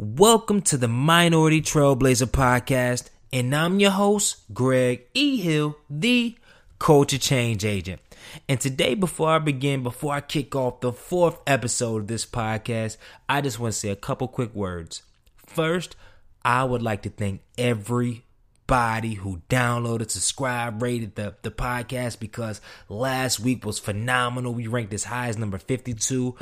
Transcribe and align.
Welcome 0.00 0.62
to 0.62 0.76
the 0.76 0.86
Minority 0.86 1.60
Trailblazer 1.60 2.30
Podcast, 2.30 3.08
and 3.32 3.52
I'm 3.52 3.80
your 3.80 3.90
host, 3.90 4.44
Greg 4.54 5.06
E. 5.12 5.40
Hill, 5.40 5.76
the 5.90 6.36
Culture 6.78 7.18
Change 7.18 7.64
Agent. 7.64 8.00
And 8.48 8.60
today, 8.60 8.94
before 8.94 9.30
I 9.30 9.40
begin, 9.40 9.82
before 9.82 10.14
I 10.14 10.20
kick 10.20 10.54
off 10.54 10.82
the 10.82 10.92
fourth 10.92 11.40
episode 11.48 12.02
of 12.02 12.06
this 12.06 12.24
podcast, 12.24 12.96
I 13.28 13.40
just 13.40 13.58
want 13.58 13.74
to 13.74 13.80
say 13.80 13.88
a 13.88 13.96
couple 13.96 14.28
quick 14.28 14.54
words. 14.54 15.02
First, 15.48 15.96
I 16.44 16.62
would 16.62 16.80
like 16.80 17.02
to 17.02 17.10
thank 17.10 17.40
everybody 17.58 19.14
who 19.14 19.42
downloaded, 19.50 20.12
subscribed, 20.12 20.80
rated 20.80 21.16
the, 21.16 21.34
the 21.42 21.50
podcast 21.50 22.20
because 22.20 22.60
last 22.88 23.40
week 23.40 23.66
was 23.66 23.80
phenomenal. 23.80 24.54
We 24.54 24.68
ranked 24.68 24.94
as 24.94 25.02
high 25.02 25.26
as 25.26 25.36
number 25.36 25.58
52 25.58 26.36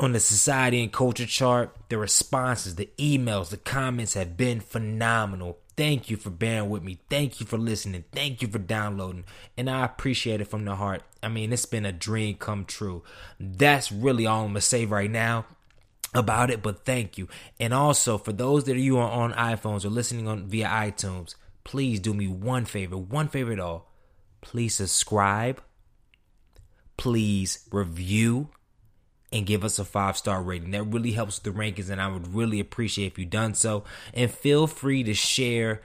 on 0.00 0.12
the 0.12 0.20
society 0.20 0.82
and 0.82 0.92
culture 0.92 1.26
chart. 1.26 1.74
The 1.88 1.98
responses, 1.98 2.76
the 2.76 2.90
emails, 2.98 3.50
the 3.50 3.56
comments 3.56 4.14
have 4.14 4.36
been 4.36 4.60
phenomenal. 4.60 5.58
Thank 5.76 6.10
you 6.10 6.16
for 6.16 6.30
bearing 6.30 6.70
with 6.70 6.82
me. 6.82 6.98
Thank 7.08 7.40
you 7.40 7.46
for 7.46 7.56
listening. 7.56 8.04
Thank 8.12 8.42
you 8.42 8.48
for 8.48 8.58
downloading. 8.58 9.24
And 9.56 9.70
I 9.70 9.84
appreciate 9.84 10.40
it 10.40 10.48
from 10.48 10.64
the 10.64 10.74
heart. 10.74 11.02
I 11.22 11.28
mean, 11.28 11.52
it's 11.52 11.66
been 11.66 11.86
a 11.86 11.92
dream 11.92 12.34
come 12.34 12.64
true. 12.64 13.04
That's 13.38 13.92
really 13.92 14.26
all 14.26 14.40
I'm 14.40 14.46
going 14.46 14.54
to 14.56 14.60
say 14.60 14.86
right 14.86 15.10
now 15.10 15.46
about 16.14 16.50
it, 16.50 16.62
but 16.62 16.84
thank 16.84 17.18
you. 17.18 17.28
And 17.60 17.72
also, 17.72 18.18
for 18.18 18.32
those 18.32 18.64
that 18.64 18.76
you 18.76 18.98
are 18.98 19.10
on 19.10 19.32
iPhones 19.34 19.84
or 19.84 19.90
listening 19.90 20.26
on 20.26 20.48
via 20.48 20.66
iTunes, 20.66 21.34
please 21.64 22.00
do 22.00 22.14
me 22.14 22.26
one 22.26 22.64
favor, 22.64 22.96
one 22.96 23.28
favor 23.28 23.52
at 23.52 23.60
all. 23.60 23.92
Please 24.40 24.74
subscribe. 24.74 25.62
Please 26.96 27.68
review 27.70 28.48
and 29.32 29.46
give 29.46 29.64
us 29.64 29.78
a 29.78 29.84
five 29.84 30.16
star 30.16 30.42
rating. 30.42 30.70
That 30.70 30.84
really 30.84 31.12
helps 31.12 31.38
the 31.38 31.50
rankings, 31.50 31.90
and 31.90 32.00
I 32.00 32.08
would 32.08 32.34
really 32.34 32.60
appreciate 32.60 33.12
if 33.12 33.18
you 33.18 33.24
done 33.24 33.54
so. 33.54 33.84
And 34.14 34.30
feel 34.30 34.66
free 34.66 35.02
to 35.04 35.14
share 35.14 35.82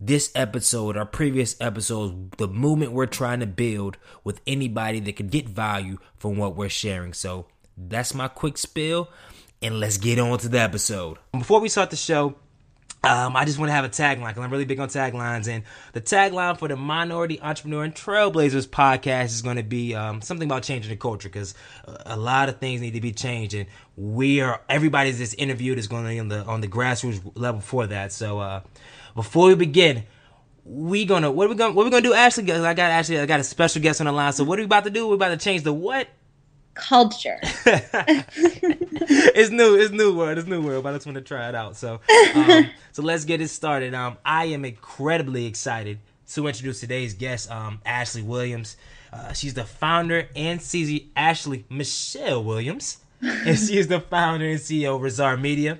this 0.00 0.32
episode, 0.34 0.96
our 0.96 1.06
previous 1.06 1.56
episodes, 1.60 2.14
the 2.36 2.48
movement 2.48 2.92
we're 2.92 3.06
trying 3.06 3.40
to 3.40 3.46
build 3.46 3.96
with 4.24 4.40
anybody 4.46 5.00
that 5.00 5.16
could 5.16 5.30
get 5.30 5.48
value 5.48 5.98
from 6.16 6.36
what 6.36 6.56
we're 6.56 6.68
sharing. 6.68 7.12
So 7.12 7.46
that's 7.76 8.14
my 8.14 8.28
quick 8.28 8.58
spill, 8.58 9.08
and 9.62 9.78
let's 9.78 9.98
get 9.98 10.18
on 10.18 10.38
to 10.40 10.48
the 10.48 10.60
episode. 10.60 11.18
Before 11.32 11.60
we 11.60 11.68
start 11.68 11.90
the 11.90 11.96
show, 11.96 12.34
um, 13.04 13.34
I 13.34 13.44
just 13.44 13.58
want 13.58 13.68
to 13.70 13.72
have 13.72 13.84
a 13.84 13.88
tagline 13.88 14.28
because 14.28 14.44
I'm 14.44 14.50
really 14.50 14.64
big 14.64 14.78
on 14.78 14.88
taglines. 14.88 15.48
And 15.48 15.64
the 15.92 16.00
tagline 16.00 16.56
for 16.56 16.68
the 16.68 16.76
Minority 16.76 17.40
Entrepreneur 17.40 17.82
and 17.82 17.94
Trailblazers 17.94 18.68
podcast 18.68 19.26
is 19.26 19.42
going 19.42 19.56
to 19.56 19.64
be 19.64 19.94
um, 19.94 20.22
something 20.22 20.46
about 20.46 20.62
changing 20.62 20.90
the 20.90 20.96
culture 20.96 21.28
because 21.28 21.54
a 22.06 22.16
lot 22.16 22.48
of 22.48 22.58
things 22.58 22.80
need 22.80 22.92
to 22.92 23.00
be 23.00 23.10
changed. 23.10 23.54
And 23.54 23.66
we 23.96 24.40
are, 24.40 24.60
everybody 24.68 25.10
that's 25.10 25.34
interviewed 25.34 25.78
is 25.78 25.88
going 25.88 26.04
to 26.04 26.10
be 26.10 26.20
on 26.20 26.28
the, 26.28 26.44
on 26.44 26.60
the 26.60 26.68
grassroots 26.68 27.20
level 27.34 27.60
for 27.60 27.88
that. 27.88 28.12
So 28.12 28.38
uh, 28.38 28.60
before 29.16 29.48
we 29.48 29.56
begin, 29.56 30.04
we 30.64 31.04
gonna 31.04 31.28
what 31.28 31.46
are 31.46 31.48
we 31.48 31.56
gonna 31.56 31.74
what 31.74 31.82
are 31.82 31.86
we 31.86 31.90
gonna 31.90 32.02
do 32.02 32.14
Ashley 32.14 32.44
I 32.52 32.72
got 32.72 32.92
actually 32.92 33.18
I 33.18 33.26
got 33.26 33.40
a 33.40 33.42
special 33.42 33.82
guest 33.82 34.00
on 34.00 34.06
the 34.06 34.12
line 34.12 34.32
so 34.32 34.44
what 34.44 34.60
are 34.60 34.62
we 34.62 34.66
about 34.66 34.84
to 34.84 34.90
do 34.90 35.08
we're 35.08 35.16
about 35.16 35.30
to 35.30 35.36
change 35.36 35.64
the 35.64 35.72
what 35.72 36.06
culture. 36.74 37.38
it's 37.42 39.50
new. 39.50 39.76
It's 39.76 39.92
new 39.92 40.16
world, 40.16 40.38
It's 40.38 40.46
new 40.46 40.62
world, 40.62 40.84
But 40.84 40.90
I 40.90 40.96
just 40.96 41.06
want 41.06 41.16
to 41.16 41.22
try 41.22 41.48
it 41.48 41.54
out. 41.54 41.76
So, 41.76 42.00
um, 42.34 42.70
so 42.92 43.02
let's 43.02 43.24
get 43.24 43.40
it 43.40 43.48
started. 43.48 43.94
Um, 43.94 44.16
I 44.24 44.46
am 44.46 44.64
incredibly 44.64 45.46
excited 45.46 45.98
to 46.34 46.46
introduce 46.46 46.80
today's 46.80 47.14
guest, 47.14 47.50
um, 47.50 47.80
Ashley 47.84 48.22
Williams. 48.22 48.76
Uh, 49.12 49.32
she's 49.32 49.54
the 49.54 49.64
founder 49.64 50.28
and 50.34 50.60
CEO, 50.60 51.06
Ashley 51.14 51.64
Michelle 51.68 52.42
Williams, 52.42 52.98
and 53.20 53.58
she 53.58 53.76
is 53.76 53.88
the 53.88 54.00
founder 54.00 54.48
and 54.48 54.58
CEO 54.58 54.96
of 54.96 55.02
Rizzarr 55.02 55.40
Media. 55.40 55.78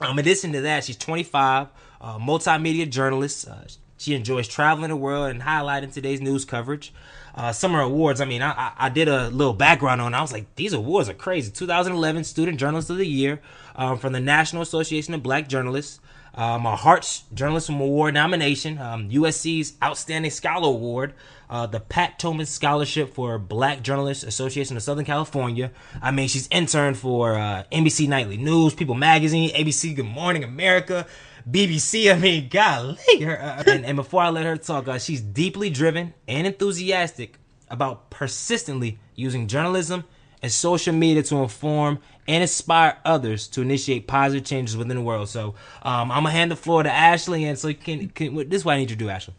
Um, 0.00 0.12
in 0.12 0.20
addition 0.20 0.52
to 0.52 0.60
that, 0.62 0.84
she's 0.84 0.96
25, 0.96 1.66
uh, 2.00 2.18
multimedia 2.18 2.88
journalist. 2.88 3.48
Uh, 3.48 3.56
she 3.98 4.14
enjoys 4.14 4.48
traveling 4.48 4.88
the 4.88 4.96
world 4.96 5.30
and 5.30 5.42
highlighting 5.42 5.92
today's 5.92 6.20
news 6.20 6.44
coverage 6.44 6.92
uh, 7.34 7.52
summer 7.52 7.80
awards. 7.80 8.20
I 8.20 8.24
mean, 8.24 8.42
I, 8.42 8.72
I 8.76 8.88
did 8.88 9.08
a 9.08 9.28
little 9.28 9.54
background 9.54 10.00
on. 10.00 10.14
It. 10.14 10.16
I 10.16 10.20
was 10.20 10.32
like, 10.32 10.54
these 10.56 10.72
awards 10.72 11.08
are 11.08 11.14
crazy. 11.14 11.50
2011 11.50 12.24
Student 12.24 12.58
Journalist 12.58 12.90
of 12.90 12.98
the 12.98 13.06
Year 13.06 13.40
um, 13.76 13.98
from 13.98 14.12
the 14.12 14.20
National 14.20 14.62
Association 14.62 15.14
of 15.14 15.22
Black 15.22 15.48
Journalists. 15.48 16.00
Um, 16.34 16.64
a 16.64 16.76
Hearst 16.76 17.24
Journalism 17.34 17.80
Award 17.80 18.14
nomination, 18.14 18.78
um, 18.78 19.10
USC's 19.10 19.74
Outstanding 19.82 20.30
Scholar 20.30 20.68
Award, 20.68 21.14
uh, 21.48 21.66
the 21.66 21.80
Pat 21.80 22.18
Tillman 22.18 22.46
Scholarship 22.46 23.12
for 23.12 23.38
Black 23.38 23.82
Journalists 23.82 24.22
Association 24.22 24.76
of 24.76 24.82
Southern 24.82 25.04
California. 25.04 25.72
I 26.00 26.12
mean, 26.12 26.28
she's 26.28 26.46
interned 26.52 26.96
for 26.96 27.34
uh, 27.34 27.64
NBC 27.72 28.08
Nightly 28.08 28.36
News, 28.36 28.74
People 28.74 28.94
Magazine, 28.94 29.50
ABC 29.50 29.96
Good 29.96 30.06
Morning 30.06 30.44
America, 30.44 31.06
BBC. 31.50 32.14
I 32.14 32.18
mean, 32.18 32.48
golly. 32.48 32.96
Her, 33.20 33.40
uh, 33.40 33.64
and, 33.66 33.84
and, 33.84 33.96
before 33.96 34.22
I 34.22 34.30
let 34.30 34.44
her 34.44 34.56
talk, 34.56 34.86
uh, 34.86 34.98
she's 34.98 35.20
deeply 35.20 35.70
driven 35.70 36.14
and 36.28 36.46
enthusiastic 36.46 37.38
about 37.68 38.10
persistently 38.10 39.00
using 39.16 39.48
journalism 39.48 40.04
and 40.42 40.50
social 40.50 40.94
media 40.94 41.22
to 41.24 41.36
inform 41.36 41.98
and 42.26 42.42
inspire 42.42 42.96
others 43.04 43.48
to 43.48 43.62
initiate 43.62 44.06
positive 44.06 44.46
changes 44.46 44.76
within 44.76 44.96
the 44.96 45.02
world. 45.02 45.28
So 45.28 45.54
um, 45.82 46.10
I'm 46.10 46.22
gonna 46.22 46.30
hand 46.30 46.50
the 46.50 46.56
floor 46.56 46.82
to 46.82 46.90
Ashley, 46.90 47.44
and 47.44 47.58
so 47.58 47.72
can, 47.72 48.08
can 48.08 48.34
this 48.48 48.60
is 48.60 48.64
what 48.64 48.74
I 48.74 48.78
need 48.78 48.90
you 48.90 48.96
to 48.96 49.04
do, 49.04 49.08
Ashley. 49.08 49.34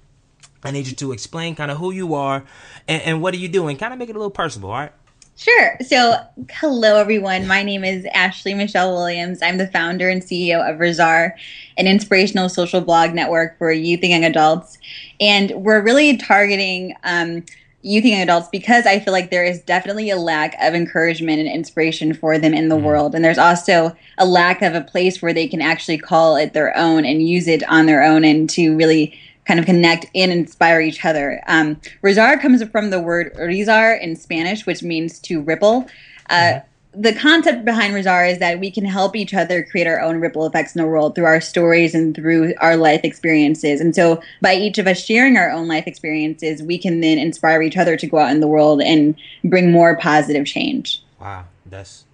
I 0.64 0.72
need 0.72 0.88
you 0.88 0.96
to 0.96 1.12
explain 1.12 1.56
kind 1.56 1.72
of 1.72 1.78
who 1.78 1.92
you 1.92 2.14
are 2.14 2.44
and, 2.88 3.02
and 3.02 3.22
what 3.22 3.34
are 3.34 3.38
you 3.38 3.48
doing. 3.48 3.78
Kind 3.78 3.94
of 3.94 4.00
make 4.00 4.10
it 4.10 4.16
a 4.16 4.20
little 4.20 4.30
personal, 4.30 4.70
all 4.70 4.78
right? 4.78 4.92
Sure. 5.38 5.76
So, 5.82 6.16
hello, 6.52 6.98
everyone. 6.98 7.48
My 7.48 7.64
name 7.64 7.84
is 7.84 8.06
Ashley 8.14 8.54
Michelle 8.54 8.94
Williams. 8.94 9.42
I'm 9.42 9.58
the 9.58 9.66
founder 9.66 10.08
and 10.08 10.22
CEO 10.22 10.70
of 10.70 10.78
Rizzarr, 10.80 11.32
an 11.78 11.88
inspirational 11.88 12.48
social 12.48 12.80
blog 12.80 13.14
network 13.14 13.58
for 13.58 13.72
youth 13.72 14.02
and 14.04 14.12
young 14.12 14.24
adults. 14.24 14.78
And 15.20 15.52
we're 15.56 15.82
really 15.82 16.18
targeting 16.18 16.94
um, 17.04 17.44
youth 17.84 18.06
and 18.06 18.22
adults 18.22 18.48
because 18.52 18.86
I 18.86 19.00
feel 19.00 19.12
like 19.12 19.32
there 19.32 19.44
is 19.44 19.62
definitely 19.62 20.10
a 20.10 20.18
lack 20.18 20.56
of 20.62 20.74
encouragement 20.74 21.40
and 21.40 21.50
inspiration 21.50 22.14
for 22.14 22.38
them 22.38 22.54
in 22.54 22.70
the 22.70 22.76
mm-hmm. 22.76 22.86
world. 22.86 23.16
And 23.16 23.24
there's 23.24 23.38
also 23.38 23.96
a 24.18 24.26
lack 24.26 24.62
of 24.62 24.76
a 24.76 24.82
place 24.82 25.22
where 25.22 25.34
they 25.34 25.48
can 25.48 25.62
actually 25.62 25.98
call 25.98 26.36
it 26.36 26.54
their 26.54 26.76
own 26.78 27.06
and 27.06 27.28
use 27.28 27.48
it 27.48 27.68
on 27.70 27.86
their 27.86 28.04
own 28.04 28.24
and 28.24 28.50
to 28.52 28.76
really 28.76 29.18
kind 29.46 29.60
of 29.60 29.66
connect 29.66 30.06
and 30.14 30.32
inspire 30.32 30.82
each 30.82 31.04
other. 31.04 31.42
Um, 31.48 31.76
Rizzarr 32.04 32.40
comes 32.40 32.64
from 32.64 32.90
the 32.90 33.00
word 33.00 33.34
rizar 33.36 34.00
in 34.00 34.16
Spanish, 34.16 34.66
which 34.66 34.84
means 34.84 35.20
to 35.22 35.42
ripple. 35.42 35.88
Uh, 36.30 36.36
mm-hmm. 36.36 36.68
The 36.94 37.14
concept 37.14 37.64
behind 37.64 37.94
Rizzarr 37.94 38.30
is 38.30 38.40
that 38.40 38.60
we 38.60 38.70
can 38.70 38.84
help 38.84 39.16
each 39.16 39.34
other 39.34 39.64
create 39.64 39.88
our 39.88 40.02
own 40.02 40.20
ripple 40.20 40.46
effects 40.46 40.76
in 40.76 40.82
the 40.82 40.88
world 40.88 41.16
through 41.16 41.26
our 41.26 41.40
stories 41.40 41.96
and 41.96 42.14
through 42.14 42.54
our 42.58 42.76
life 42.76 43.02
experiences. 43.04 43.80
And 43.80 43.96
so, 43.96 44.22
by 44.42 44.56
each 44.56 44.78
of 44.78 44.88
us 44.88 45.04
sharing 45.04 45.38
our 45.38 45.50
own 45.50 45.68
life 45.70 45.88
experiences, 45.88 46.62
we 46.62 46.78
can 46.78 47.00
then 47.00 47.18
inspire 47.18 47.62
each 47.62 47.78
other 47.78 47.96
to 47.96 48.08
go 48.08 48.18
out 48.18 48.32
in 48.32 48.42
the 48.42 48.48
world 48.48 48.82
and 48.82 49.16
bring 49.46 49.72
more 49.72 49.96
positive 49.96 50.46
change. 50.46 51.02
Wow, 51.20 51.46
that's 51.66 52.06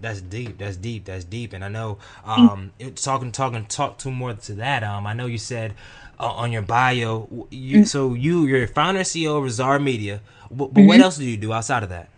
that's 0.00 0.20
deep. 0.20 0.58
That's 0.58 0.76
deep. 0.76 1.04
That's 1.04 1.24
deep. 1.24 1.52
And 1.52 1.64
I 1.64 1.68
know, 1.68 1.98
um, 2.24 2.72
it, 2.78 2.96
talking, 2.96 3.32
talking, 3.32 3.66
talk 3.66 3.98
to 3.98 4.10
more 4.10 4.32
to 4.32 4.54
that. 4.54 4.82
Um, 4.82 5.06
I 5.06 5.12
know 5.12 5.26
you 5.26 5.38
said 5.38 5.74
uh, 6.18 6.30
on 6.30 6.52
your 6.52 6.62
bio. 6.62 7.46
You, 7.50 7.78
mm-hmm. 7.78 7.84
So 7.84 8.14
you, 8.14 8.46
you're 8.46 8.66
founder 8.66 9.00
and 9.00 9.06
CEO 9.06 9.36
of 9.36 9.44
Rizzarr 9.44 9.82
Media. 9.82 10.22
But, 10.50 10.72
but 10.72 10.80
mm-hmm. 10.80 10.88
what 10.88 11.00
else 11.00 11.18
do 11.18 11.24
you 11.24 11.36
do 11.36 11.52
outside 11.52 11.82
of 11.82 11.90
that? 11.90 12.08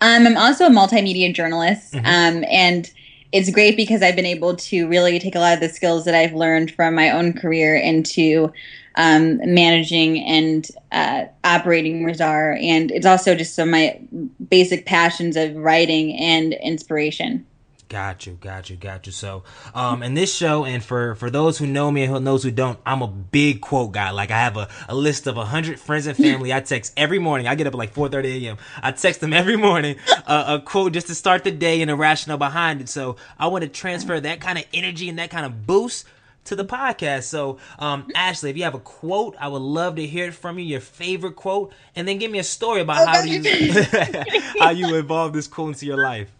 Um, 0.00 0.26
I'm 0.26 0.36
also 0.36 0.66
a 0.66 0.70
multimedia 0.70 1.32
journalist, 1.34 1.94
mm-hmm. 1.94 2.06
um, 2.06 2.44
and 2.48 2.90
it's 3.32 3.50
great 3.50 3.76
because 3.76 4.02
I've 4.02 4.16
been 4.16 4.26
able 4.26 4.56
to 4.56 4.88
really 4.88 5.18
take 5.18 5.34
a 5.34 5.38
lot 5.38 5.54
of 5.54 5.60
the 5.60 5.68
skills 5.68 6.04
that 6.04 6.14
I've 6.14 6.34
learned 6.34 6.72
from 6.72 6.94
my 6.94 7.10
own 7.10 7.32
career 7.32 7.76
into 7.76 8.52
um, 8.96 9.38
managing 9.44 10.18
and 10.20 10.68
uh, 10.92 11.24
operating 11.44 12.04
Rizzarr, 12.04 12.62
and 12.62 12.90
it's 12.90 13.06
also 13.06 13.34
just 13.34 13.54
some 13.54 13.68
of 13.68 13.72
my 13.72 13.98
basic 14.50 14.84
passions 14.84 15.36
of 15.36 15.56
writing 15.56 16.14
and 16.18 16.52
inspiration. 16.54 17.46
Got 17.92 18.24
you, 18.24 18.38
got 18.40 18.70
you, 18.70 18.76
got 18.76 19.04
you. 19.04 19.12
So, 19.12 19.42
um, 19.74 20.02
in 20.02 20.14
this 20.14 20.34
show, 20.34 20.64
and 20.64 20.82
for 20.82 21.14
for 21.14 21.28
those 21.28 21.58
who 21.58 21.66
know 21.66 21.90
me 21.90 22.04
and 22.04 22.10
who 22.10 22.18
knows 22.20 22.42
who 22.42 22.50
don't, 22.50 22.78
I'm 22.86 23.02
a 23.02 23.06
big 23.06 23.60
quote 23.60 23.92
guy. 23.92 24.12
Like 24.12 24.30
I 24.30 24.38
have 24.38 24.56
a, 24.56 24.70
a 24.88 24.94
list 24.94 25.26
of 25.26 25.36
hundred 25.36 25.78
friends 25.78 26.06
and 26.06 26.16
family. 26.16 26.54
I 26.54 26.60
text 26.60 26.94
every 26.96 27.18
morning. 27.18 27.46
I 27.48 27.54
get 27.54 27.66
up 27.66 27.74
at 27.74 27.76
like 27.76 27.92
4:30 27.94 28.44
a.m. 28.44 28.56
I 28.82 28.92
text 28.92 29.20
them 29.20 29.34
every 29.34 29.58
morning 29.58 29.96
uh, 30.26 30.58
a 30.58 30.64
quote 30.64 30.94
just 30.94 31.08
to 31.08 31.14
start 31.14 31.44
the 31.44 31.50
day 31.50 31.82
and 31.82 31.90
a 31.90 31.94
rationale 31.94 32.38
behind 32.38 32.80
it. 32.80 32.88
So 32.88 33.16
I 33.38 33.48
want 33.48 33.60
to 33.60 33.68
transfer 33.68 34.18
that 34.18 34.40
kind 34.40 34.56
of 34.56 34.64
energy 34.72 35.10
and 35.10 35.18
that 35.18 35.28
kind 35.28 35.44
of 35.44 35.66
boost 35.66 36.06
to 36.44 36.56
the 36.56 36.64
podcast. 36.64 37.24
So, 37.24 37.58
um, 37.78 38.08
Ashley, 38.14 38.48
if 38.48 38.56
you 38.56 38.64
have 38.64 38.74
a 38.74 38.80
quote, 38.80 39.36
I 39.38 39.48
would 39.48 39.60
love 39.60 39.96
to 39.96 40.06
hear 40.06 40.28
it 40.28 40.34
from 40.34 40.58
you. 40.58 40.64
Your 40.64 40.80
favorite 40.80 41.36
quote, 41.36 41.74
and 41.94 42.08
then 42.08 42.16
give 42.16 42.30
me 42.30 42.38
a 42.38 42.42
story 42.42 42.80
about 42.80 43.06
how 43.06 43.22
you 43.22 43.42
how 44.60 44.70
you 44.70 44.94
evolved 44.94 45.34
this 45.34 45.46
quote 45.46 45.74
into 45.74 45.84
your 45.84 46.02
life. 46.02 46.30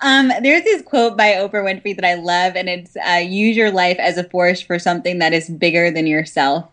Um, 0.00 0.30
there's 0.42 0.64
this 0.64 0.82
quote 0.82 1.16
by 1.16 1.32
Oprah 1.32 1.64
Winfrey 1.64 1.96
that 1.96 2.04
I 2.04 2.14
love, 2.14 2.54
and 2.54 2.68
it's 2.68 2.96
uh, 2.96 3.18
use 3.18 3.56
your 3.56 3.70
life 3.70 3.98
as 3.98 4.16
a 4.16 4.24
force 4.24 4.60
for 4.60 4.78
something 4.78 5.18
that 5.18 5.32
is 5.32 5.48
bigger 5.48 5.90
than 5.90 6.06
yourself. 6.06 6.68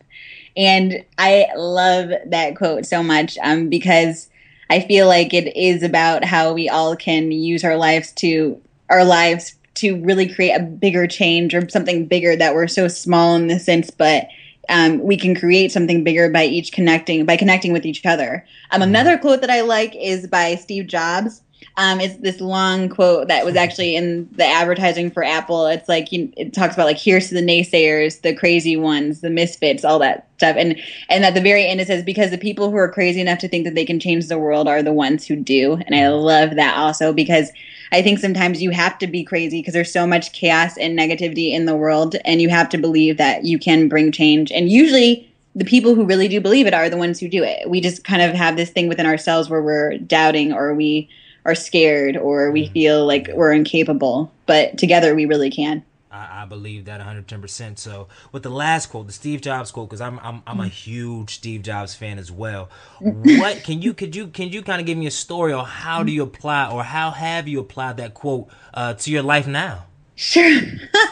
And 0.56 1.04
I 1.18 1.48
love 1.56 2.12
that 2.28 2.56
quote 2.56 2.86
so 2.86 3.04
much 3.04 3.38
um, 3.44 3.68
because 3.68 4.30
I 4.70 4.80
feel 4.80 5.08
like 5.08 5.34
it 5.34 5.56
is 5.56 5.84
about 5.84 6.24
how 6.24 6.54
we 6.54 6.70
all 6.70 6.96
can 6.96 7.32
use 7.32 7.64
our 7.64 7.78
lives 7.78 8.12
to 8.14 8.62
our 8.90 9.04
lives 9.04 9.56
to 9.76 10.02
really 10.04 10.34
create 10.34 10.54
a 10.54 10.64
bigger 10.64 11.08
change 11.08 11.54
or 11.54 11.68
something 11.70 12.06
bigger 12.06 12.36
that 12.36 12.54
we're 12.54 12.68
so 12.68 12.88
small 12.88 13.36
in 13.36 13.48
the 13.48 13.60
sense, 13.60 13.90
but 13.90 14.28
um, 14.70 15.00
we 15.00 15.18
can 15.18 15.36
create 15.36 15.72
something 15.72 16.04
bigger 16.04 16.30
by 16.30 16.46
each 16.46 16.72
connecting 16.72 17.26
by 17.26 17.38
connecting 17.38 17.74
with 17.74 17.86
each 17.86 18.06
other. 18.06 18.46
Um, 18.72 18.82
mm-hmm. 18.82 18.90
another 18.90 19.18
quote 19.18 19.42
that 19.42 19.50
I 19.50 19.62
like 19.62 19.96
is 19.96 20.28
by 20.28 20.56
Steve 20.56 20.88
Jobs. 20.88 21.42
Um, 21.78 22.00
it's 22.00 22.16
this 22.18 22.40
long 22.42 22.90
quote 22.90 23.28
that 23.28 23.46
was 23.46 23.56
actually 23.58 23.96
in 23.96 24.30
the 24.34 24.46
advertising 24.46 25.12
for 25.12 25.24
Apple. 25.24 25.68
It's 25.68 25.90
like 25.90 26.12
you, 26.12 26.32
it 26.38 26.54
talks 26.54 26.74
about 26.74 26.86
like 26.86 26.98
here's 26.98 27.30
to 27.30 27.34
the 27.34 27.42
naysayers, 27.42 28.22
the 28.22 28.36
crazy 28.36 28.78
ones, 28.78 29.22
the 29.22 29.30
misfits, 29.30 29.84
all 29.84 30.00
that 30.00 30.28
stuff. 30.38 30.56
And 30.58 30.80
and 31.10 31.26
at 31.26 31.34
the 31.34 31.42
very 31.42 31.68
end 31.68 31.82
it 31.82 31.88
says 31.88 32.04
because 32.04 32.32
the 32.32 32.38
people 32.38 32.72
who 32.72 32.78
are 32.78 32.92
crazy 32.92 33.22
enough 33.22 33.40
to 33.40 33.48
think 33.48 33.66
that 33.66 33.76
they 33.76 33.86
can 33.86 34.00
change 34.00 34.28
the 34.28 34.40
world 34.40 34.68
are 34.68 34.84
the 34.84 34.94
ones 34.94 35.26
who 35.26 35.36
do. 35.36 35.74
And 35.86 35.96
I 35.96 36.10
love 36.10 36.56
that 36.56 36.78
also 36.78 37.14
because 37.14 37.52
I 37.92 38.02
think 38.02 38.20
sometimes 38.20 38.62
you 38.62 38.72
have 38.72 38.98
to 39.00 39.08
be 39.08 39.24
crazy 39.24 39.62
because 39.62 39.74
there's 39.74 39.92
so 39.92 40.08
much 40.08 40.34
chaos 40.34 40.78
and 40.78 40.98
negativity 40.98 41.52
in 41.52 41.66
the 41.66 41.76
world, 41.76 42.16
and 42.26 42.42
you 42.42 42.50
have 42.50 42.70
to 42.70 42.78
believe 42.78 43.18
that 43.18 43.46
you 43.46 43.60
can 43.60 43.88
bring 43.88 44.12
change. 44.12 44.52
And 44.52 44.70
usually, 44.70 45.30
the 45.56 45.66
people 45.66 45.96
who 45.96 46.06
really 46.06 46.28
do 46.28 46.42
believe 46.42 46.68
it 46.68 46.74
are 46.74 46.90
the 46.90 46.98
ones 46.98 47.20
who 47.20 47.30
do 47.30 47.44
it. 47.44 47.70
We 47.70 47.80
just 47.80 48.04
kind 48.04 48.22
of 48.22 48.34
have 48.34 48.58
this 48.58 48.70
thing 48.70 48.90
within 48.90 49.06
ourselves 49.06 49.50
where 49.50 49.62
we're 49.62 49.98
doubting 50.00 50.52
or 50.52 50.74
we 50.74 51.10
are 51.46 51.56
scared 51.56 52.18
or 52.18 52.52
we 52.52 52.66
mm-hmm. 52.66 52.74
feel 52.74 53.06
like 53.06 53.30
we're 53.34 53.54
incapable, 53.54 54.32
but 54.46 54.78
together 54.78 55.16
we 55.16 55.26
really 55.26 55.52
can. 55.52 55.84
I, 56.16 56.44
I 56.44 56.46
believe 56.46 56.86
that 56.86 57.02
110%. 57.02 57.78
So 57.78 58.08
with 58.32 58.44
the 58.44 58.50
last 58.50 58.88
quote, 58.88 59.08
the 59.08 59.14
Steve 59.14 59.42
Jobs 59.42 59.72
quote, 59.72 59.90
because 59.90 60.02
I'm 60.02 60.20
I'm 60.20 60.42
I'm 60.48 60.60
a 60.60 60.68
huge 60.68 61.36
Steve 61.36 61.62
Jobs 61.62 61.94
fan 61.94 62.18
as 62.18 62.32
well. 62.32 62.70
What 63.00 63.64
can 63.64 63.82
you 63.82 63.94
could 63.94 64.16
you 64.16 64.28
can 64.28 64.50
you 64.50 64.62
kind 64.64 64.80
of 64.80 64.88
give 64.88 64.98
me 64.98 65.08
a 65.08 65.12
story 65.12 65.54
or 65.54 65.66
how 65.66 66.04
do 66.04 66.12
you 66.12 66.24
apply 66.24 66.72
or 66.72 66.84
how 66.84 67.12
have 67.12 67.48
you 67.48 67.60
applied 67.60 67.98
that 67.98 68.14
quote 68.14 68.48
uh, 68.74 68.94
to 68.96 69.12
your 69.12 69.24
life 69.24 69.48
now? 69.48 69.86
Sure. 70.16 70.62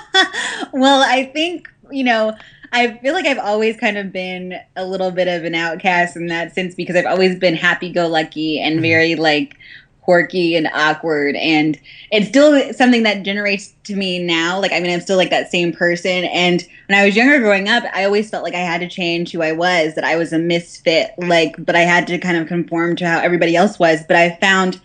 well, 0.73 1.03
I 1.05 1.25
think 1.33 1.67
you 1.91 2.03
know. 2.03 2.35
I 2.75 2.97
feel 2.97 3.13
like 3.13 3.27
I've 3.27 3.37
always 3.37 3.77
kind 3.77 3.99
of 3.99 4.11
been 4.11 4.55
a 4.75 4.83
little 4.83 5.11
bit 5.11 5.27
of 5.27 5.43
an 5.43 5.53
outcast 5.53 6.15
in 6.15 6.25
that 6.27 6.55
sense 6.55 6.73
because 6.73 6.95
I've 6.95 7.05
always 7.05 7.37
been 7.37 7.53
happy 7.53 7.91
go 7.91 8.07
lucky 8.07 8.59
and 8.59 8.77
mm-hmm. 8.77 8.81
very 8.81 9.13
like 9.13 9.59
quirky 10.03 10.55
and 10.55 10.67
awkward 10.73 11.35
and 11.37 11.79
it's 12.11 12.27
still 12.27 12.73
something 12.73 13.03
that 13.03 13.23
generates 13.23 13.73
to 13.85 13.95
me 13.95 14.19
now 14.19 14.59
like 14.59 14.73
i 14.73 14.79
mean 14.79 14.91
i'm 14.91 14.99
still 14.99 15.15
like 15.15 15.29
that 15.29 15.49
same 15.49 15.71
person 15.71 16.25
and 16.25 16.67
when 16.87 16.99
i 16.99 17.05
was 17.05 17.15
younger 17.15 17.39
growing 17.39 17.69
up 17.69 17.83
i 17.93 18.03
always 18.03 18.29
felt 18.29 18.43
like 18.43 18.53
i 18.53 18.59
had 18.59 18.81
to 18.81 18.89
change 18.89 19.31
who 19.31 19.41
i 19.41 19.53
was 19.53 19.95
that 19.95 20.03
i 20.03 20.17
was 20.17 20.33
a 20.33 20.39
misfit 20.39 21.11
like 21.17 21.55
but 21.57 21.75
i 21.75 21.81
had 21.81 22.05
to 22.05 22.17
kind 22.17 22.35
of 22.35 22.47
conform 22.47 22.95
to 22.97 23.07
how 23.07 23.19
everybody 23.19 23.55
else 23.55 23.79
was 23.79 24.03
but 24.07 24.17
i 24.17 24.35
found 24.41 24.81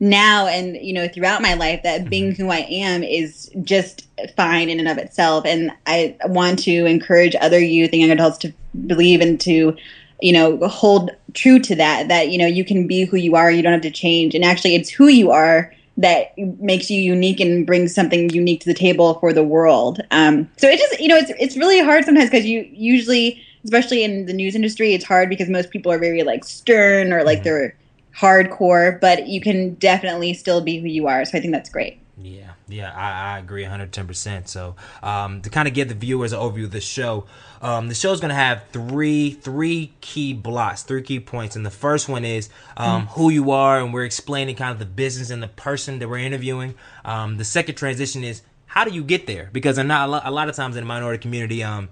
now 0.00 0.46
and 0.46 0.76
you 0.76 0.92
know 0.92 1.06
throughout 1.06 1.42
my 1.42 1.54
life 1.54 1.82
that 1.82 2.08
being 2.08 2.32
mm-hmm. 2.32 2.42
who 2.42 2.50
i 2.50 2.66
am 2.70 3.02
is 3.02 3.50
just 3.62 4.08
fine 4.36 4.70
in 4.70 4.80
and 4.80 4.88
of 4.88 4.98
itself 4.98 5.44
and 5.44 5.70
i 5.86 6.16
want 6.24 6.58
to 6.58 6.86
encourage 6.86 7.36
other 7.40 7.60
youth 7.60 7.90
and 7.92 8.00
young 8.00 8.10
adults 8.10 8.38
to 8.38 8.52
believe 8.86 9.20
and 9.20 9.40
to 9.40 9.76
you 10.22 10.32
know 10.32 10.56
hold 10.68 11.10
true 11.34 11.58
to 11.58 11.74
that 11.74 12.08
that 12.08 12.30
you 12.30 12.38
know 12.38 12.46
you 12.46 12.64
can 12.64 12.86
be 12.86 13.04
who 13.04 13.16
you 13.16 13.34
are 13.34 13.50
you 13.50 13.62
don't 13.62 13.72
have 13.72 13.82
to 13.82 13.90
change. 13.90 14.34
And 14.34 14.44
actually 14.44 14.74
it's 14.74 14.88
who 14.88 15.08
you 15.08 15.30
are 15.30 15.72
that 15.98 16.36
makes 16.38 16.90
you 16.90 17.00
unique 17.00 17.40
and 17.40 17.66
brings 17.66 17.94
something 17.94 18.30
unique 18.30 18.60
to 18.60 18.68
the 18.68 18.74
table 18.74 19.14
for 19.20 19.32
the 19.32 19.42
world. 19.42 20.00
Um, 20.10 20.48
so 20.56 20.68
it 20.68 20.78
just 20.78 21.00
you 21.00 21.08
know 21.08 21.16
it's 21.16 21.32
it's 21.38 21.56
really 21.56 21.80
hard 21.80 22.04
sometimes 22.04 22.30
because 22.30 22.46
you 22.46 22.68
usually 22.72 23.42
especially 23.64 24.02
in 24.02 24.26
the 24.26 24.32
news 24.32 24.54
industry 24.54 24.94
it's 24.94 25.04
hard 25.04 25.28
because 25.28 25.48
most 25.48 25.70
people 25.70 25.92
are 25.92 25.98
very 25.98 26.22
like 26.22 26.44
stern 26.44 27.12
or 27.12 27.22
like 27.22 27.38
mm-hmm. 27.38 27.44
they're 27.44 27.76
hardcore 28.16 29.00
but 29.00 29.26
you 29.26 29.40
can 29.40 29.74
definitely 29.74 30.34
still 30.34 30.60
be 30.60 30.78
who 30.78 30.86
you 30.86 31.08
are. 31.08 31.24
So 31.24 31.36
i 31.36 31.40
think 31.40 31.52
that's 31.52 31.70
great. 31.70 31.98
Yeah 32.18 32.51
yeah, 32.72 32.92
I, 32.94 33.34
I 33.34 33.38
agree 33.38 33.64
110%. 33.64 34.48
So, 34.48 34.76
um, 35.02 35.42
to 35.42 35.50
kind 35.50 35.68
of 35.68 35.74
give 35.74 35.88
the 35.88 35.94
viewers 35.94 36.32
an 36.32 36.40
overview 36.40 36.64
of 36.64 36.70
the 36.70 36.80
show, 36.80 37.26
um, 37.60 37.88
the 37.88 37.94
show 37.94 38.12
is 38.12 38.20
going 38.20 38.30
to 38.30 38.34
have 38.34 38.64
three 38.72 39.30
three 39.30 39.92
key 40.00 40.32
blocks, 40.32 40.82
three 40.82 41.02
key 41.02 41.20
points. 41.20 41.54
And 41.56 41.64
the 41.64 41.70
first 41.70 42.08
one 42.08 42.24
is 42.24 42.48
um, 42.76 43.02
mm-hmm. 43.02 43.12
who 43.14 43.30
you 43.30 43.50
are, 43.50 43.80
and 43.80 43.92
we're 43.92 44.04
explaining 44.04 44.56
kind 44.56 44.72
of 44.72 44.78
the 44.78 44.86
business 44.86 45.30
and 45.30 45.42
the 45.42 45.48
person 45.48 45.98
that 46.00 46.08
we're 46.08 46.18
interviewing. 46.18 46.74
Um, 47.04 47.36
the 47.36 47.44
second 47.44 47.76
transition 47.76 48.24
is 48.24 48.42
how 48.66 48.84
do 48.84 48.92
you 48.92 49.04
get 49.04 49.26
there? 49.26 49.50
Because 49.52 49.76
not 49.78 50.08
a 50.08 50.10
lot, 50.10 50.22
a 50.26 50.30
lot 50.30 50.48
of 50.48 50.56
times 50.56 50.76
in 50.76 50.82
the 50.82 50.88
minority 50.88 51.20
community, 51.20 51.62
um, 51.62 51.90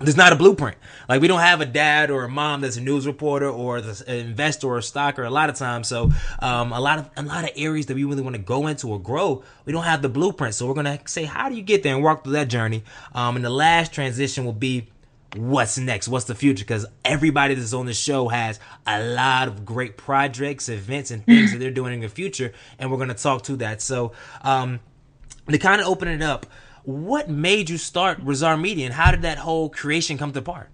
there's 0.00 0.16
not 0.16 0.32
a 0.32 0.36
blueprint. 0.36 0.76
Like 1.08 1.20
we 1.20 1.28
don't 1.28 1.40
have 1.40 1.60
a 1.60 1.66
dad 1.66 2.10
or 2.10 2.24
a 2.24 2.28
mom 2.28 2.62
that's 2.62 2.76
a 2.76 2.80
news 2.80 3.06
reporter 3.06 3.48
or 3.48 3.78
an 3.78 3.94
investor 4.08 4.66
or 4.66 4.78
a 4.78 4.80
stocker. 4.80 5.26
A 5.26 5.30
lot 5.30 5.48
of 5.48 5.56
times, 5.56 5.88
so 5.88 6.10
um, 6.40 6.72
a 6.72 6.80
lot 6.80 6.98
of 6.98 7.10
a 7.16 7.22
lot 7.22 7.44
of 7.44 7.50
areas 7.56 7.86
that 7.86 7.94
we 7.94 8.04
really 8.04 8.22
want 8.22 8.34
to 8.34 8.42
go 8.42 8.66
into 8.66 8.88
or 8.88 9.00
grow, 9.00 9.44
we 9.64 9.72
don't 9.72 9.84
have 9.84 10.02
the 10.02 10.08
blueprint. 10.08 10.54
So 10.54 10.66
we're 10.66 10.74
gonna 10.74 10.98
say, 11.06 11.24
how 11.24 11.48
do 11.48 11.54
you 11.54 11.62
get 11.62 11.82
there 11.82 11.94
and 11.94 12.02
walk 12.02 12.24
through 12.24 12.32
that 12.34 12.48
journey? 12.48 12.82
Um, 13.14 13.36
and 13.36 13.44
the 13.44 13.50
last 13.50 13.92
transition 13.92 14.44
will 14.44 14.52
be 14.52 14.88
what's 15.36 15.78
next 15.78 16.06
what's 16.06 16.26
the 16.26 16.34
future 16.34 16.64
because 16.64 16.86
everybody 17.04 17.54
that's 17.54 17.72
on 17.72 17.86
the 17.86 17.92
show 17.92 18.28
has 18.28 18.60
a 18.86 19.02
lot 19.02 19.48
of 19.48 19.64
great 19.64 19.96
projects 19.96 20.68
events 20.68 21.10
and 21.10 21.26
things 21.26 21.50
that 21.50 21.58
they're 21.58 21.72
doing 21.72 21.92
in 21.94 22.00
the 22.00 22.08
future 22.08 22.52
and 22.78 22.88
we're 22.88 23.04
to 23.04 23.14
talk 23.14 23.42
to 23.42 23.56
that 23.56 23.82
so 23.82 24.12
um 24.42 24.78
to 25.50 25.58
kind 25.58 25.80
of 25.80 25.88
open 25.88 26.06
it 26.06 26.22
up 26.22 26.46
what 26.84 27.28
made 27.28 27.70
you 27.70 27.78
start 27.78 28.24
Rizzarr 28.24 28.60
Media 28.60 28.84
and 28.86 28.94
how 28.94 29.10
did 29.10 29.22
that 29.22 29.38
whole 29.38 29.68
creation 29.68 30.18
come 30.18 30.32
to 30.32 30.42
part? 30.42 30.70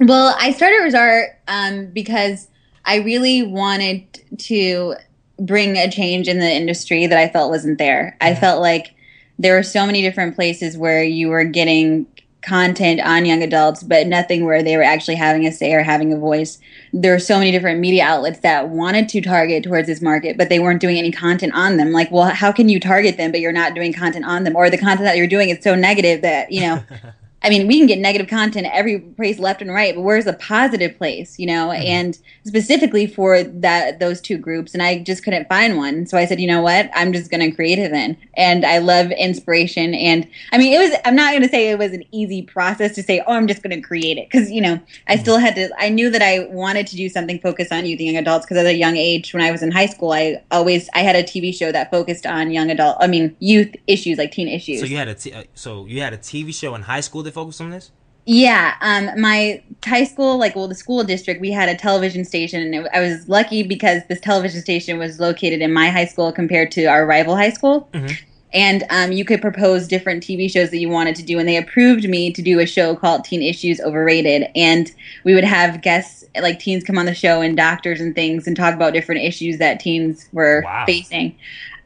Well, 0.00 0.36
I 0.38 0.52
started 0.52 0.80
Rizzarr 0.82 1.34
um, 1.48 1.86
because 1.86 2.48
I 2.84 2.96
really 2.96 3.42
wanted 3.42 4.06
to 4.38 4.94
bring 5.38 5.76
a 5.76 5.90
change 5.90 6.28
in 6.28 6.38
the 6.38 6.50
industry 6.50 7.06
that 7.06 7.18
I 7.18 7.28
felt 7.28 7.50
wasn't 7.50 7.78
there. 7.78 8.16
I 8.20 8.30
mm-hmm. 8.30 8.40
felt 8.40 8.60
like 8.60 8.94
there 9.38 9.54
were 9.54 9.62
so 9.62 9.86
many 9.86 10.02
different 10.02 10.34
places 10.34 10.76
where 10.76 11.02
you 11.02 11.28
were 11.28 11.44
getting 11.44 12.06
content 12.48 13.00
on 13.00 13.26
young 13.26 13.42
adults, 13.42 13.82
but 13.82 14.06
nothing 14.06 14.44
where 14.44 14.62
they 14.62 14.76
were 14.76 14.82
actually 14.82 15.16
having 15.16 15.46
a 15.46 15.52
say 15.52 15.72
or 15.74 15.82
having 15.82 16.12
a 16.12 16.16
voice. 16.16 16.58
There 16.92 17.14
are 17.14 17.18
so 17.18 17.38
many 17.38 17.50
different 17.50 17.80
media 17.80 18.04
outlets 18.04 18.40
that 18.40 18.70
wanted 18.70 19.08
to 19.10 19.20
target 19.20 19.62
towards 19.62 19.86
this 19.86 20.00
market, 20.00 20.38
but 20.38 20.48
they 20.48 20.58
weren't 20.58 20.80
doing 20.80 20.98
any 20.98 21.12
content 21.12 21.52
on 21.54 21.76
them. 21.76 21.92
Like, 21.92 22.10
well, 22.10 22.30
how 22.30 22.50
can 22.50 22.68
you 22.68 22.80
target 22.80 23.16
them, 23.16 23.30
but 23.30 23.40
you're 23.40 23.52
not 23.52 23.74
doing 23.74 23.92
content 23.92 24.24
on 24.24 24.44
them? 24.44 24.56
Or 24.56 24.70
the 24.70 24.78
content 24.78 25.04
that 25.04 25.16
you're 25.16 25.26
doing 25.26 25.50
is 25.50 25.62
so 25.62 25.74
negative 25.74 26.22
that, 26.22 26.50
you 26.50 26.62
know, 26.62 26.82
I 27.42 27.50
mean, 27.50 27.68
we 27.68 27.78
can 27.78 27.86
get 27.86 27.98
negative 27.98 28.28
content 28.28 28.66
every 28.72 28.98
place 28.98 29.38
left 29.38 29.62
and 29.62 29.72
right, 29.72 29.94
but 29.94 30.02
where's 30.02 30.24
the 30.24 30.32
positive 30.32 30.98
place, 30.98 31.38
you 31.38 31.46
know? 31.46 31.68
Mm-hmm. 31.68 31.86
And 31.86 32.18
specifically 32.44 33.06
for 33.06 33.42
that 33.42 34.00
those 34.00 34.20
two 34.20 34.38
groups, 34.38 34.74
and 34.74 34.82
I 34.82 34.98
just 34.98 35.22
couldn't 35.22 35.48
find 35.48 35.76
one. 35.76 36.06
So 36.06 36.18
I 36.18 36.24
said, 36.24 36.40
you 36.40 36.48
know 36.48 36.62
what? 36.62 36.90
I'm 36.94 37.12
just 37.12 37.30
going 37.30 37.48
to 37.48 37.54
create 37.54 37.78
it 37.78 37.92
then. 37.92 38.16
And 38.34 38.64
I 38.64 38.78
love 38.78 39.10
inspiration, 39.12 39.94
and 39.94 40.26
I 40.52 40.58
mean, 40.58 40.72
it 40.72 40.78
was. 40.78 40.98
I'm 41.04 41.14
not 41.14 41.30
going 41.30 41.42
to 41.42 41.48
say 41.48 41.70
it 41.70 41.78
was 41.78 41.92
an 41.92 42.04
easy 42.10 42.42
process 42.42 42.94
to 42.96 43.02
say, 43.02 43.22
oh, 43.26 43.32
I'm 43.32 43.46
just 43.46 43.62
going 43.62 43.80
to 43.80 43.86
create 43.86 44.18
it, 44.18 44.28
because 44.30 44.50
you 44.50 44.60
know, 44.60 44.80
I 45.06 45.14
mm-hmm. 45.14 45.22
still 45.22 45.38
had 45.38 45.54
to. 45.56 45.70
I 45.78 45.88
knew 45.88 46.10
that 46.10 46.22
I 46.22 46.46
wanted 46.50 46.86
to 46.88 46.96
do 46.96 47.08
something 47.08 47.38
focused 47.38 47.72
on 47.72 47.86
youth 47.86 48.00
and 48.00 48.08
young 48.08 48.16
adults, 48.16 48.46
because 48.46 48.58
at 48.58 48.66
a 48.66 48.74
young 48.74 48.96
age, 48.96 49.32
when 49.32 49.42
I 49.42 49.50
was 49.50 49.62
in 49.62 49.70
high 49.70 49.86
school, 49.86 50.12
I 50.12 50.42
always 50.50 50.88
I 50.94 51.00
had 51.00 51.16
a 51.16 51.22
TV 51.22 51.54
show 51.54 51.70
that 51.72 51.90
focused 51.90 52.26
on 52.26 52.50
young 52.50 52.70
adult. 52.70 52.96
I 53.00 53.06
mean, 53.06 53.36
youth 53.38 53.74
issues 53.86 54.18
like 54.18 54.32
teen 54.32 54.48
issues. 54.48 54.80
So 54.80 54.86
you 54.86 54.96
had 54.96 55.08
a 55.08 55.14
t- 55.14 55.32
uh, 55.32 55.44
so 55.54 55.86
you 55.86 56.00
had 56.00 56.12
a 56.12 56.18
TV 56.18 56.54
show 56.54 56.74
in 56.74 56.82
high 56.82 57.00
school 57.00 57.22
that 57.28 57.34
focused 57.34 57.60
on 57.60 57.70
this. 57.70 57.90
Yeah, 58.30 58.74
um, 58.82 59.18
my 59.18 59.62
high 59.82 60.04
school, 60.04 60.36
like, 60.36 60.54
well, 60.54 60.68
the 60.68 60.74
school 60.74 61.02
district, 61.02 61.40
we 61.40 61.50
had 61.50 61.70
a 61.70 61.74
television 61.74 62.26
station, 62.26 62.60
and 62.60 62.74
it, 62.74 62.90
I 62.92 63.00
was 63.00 63.26
lucky 63.26 63.62
because 63.62 64.02
this 64.08 64.20
television 64.20 64.60
station 64.60 64.98
was 64.98 65.18
located 65.18 65.62
in 65.62 65.72
my 65.72 65.88
high 65.88 66.04
school 66.04 66.30
compared 66.30 66.70
to 66.72 66.84
our 66.84 67.06
rival 67.06 67.36
high 67.36 67.48
school. 67.48 67.88
Mm-hmm. 67.94 68.14
And 68.52 68.84
um, 68.90 69.12
you 69.12 69.24
could 69.24 69.40
propose 69.40 69.88
different 69.88 70.22
TV 70.22 70.50
shows 70.50 70.70
that 70.70 70.78
you 70.78 70.90
wanted 70.90 71.16
to 71.16 71.22
do, 71.22 71.38
and 71.38 71.48
they 71.48 71.56
approved 71.56 72.06
me 72.06 72.30
to 72.32 72.42
do 72.42 72.60
a 72.60 72.66
show 72.66 72.94
called 72.94 73.24
Teen 73.24 73.42
Issues 73.42 73.80
Overrated. 73.80 74.50
And 74.54 74.92
we 75.24 75.34
would 75.34 75.44
have 75.44 75.80
guests, 75.80 76.24
like 76.38 76.58
teens, 76.58 76.84
come 76.84 76.98
on 76.98 77.06
the 77.06 77.14
show 77.14 77.40
and 77.40 77.56
doctors 77.56 77.98
and 77.98 78.14
things, 78.14 78.46
and 78.46 78.54
talk 78.54 78.74
about 78.74 78.92
different 78.92 79.22
issues 79.22 79.56
that 79.56 79.80
teens 79.80 80.28
were 80.32 80.62
wow. 80.66 80.84
facing. 80.84 81.34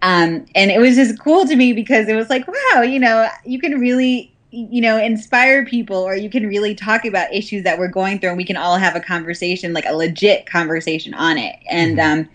Um, 0.02 0.46
and 0.56 0.72
it 0.72 0.80
was 0.80 0.96
just 0.96 1.20
cool 1.20 1.46
to 1.46 1.54
me 1.54 1.72
because 1.72 2.08
it 2.08 2.16
was 2.16 2.28
like, 2.28 2.48
wow, 2.48 2.82
you 2.82 2.98
know, 2.98 3.28
you 3.44 3.60
can 3.60 3.78
really 3.78 4.31
you 4.52 4.82
know 4.82 4.98
inspire 4.98 5.64
people 5.64 5.96
or 5.96 6.14
you 6.14 6.28
can 6.28 6.46
really 6.46 6.74
talk 6.74 7.04
about 7.04 7.32
issues 7.32 7.64
that 7.64 7.78
we're 7.78 7.88
going 7.88 8.18
through 8.18 8.28
and 8.28 8.36
we 8.36 8.44
can 8.44 8.56
all 8.56 8.76
have 8.76 8.94
a 8.94 9.00
conversation 9.00 9.72
like 9.72 9.86
a 9.86 9.96
legit 9.96 10.46
conversation 10.46 11.14
on 11.14 11.38
it 11.38 11.56
and 11.70 11.98
mm-hmm. 11.98 12.20
um 12.20 12.28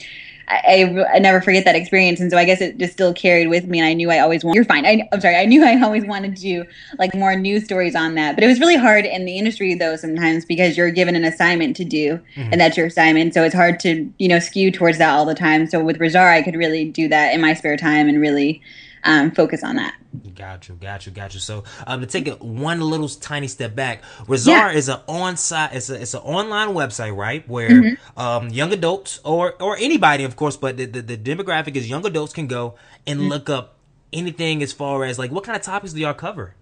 I, 0.50 1.05
I, 1.13 1.19
never 1.19 1.41
forget 1.41 1.65
that 1.65 1.75
experience, 1.75 2.21
and 2.21 2.31
so 2.31 2.38
I 2.38 2.45
guess 2.45 2.62
it 2.62 2.77
just 2.77 2.93
still 2.93 3.13
carried 3.13 3.47
with 3.47 3.67
me. 3.67 3.79
And 3.79 3.88
I 3.88 3.93
knew 3.93 4.09
I 4.09 4.19
always 4.19 4.45
want. 4.45 4.55
You're 4.55 4.63
fine. 4.63 4.86
I, 4.86 5.07
am 5.12 5.19
sorry. 5.19 5.36
I 5.36 5.45
knew 5.45 5.65
I 5.65 5.81
always 5.81 6.05
wanted 6.05 6.38
to 6.38 6.41
do 6.41 6.65
like 6.97 7.13
more 7.13 7.36
news 7.36 7.65
stories 7.65 7.95
on 7.95 8.15
that, 8.15 8.36
but 8.36 8.45
it 8.45 8.47
was 8.47 8.59
really 8.59 8.77
hard 8.77 9.05
in 9.05 9.25
the 9.25 9.38
industry 9.38 9.74
though 9.74 9.97
sometimes 9.97 10.45
because 10.45 10.77
you're 10.77 10.89
given 10.89 11.17
an 11.17 11.25
assignment 11.25 11.75
to 11.77 11.83
do, 11.83 12.17
mm-hmm. 12.36 12.50
and 12.53 12.62
that's 12.62 12.77
your 12.77 12.86
assignment. 12.86 13.33
So 13.33 13.43
it's 13.43 13.55
hard 13.55 13.79
to 13.81 14.09
you 14.19 14.29
know 14.29 14.39
skew 14.39 14.71
towards 14.71 15.00
that 15.00 15.09
all 15.09 15.25
the 15.25 15.36
time. 15.36 15.67
So 15.67 15.83
with 15.83 16.00
Rizzarr, 16.00 16.31
I 16.31 16.41
could 16.41 16.55
really 16.55 16.86
do 16.86 17.09
that 17.09 17.33
in 17.33 17.41
my 17.41 17.53
spare 17.53 17.75
time 17.75 18.07
and 18.07 18.21
really 18.21 18.62
um, 19.07 19.31
focus 19.31 19.63
on 19.63 19.77
that. 19.77 19.95
Got 20.35 20.67
you, 20.67 20.75
got 20.75 21.05
you, 21.05 21.11
got 21.11 21.33
you. 21.33 21.39
So 21.39 21.63
um, 21.87 22.01
to 22.01 22.05
take 22.05 22.27
it 22.27 22.41
one 22.41 22.81
little 22.81 23.07
tiny 23.07 23.47
step 23.47 23.73
back, 23.73 24.03
Rizzarr 24.25 24.47
yeah. 24.47 24.71
is 24.71 24.89
an 24.89 24.99
on-site, 25.07 25.73
it's 25.73 25.89
a 25.89 25.99
it's 25.99 26.13
an 26.13 26.19
online 26.21 26.69
website, 26.69 27.15
right, 27.15 27.47
where 27.47 27.69
mm-hmm. 27.69 28.19
um, 28.19 28.49
young 28.49 28.73
adults 28.73 29.19
or 29.23 29.53
or 29.61 29.77
anybody, 29.77 30.25
of 30.25 30.35
course, 30.35 30.57
but 30.57 30.77
the, 30.77 30.85
the, 30.85 31.01
the, 31.01 31.17
demographic 31.17 31.75
is 31.75 31.89
young 31.89 32.05
adults 32.05 32.33
can 32.33 32.47
go 32.47 32.75
and 33.07 33.19
mm-hmm. 33.19 33.29
look 33.29 33.49
up 33.49 33.77
anything 34.11 34.61
as 34.61 34.73
far 34.73 35.05
as 35.05 35.17
like 35.17 35.31
what 35.31 35.43
kind 35.43 35.55
of 35.55 35.61
topics 35.61 35.93
do 35.93 36.01
y'all 36.01 36.13
cover? 36.13 36.53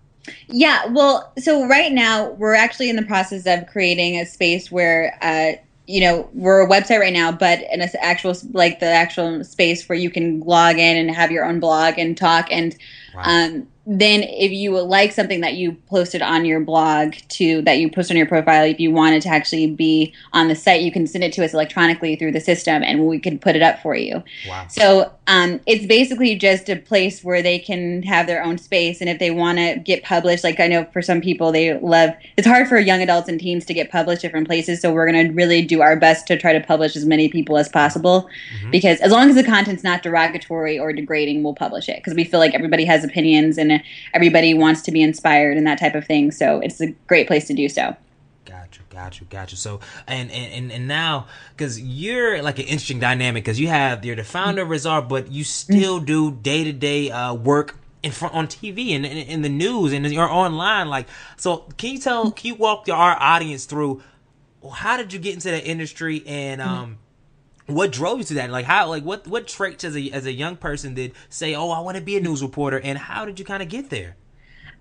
Yeah, 0.47 0.87
well, 0.87 1.33
so 1.37 1.67
right 1.67 1.91
now 1.91 2.31
we're 2.31 2.55
actually 2.55 2.89
in 2.89 2.95
the 2.95 3.03
process 3.03 3.45
of 3.45 3.67
creating 3.67 4.17
a 4.17 4.25
space 4.25 4.71
where 4.71 5.17
uh, 5.21 5.53
you 5.87 6.01
know 6.01 6.29
we're 6.33 6.61
a 6.61 6.69
website 6.69 6.99
right 6.99 7.13
now 7.13 7.31
but 7.31 7.59
in 7.71 7.81
an 7.81 7.89
actual 7.99 8.35
like 8.51 8.79
the 8.79 8.85
actual 8.85 9.43
space 9.43 9.87
where 9.87 9.97
you 9.97 10.09
can 10.09 10.39
log 10.41 10.77
in 10.77 10.97
and 10.97 11.15
have 11.15 11.31
your 11.31 11.45
own 11.45 11.59
blog 11.59 11.97
and 11.97 12.17
talk 12.17 12.51
and 12.51 12.75
um, 13.17 13.67
then 13.87 14.23
if 14.23 14.51
you 14.51 14.79
like 14.81 15.11
something 15.11 15.41
that 15.41 15.55
you 15.55 15.73
posted 15.87 16.21
on 16.21 16.43
your 16.43 16.59
blog 16.59 17.13
to 17.29 17.61
that 17.61 17.77
you 17.77 17.89
post 17.89 18.09
on 18.09 18.17
your 18.17 18.25
profile 18.25 18.65
if 18.65 18.79
you 18.79 18.91
wanted 18.91 19.21
to 19.21 19.29
actually 19.29 19.67
be 19.67 20.11
on 20.33 20.47
the 20.47 20.55
site 20.55 20.81
you 20.81 20.91
can 20.91 21.05
send 21.05 21.23
it 21.23 21.31
to 21.31 21.45
us 21.45 21.53
electronically 21.53 22.15
through 22.15 22.31
the 22.31 22.39
system 22.39 22.81
and 22.83 23.05
we 23.07 23.19
can 23.19 23.37
put 23.37 23.55
it 23.55 23.61
up 23.61 23.79
for 23.81 23.95
you 23.95 24.23
wow. 24.47 24.65
so 24.67 25.11
um, 25.27 25.59
it's 25.65 25.85
basically 25.85 26.35
just 26.35 26.69
a 26.69 26.75
place 26.75 27.23
where 27.23 27.41
they 27.41 27.57
can 27.59 28.03
have 28.03 28.27
their 28.27 28.43
own 28.43 28.57
space 28.57 29.01
and 29.01 29.09
if 29.09 29.19
they 29.19 29.31
want 29.31 29.57
to 29.59 29.75
get 29.83 30.03
published 30.03 30.43
like 30.43 30.59
i 30.59 30.67
know 30.67 30.83
for 30.85 31.01
some 31.01 31.21
people 31.21 31.51
they 31.51 31.77
love 31.79 32.09
it's 32.37 32.47
hard 32.47 32.67
for 32.67 32.79
young 32.79 33.01
adults 33.01 33.29
and 33.29 33.39
teens 33.39 33.65
to 33.65 33.73
get 33.73 33.91
published 33.91 34.21
different 34.23 34.47
places 34.47 34.81
so 34.81 34.91
we're 34.91 35.09
going 35.09 35.27
to 35.27 35.33
really 35.33 35.61
do 35.61 35.81
our 35.81 35.95
best 35.95 36.25
to 36.25 36.37
try 36.37 36.53
to 36.53 36.59
publish 36.59 36.95
as 36.95 37.05
many 37.05 37.29
people 37.29 37.57
as 37.57 37.69
possible 37.69 38.27
mm-hmm. 38.57 38.71
because 38.71 38.99
as 39.01 39.11
long 39.11 39.29
as 39.29 39.35
the 39.35 39.43
content's 39.43 39.83
not 39.83 40.01
derogatory 40.01 40.79
or 40.79 40.91
degrading 40.91 41.43
we'll 41.43 41.53
publish 41.53 41.87
it 41.87 41.97
because 41.97 42.15
we 42.15 42.23
feel 42.23 42.39
like 42.39 42.55
everybody 42.55 42.83
has 42.83 43.03
opinions 43.03 43.59
and 43.59 43.74
everybody 44.13 44.53
wants 44.53 44.81
to 44.83 44.91
be 44.91 45.01
inspired 45.01 45.57
and 45.57 45.65
that 45.67 45.79
type 45.79 45.95
of 45.95 46.05
thing. 46.05 46.31
So 46.31 46.59
it's 46.59 46.81
a 46.81 46.87
great 47.07 47.27
place 47.27 47.47
to 47.47 47.53
do 47.53 47.69
so. 47.69 47.95
Got 48.45 48.77
you, 48.77 48.83
got 48.89 49.19
you, 49.19 49.27
got 49.29 49.51
you. 49.51 49.57
So 49.57 49.79
and 50.07 50.31
and 50.31 50.71
and 50.71 50.87
now 50.87 51.27
because 51.55 51.79
you're 51.79 52.41
like 52.41 52.59
an 52.59 52.65
interesting 52.65 52.99
dynamic 52.99 53.43
because 53.43 53.59
you 53.59 53.67
have 53.69 54.05
you're 54.05 54.15
the 54.15 54.23
founder 54.23 54.61
of 54.61 54.69
Rizzarr, 54.69 55.07
but 55.07 55.31
you 55.31 55.43
still 55.43 55.99
do 55.99 56.31
day 56.31 56.63
to 56.63 56.73
day 56.73 57.33
work 57.33 57.77
in 58.03 58.11
front 58.11 58.35
on 58.35 58.47
TV 58.47 58.95
and 58.95 59.03
in 59.03 59.41
the 59.41 59.49
news 59.49 59.91
and 59.91 60.05
you're 60.05 60.29
online. 60.29 60.89
Like, 60.89 61.07
so 61.37 61.65
can 61.77 61.93
you 61.93 61.99
tell? 61.99 62.31
Can 62.31 62.49
you 62.49 62.55
walk 62.55 62.87
our 62.87 63.17
audience 63.19 63.65
through? 63.65 64.03
How 64.73 64.95
did 64.97 65.11
you 65.11 65.19
get 65.19 65.33
into 65.33 65.49
the 65.49 65.63
industry 65.63 66.23
and 66.27 66.61
um? 66.61 66.99
What 67.67 67.91
drove 67.91 68.19
you 68.19 68.23
to 68.25 68.33
that? 68.35 68.49
Like 68.49 68.65
how 68.65 68.89
like 68.89 69.03
what 69.03 69.27
what 69.27 69.47
traits 69.47 69.83
as 69.83 69.95
a 69.95 70.09
as 70.11 70.25
a 70.25 70.33
young 70.33 70.55
person 70.57 70.93
did 70.93 71.13
say, 71.29 71.55
"Oh, 71.55 71.71
I 71.71 71.79
want 71.79 71.97
to 71.97 72.03
be 72.03 72.17
a 72.17 72.21
news 72.21 72.41
reporter," 72.41 72.79
and 72.79 72.97
how 72.97 73.25
did 73.25 73.39
you 73.39 73.45
kind 73.45 73.63
of 73.63 73.69
get 73.69 73.89
there? 73.89 74.15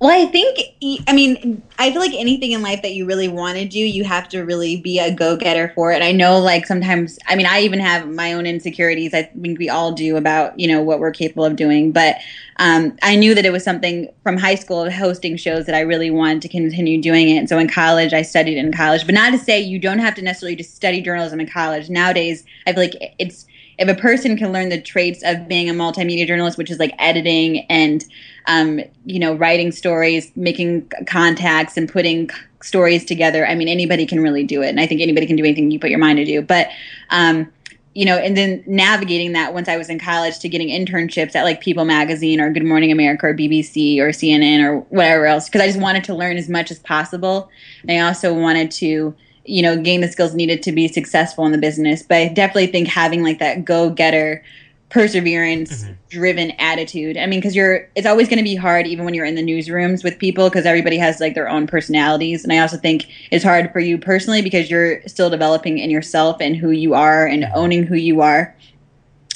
Well, 0.01 0.11
I 0.11 0.31
think, 0.31 0.59
I 1.07 1.13
mean, 1.13 1.63
I 1.79 1.91
feel 1.91 2.01
like 2.01 2.13
anything 2.15 2.53
in 2.53 2.63
life 2.63 2.83
that 2.83 2.95
you 2.95 3.07
really 3.07 3.29
want 3.29 3.57
to 3.59 3.65
do, 3.65 3.79
you 3.79 4.05
have 4.05 4.29
to 4.31 4.41
really 4.41 4.77
be 4.77 4.99
a 4.99 5.15
go 5.15 5.37
getter 5.37 5.73
for 5.75 5.93
it. 5.93 6.03
I 6.03 6.13
know, 6.13 6.41
like, 6.41 6.67
sometimes, 6.67 7.19
I 7.27 7.37
mean, 7.37 7.47
I 7.47 7.61
even 7.61 7.79
have 7.79 8.09
my 8.09 8.33
own 8.33 8.45
insecurities. 8.45 9.15
I 9.15 9.23
think 9.23 9.59
we 9.59 9.71
all 9.71 9.93
do 9.93 10.17
about, 10.17 10.59
you 10.59 10.67
know, 10.67 10.83
what 10.83 10.99
we're 10.99 11.13
capable 11.13 11.45
of 11.45 11.57
doing. 11.57 11.93
But 11.93 12.17
um, 12.57 12.99
I 13.03 13.15
knew 13.17 13.35
that 13.35 13.47
it 13.47 13.53
was 13.53 13.65
something 13.65 14.13
from 14.25 14.37
high 14.37 14.57
school 14.57 14.91
hosting 14.91 15.37
shows 15.37 15.65
that 15.67 15.75
I 15.77 15.81
really 15.81 16.11
wanted 16.11 16.43
to 16.43 16.49
continue 16.49 17.01
doing 17.01 17.31
it. 17.31 17.39
And 17.39 17.49
so 17.49 17.59
in 17.59 17.69
college, 17.69 18.13
I 18.13 18.23
studied 18.23 18.59
in 18.59 18.73
college. 18.73 19.07
But 19.07 19.15
not 19.15 19.31
to 19.31 19.39
say 19.39 19.61
you 19.61 19.79
don't 19.79 20.01
have 20.01 20.17
to 20.17 20.23
necessarily 20.23 20.57
just 20.57 20.75
study 20.75 21.01
journalism 21.01 21.41
in 21.41 21.49
college. 21.49 21.89
Nowadays, 21.89 22.45
I 22.67 22.73
feel 22.73 22.83
like 22.83 23.15
it's, 23.19 23.47
if 23.78 23.88
a 23.88 23.95
person 23.95 24.37
can 24.37 24.52
learn 24.52 24.69
the 24.69 24.81
traits 24.81 25.23
of 25.25 25.49
being 25.49 25.69
a 25.69 25.73
multimedia 25.73 26.26
journalist, 26.26 26.59
which 26.59 26.71
is 26.71 26.78
like 26.78 26.95
editing 26.99 27.61
and 27.71 28.04
um, 28.47 28.81
you 29.04 29.19
know 29.19 29.35
writing 29.35 29.73
stories, 29.73 30.31
making 30.37 30.88
contacts, 31.07 31.76
and 31.76 31.88
putting 31.88 32.31
stories 32.62 33.04
together, 33.04 33.47
I 33.47 33.54
mean 33.54 33.69
anybody 33.69 34.07
can 34.07 34.21
really 34.21 34.45
do 34.45 34.62
it, 34.62 34.69
and 34.69 34.81
I 34.81 34.87
think 34.87 35.00
anybody 35.00 35.26
can 35.26 35.37
do 35.37 35.45
anything 35.45 35.71
you 35.71 35.81
put 35.81 35.90
your 35.90 35.99
mind 35.99 36.19
to 36.19 36.25
do. 36.25 36.43
But 36.43 36.69
um, 37.11 37.50
you 37.95 38.04
know, 38.04 38.16
and 38.16 38.37
then 38.37 38.62
navigating 38.66 39.33
that 39.33 39.54
once 39.54 39.69
I 39.69 39.76
was 39.76 39.88
in 39.88 40.00
college 40.00 40.40
to 40.40 40.49
getting 40.49 40.69
internships 40.69 41.37
at 41.37 41.45
like 41.45 41.61
People 41.61 41.85
Magazine 41.85 42.40
or 42.40 42.50
Good 42.50 42.64
Morning 42.64 42.90
America 42.90 43.28
or 43.28 43.35
BBC 43.35 43.99
or 43.99 44.09
CNN 44.09 44.64
or 44.64 44.81
whatever 44.90 45.26
else, 45.26 45.47
because 45.47 45.61
I 45.61 45.66
just 45.69 45.81
wanted 45.81 46.02
to 46.04 46.14
learn 46.14 46.37
as 46.37 46.49
much 46.49 46.73
as 46.73 46.81
possible. 46.81 47.49
And 47.83 47.93
I 47.93 48.00
also 48.00 48.35
wanted 48.35 48.73
to 48.73 49.14
you 49.45 49.63
know, 49.63 49.77
gain 49.77 50.01
the 50.01 50.09
skills 50.09 50.35
needed 50.35 50.63
to 50.63 50.73
be 50.73 50.89
successful 50.89 51.45
in 51.47 51.53
the 51.53 51.59
business. 51.59 52.03
But 52.03 52.19
I 52.19 52.29
definitely 52.29 52.69
think 52.69 52.89
having 52.89 53.23
like 53.23 53.39
that 53.39 53.65
go 53.65 53.91
getter, 53.91 54.43
perseverance 54.89 55.83
mm-hmm. 55.83 55.93
driven 56.09 56.51
attitude. 56.53 57.17
I 57.17 57.27
mean, 57.27 57.41
because 57.41 57.57
you're, 57.57 57.89
it's 57.95 58.07
always 58.07 58.29
going 58.29 58.39
to 58.39 58.45
be 58.45 58.55
hard 58.55 58.87
even 58.87 59.05
when 59.05 59.13
you're 59.13 59.25
in 59.25 59.35
the 59.35 59.43
newsrooms 59.43 60.05
with 60.05 60.19
people 60.19 60.49
because 60.49 60.67
everybody 60.67 60.97
has 60.99 61.21
like 61.21 61.35
their 61.35 61.49
own 61.49 61.67
personalities. 61.67 62.45
And 62.45 62.53
I 62.53 62.59
also 62.59 62.77
think 62.77 63.07
it's 63.31 63.45
hard 63.45 63.73
for 63.73 63.81
you 63.81 63.99
personally 63.99 64.41
because 64.41 64.71
you're 64.71 65.03
still 65.09 65.31
developing 65.31 65.79
in 65.79 65.91
yourself 65.91 66.37
and 66.41 66.57
who 66.57 66.71
you 66.71 66.95
are 66.95 67.27
and 67.27 67.43
mm-hmm. 67.43 67.57
owning 67.57 67.83
who 67.85 67.97
you 67.97 68.21
are. 68.21 68.55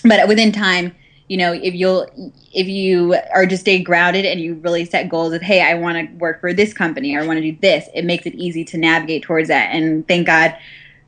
But 0.05 0.29
within 0.29 0.53
time, 0.53 0.95
you 1.29 1.37
know 1.37 1.53
if 1.53 1.75
you'll 1.75 2.07
if 2.53 2.67
you 2.67 3.17
are 3.35 3.47
just 3.47 3.63
stay 3.63 3.83
grounded 3.83 4.25
and 4.25 4.41
you 4.41 4.55
really 4.55 4.85
set 4.85 5.09
goals 5.09 5.33
of 5.33 5.43
hey 5.43 5.63
i 5.63 5.75
want 5.75 5.97
to 5.97 6.15
work 6.17 6.41
for 6.41 6.53
this 6.53 6.73
company 6.73 7.15
or 7.15 7.21
i 7.21 7.27
want 7.27 7.37
to 7.37 7.53
do 7.53 7.57
this 7.61 7.89
it 7.95 8.05
makes 8.05 8.27
it 8.27 8.35
easy 8.35 8.65
to 8.65 8.79
navigate 8.79 9.23
towards 9.23 9.49
that. 9.49 9.71
And 9.73 10.07
thank 10.09 10.27
god 10.27 10.57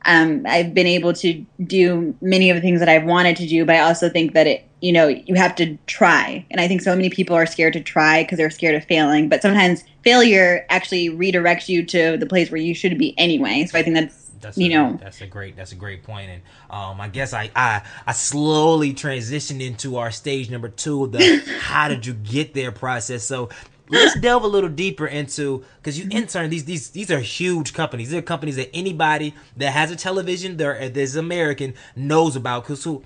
um, 0.05 0.45
i've 0.47 0.73
been 0.73 0.87
able 0.87 1.13
to 1.13 1.45
do 1.65 2.15
many 2.21 2.49
of 2.49 2.55
the 2.55 2.61
things 2.61 2.79
that 2.79 2.89
i've 2.89 3.03
wanted 3.03 3.35
to 3.37 3.47
do 3.47 3.65
but 3.65 3.75
i 3.75 3.79
also 3.79 4.09
think 4.09 4.33
that 4.33 4.47
it 4.47 4.65
you 4.81 4.91
know 4.91 5.07
you 5.07 5.35
have 5.35 5.55
to 5.55 5.77
try. 5.87 6.45
And 6.51 6.59
i 6.59 6.67
think 6.67 6.81
so 6.81 6.95
many 6.95 7.09
people 7.09 7.35
are 7.35 7.45
scared 7.45 7.73
to 7.73 7.81
try 7.81 8.23
because 8.23 8.37
they're 8.37 8.49
scared 8.49 8.75
of 8.75 8.83
failing. 8.83 9.29
But 9.29 9.41
sometimes 9.41 9.83
failure 10.03 10.65
actually 10.69 11.09
redirects 11.09 11.69
you 11.69 11.85
to 11.85 12.17
the 12.17 12.25
place 12.25 12.51
where 12.51 12.61
you 12.61 12.73
should 12.73 12.97
be 12.97 13.17
anyway. 13.17 13.65
So 13.65 13.79
i 13.79 13.83
think 13.83 13.95
that's 13.95 14.20
that's 14.41 14.57
you 14.57 14.67
a, 14.67 14.69
know. 14.69 14.97
that's 15.01 15.21
a 15.21 15.27
great 15.27 15.55
that's 15.55 15.71
a 15.71 15.75
great 15.75 16.03
point 16.03 16.29
and 16.29 16.41
um 16.69 16.99
i 16.99 17.07
guess 17.07 17.33
i 17.33 17.49
i 17.55 17.81
i 18.05 18.11
slowly 18.11 18.93
transitioned 18.93 19.61
into 19.61 19.97
our 19.97 20.11
stage 20.11 20.49
number 20.49 20.69
two 20.69 21.07
the 21.07 21.41
how 21.61 21.87
did 21.87 22.05
you 22.05 22.13
get 22.13 22.53
there 22.53 22.71
process. 22.71 23.23
So 23.23 23.49
let's 23.89 24.19
delve 24.19 24.43
a 24.43 24.47
little 24.47 24.69
deeper 24.69 25.05
into 25.05 25.63
because 25.77 25.99
you 25.99 26.07
intern 26.11 26.49
these 26.49 26.65
these 26.65 26.89
these 26.89 27.11
are 27.11 27.19
huge 27.19 27.73
companies. 27.73 28.09
These 28.09 28.19
are 28.19 28.23
companies 28.23 28.55
that 28.55 28.69
anybody 28.73 29.35
that 29.57 29.71
has 29.71 29.91
a 29.91 29.95
television 29.95 30.57
there 30.57 30.89
there's 30.89 31.15
american 31.15 31.73
knows 31.95 32.35
about. 32.35 32.63
Because 32.63 32.83
who 32.83 33.03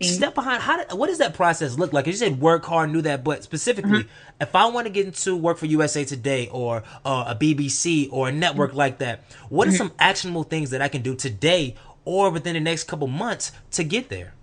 step 0.00 0.34
behind 0.34 0.62
how 0.62 0.76
did, 0.76 0.92
what 0.92 1.08
does 1.08 1.18
that 1.18 1.34
process 1.34 1.76
look 1.76 1.92
like 1.92 2.06
you 2.06 2.12
said 2.12 2.40
work 2.40 2.64
hard 2.64 2.90
knew 2.90 3.02
that 3.02 3.24
but 3.24 3.42
specifically 3.42 4.04
mm-hmm. 4.04 4.42
if 4.42 4.54
i 4.54 4.66
want 4.66 4.86
to 4.86 4.92
get 4.92 5.06
into 5.06 5.36
work 5.36 5.58
for 5.58 5.66
usa 5.66 6.04
today 6.04 6.48
or 6.52 6.84
uh, 7.04 7.24
a 7.28 7.34
bbc 7.34 8.08
or 8.12 8.28
a 8.28 8.32
network 8.32 8.70
mm-hmm. 8.70 8.78
like 8.78 8.98
that 8.98 9.22
what 9.48 9.66
are 9.66 9.70
mm-hmm. 9.70 9.78
some 9.78 9.92
actionable 9.98 10.44
things 10.44 10.70
that 10.70 10.80
i 10.80 10.88
can 10.88 11.02
do 11.02 11.14
today 11.14 11.74
or 12.04 12.30
within 12.30 12.54
the 12.54 12.60
next 12.60 12.84
couple 12.84 13.08
months 13.08 13.50
to 13.72 13.82
get 13.82 14.08
there 14.08 14.34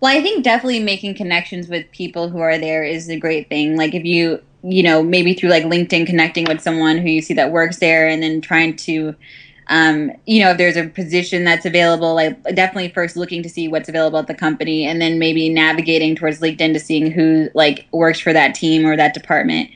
well 0.00 0.16
i 0.16 0.20
think 0.20 0.42
definitely 0.42 0.80
making 0.80 1.14
connections 1.14 1.68
with 1.68 1.88
people 1.92 2.28
who 2.28 2.40
are 2.40 2.58
there 2.58 2.82
is 2.82 3.08
a 3.08 3.16
great 3.16 3.48
thing 3.48 3.76
like 3.76 3.94
if 3.94 4.04
you 4.04 4.42
you 4.64 4.82
know 4.82 5.00
maybe 5.00 5.32
through 5.32 5.50
like 5.50 5.62
linkedin 5.62 6.04
connecting 6.04 6.44
with 6.46 6.60
someone 6.60 6.98
who 6.98 7.08
you 7.08 7.22
see 7.22 7.34
that 7.34 7.52
works 7.52 7.78
there 7.78 8.08
and 8.08 8.20
then 8.20 8.40
trying 8.40 8.74
to 8.74 9.14
um, 9.68 10.12
you 10.26 10.42
know, 10.42 10.50
if 10.50 10.58
there's 10.58 10.76
a 10.76 10.88
position 10.88 11.44
that's 11.44 11.66
available, 11.66 12.14
like 12.14 12.42
definitely 12.54 12.88
first 12.90 13.16
looking 13.16 13.42
to 13.42 13.48
see 13.48 13.68
what's 13.68 13.88
available 13.88 14.18
at 14.18 14.26
the 14.26 14.34
company, 14.34 14.86
and 14.86 15.00
then 15.00 15.18
maybe 15.18 15.48
navigating 15.48 16.14
towards 16.14 16.40
LinkedIn 16.40 16.72
to 16.72 16.80
seeing 16.80 17.10
who 17.10 17.48
like 17.54 17.86
works 17.90 18.20
for 18.20 18.32
that 18.32 18.54
team 18.54 18.86
or 18.86 18.96
that 18.96 19.14
department. 19.14 19.70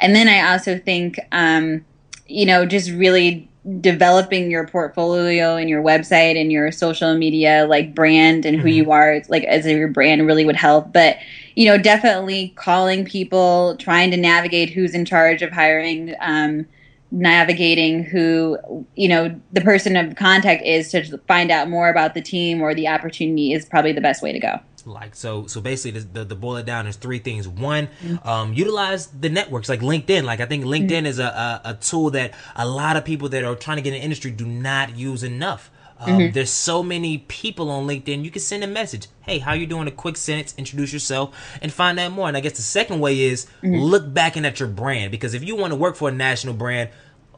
And 0.00 0.14
then 0.14 0.28
I 0.28 0.52
also 0.52 0.78
think, 0.78 1.18
um, 1.32 1.84
you 2.26 2.46
know, 2.46 2.64
just 2.66 2.90
really 2.90 3.48
developing 3.80 4.50
your 4.50 4.66
portfolio 4.66 5.56
and 5.56 5.70
your 5.70 5.82
website 5.82 6.38
and 6.38 6.52
your 6.52 6.70
social 6.70 7.16
media 7.16 7.66
like 7.66 7.94
brand 7.94 8.44
and 8.44 8.56
who 8.56 8.68
mm-hmm. 8.68 8.76
you 8.76 8.90
are 8.90 9.22
like 9.30 9.42
as 9.44 9.64
your 9.64 9.88
brand 9.88 10.26
really 10.26 10.44
would 10.44 10.54
help 10.54 10.92
but 10.92 11.16
you 11.54 11.66
know 11.66 11.78
definitely 11.78 12.52
calling 12.56 13.06
people 13.06 13.74
trying 13.78 14.10
to 14.10 14.18
navigate 14.18 14.68
who's 14.68 14.94
in 14.94 15.06
charge 15.06 15.40
of 15.40 15.50
hiring 15.50 16.14
um, 16.20 16.66
navigating 17.14 18.02
who 18.02 18.58
you 18.96 19.08
know 19.08 19.40
the 19.52 19.60
person 19.60 19.96
of 19.96 20.16
contact 20.16 20.64
is 20.64 20.90
to 20.90 21.16
find 21.28 21.52
out 21.52 21.70
more 21.70 21.88
about 21.88 22.12
the 22.12 22.20
team 22.20 22.60
or 22.60 22.74
the 22.74 22.88
opportunity 22.88 23.52
is 23.52 23.64
probably 23.64 23.92
the 23.92 24.00
best 24.00 24.20
way 24.20 24.32
to 24.32 24.40
go 24.40 24.58
like 24.84 25.14
so 25.14 25.46
so 25.46 25.60
basically 25.60 26.00
the, 26.00 26.06
the, 26.08 26.24
the 26.24 26.34
boil 26.34 26.56
it 26.56 26.66
down 26.66 26.88
is 26.88 26.96
three 26.96 27.20
things 27.20 27.46
one 27.46 27.88
mm-hmm. 28.02 28.28
um, 28.28 28.52
utilize 28.52 29.06
the 29.06 29.28
networks 29.28 29.68
like 29.68 29.78
linkedin 29.78 30.24
like 30.24 30.40
i 30.40 30.44
think 30.44 30.64
linkedin 30.64 30.88
mm-hmm. 30.88 31.06
is 31.06 31.20
a, 31.20 31.24
a, 31.24 31.60
a, 31.66 31.74
tool 31.74 32.10
that 32.10 32.34
a 32.56 32.66
lot 32.66 32.96
of 32.96 33.04
people 33.04 33.28
that 33.28 33.44
are 33.44 33.54
trying 33.54 33.76
to 33.76 33.82
get 33.82 33.94
in 33.94 34.00
the 34.00 34.04
industry 34.04 34.32
do 34.32 34.44
not 34.44 34.96
use 34.96 35.22
enough 35.22 35.70
um, 35.98 36.18
mm-hmm. 36.18 36.32
There's 36.32 36.50
so 36.50 36.82
many 36.82 37.18
people 37.18 37.70
on 37.70 37.86
LinkedIn. 37.86 38.24
You 38.24 38.30
can 38.30 38.42
send 38.42 38.64
a 38.64 38.66
message. 38.66 39.08
Hey, 39.22 39.38
how 39.38 39.52
you 39.52 39.66
doing? 39.66 39.86
A 39.86 39.92
quick 39.92 40.16
sentence, 40.16 40.54
introduce 40.58 40.92
yourself, 40.92 41.58
and 41.62 41.72
find 41.72 41.98
out 41.98 42.12
more. 42.12 42.28
And 42.28 42.36
I 42.36 42.40
guess 42.40 42.56
the 42.56 42.62
second 42.62 43.00
way 43.00 43.20
is 43.20 43.46
mm-hmm. 43.62 43.76
look 43.76 44.12
back 44.12 44.36
in 44.36 44.44
at 44.44 44.60
your 44.60 44.68
brand 44.68 45.10
because 45.10 45.34
if 45.34 45.44
you 45.44 45.56
want 45.56 45.72
to 45.72 45.76
work 45.76 45.96
for 45.96 46.08
a 46.08 46.12
national 46.12 46.54
brand, 46.54 46.90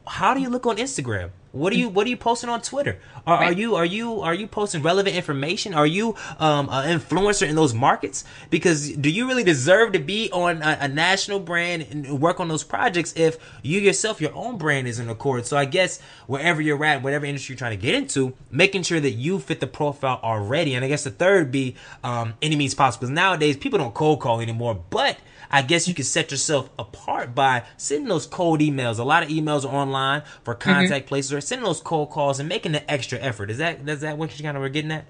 how 0.07 0.33
do 0.33 0.41
you 0.41 0.49
look 0.49 0.65
on 0.65 0.77
Instagram? 0.77 1.29
What 1.57 1.73
are 1.73 1.75
you 1.75 1.89
What 1.89 2.05
are 2.05 2.09
you 2.09 2.17
posting 2.17 2.49
on 2.49 2.61
Twitter? 2.61 2.99
Are, 3.25 3.39
right. 3.39 3.49
are 3.49 3.51
you 3.51 3.75
Are 3.75 3.85
you 3.85 4.21
Are 4.21 4.33
you 4.33 4.47
posting 4.47 4.83
relevant 4.83 5.15
information? 5.15 5.73
Are 5.73 5.87
you 5.87 6.15
um, 6.39 6.69
an 6.71 6.99
influencer 6.99 7.47
in 7.47 7.55
those 7.55 7.73
markets? 7.73 8.25
Because 8.49 8.91
do 8.91 9.09
you 9.09 9.27
really 9.27 9.43
deserve 9.43 9.93
to 9.93 9.99
be 9.99 10.29
on 10.31 10.61
a, 10.61 10.77
a, 10.81 10.87
national 10.87 11.39
brand 11.39 11.87
and 11.89 12.21
work 12.21 12.39
on 12.39 12.47
those 12.47 12.63
projects 12.63 13.13
if 13.15 13.37
you 13.63 13.79
yourself, 13.79 14.21
your 14.21 14.33
own 14.35 14.57
brand, 14.57 14.87
is 14.87 14.99
in 14.99 15.09
accord? 15.09 15.45
So 15.45 15.57
I 15.57 15.65
guess 15.65 15.99
wherever 16.27 16.61
you're 16.61 16.83
at, 16.83 17.01
whatever 17.01 17.25
industry 17.25 17.53
you're 17.53 17.59
trying 17.59 17.77
to 17.77 17.81
get 17.81 17.95
into, 17.95 18.33
making 18.51 18.83
sure 18.83 18.99
that 18.99 19.11
you 19.11 19.39
fit 19.39 19.59
the 19.59 19.67
profile 19.67 20.19
already. 20.21 20.75
And 20.75 20.85
I 20.85 20.87
guess 20.87 21.05
the 21.05 21.11
third 21.11 21.51
be 21.51 21.75
um, 22.03 22.33
any 22.41 22.55
means 22.55 22.75
possible. 22.75 23.07
Because 23.07 23.15
nowadays 23.15 23.57
people 23.57 23.79
don't 23.79 23.93
cold 23.93 24.19
call 24.19 24.41
anymore, 24.41 24.83
but 24.89 25.17
I 25.51 25.61
guess 25.61 25.87
you 25.87 25.93
can 25.93 26.05
set 26.05 26.31
yourself 26.31 26.69
apart 26.79 27.33
by 27.35 27.63
sending 27.77 28.07
those 28.07 28.25
cold 28.25 28.59
emails. 28.61 28.99
A 28.99 29.03
lot 29.03 29.23
of 29.23 29.29
emails 29.29 29.65
are 29.65 29.75
online 29.75 30.23
for 30.43 30.55
Mm-hmm. 30.65 30.87
contact 30.87 31.07
places, 31.07 31.33
or 31.33 31.41
sending 31.41 31.65
those 31.65 31.81
cold 31.81 32.09
calls 32.09 32.39
and 32.39 32.49
making 32.49 32.73
the 32.73 32.89
extra 32.91 33.19
effort. 33.19 33.49
Is 33.51 33.57
that 33.57 33.87
is 33.87 34.01
that 34.01 34.17
what 34.17 34.37
you 34.37 34.43
kind 34.43 34.57
of 34.57 34.61
were 34.61 34.69
getting 34.69 34.91
at? 34.91 35.05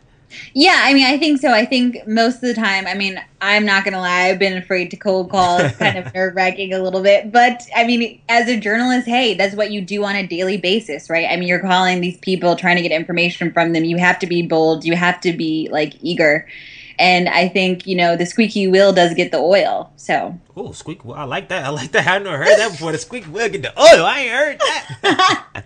Yeah, 0.53 0.82
I 0.84 0.94
mean, 0.94 1.06
I 1.06 1.17
think 1.17 1.39
so. 1.39 1.51
I 1.53 1.65
think 1.65 2.06
most 2.06 2.36
of 2.36 2.41
the 2.41 2.53
time, 2.53 2.86
I 2.86 2.96
mean, 2.96 3.17
I'm 3.39 3.65
not 3.65 3.86
gonna 3.86 4.00
lie, 4.00 4.27
I've 4.27 4.39
been 4.39 4.58
afraid 4.58 4.91
to 4.91 4.98
cold 4.98 5.29
call. 5.32 5.60
It's 5.62 5.77
kind 5.77 5.98
of 5.98 6.06
nerve 6.13 6.36
wracking 6.36 6.74
a 6.74 6.79
little 6.79 7.01
bit, 7.01 7.32
but 7.32 7.62
I 7.75 7.86
mean, 7.86 8.22
as 8.27 8.50
a 8.50 8.60
journalist, 8.60 9.08
hey, 9.08 9.36
that's 9.36 9.56
what 9.56 9.72
you 9.72 9.82
do 9.82 10.03
on 10.03 10.15
a 10.17 10.27
daily 10.27 10.58
basis, 10.58 11.10
right? 11.10 11.27
I 11.29 11.38
mean, 11.38 11.48
you're 11.48 11.62
calling 11.62 12.01
these 12.01 12.17
people, 12.17 12.56
trying 12.58 12.75
to 12.75 12.82
get 12.82 12.91
information 12.91 13.53
from 13.53 13.72
them. 13.72 13.86
You 13.86 13.98
have 13.98 14.20
to 14.20 14.27
be 14.27 14.46
bold. 14.46 14.84
You 14.84 14.96
have 14.98 15.22
to 15.22 15.32
be 15.32 15.70
like 15.72 15.94
eager, 16.01 16.46
and 16.99 17.29
I 17.29 17.47
think 17.47 17.85
you 17.87 17.95
know 17.95 18.15
the 18.15 18.25
squeaky 18.25 18.67
wheel 18.67 18.93
does 18.93 19.13
get 19.13 19.31
the 19.31 19.37
oil. 19.37 19.91
So 19.95 20.39
Oh, 20.59 20.71
squeak! 20.71 21.05
Well, 21.05 21.15
I 21.15 21.23
like 21.25 21.49
that. 21.49 21.65
I 21.65 21.69
like 21.69 21.91
that. 21.91 22.07
I've 22.07 22.23
never 22.23 22.37
heard 22.37 22.57
that 22.57 22.71
before. 22.71 22.91
The 22.91 22.97
squeak 22.97 23.25
wheel 23.25 23.47
get 23.47 23.61
the 23.61 23.79
oil. 23.79 24.03
I 24.03 24.19
ain't 24.21 24.31
heard 24.31 24.59
that. 24.59 25.65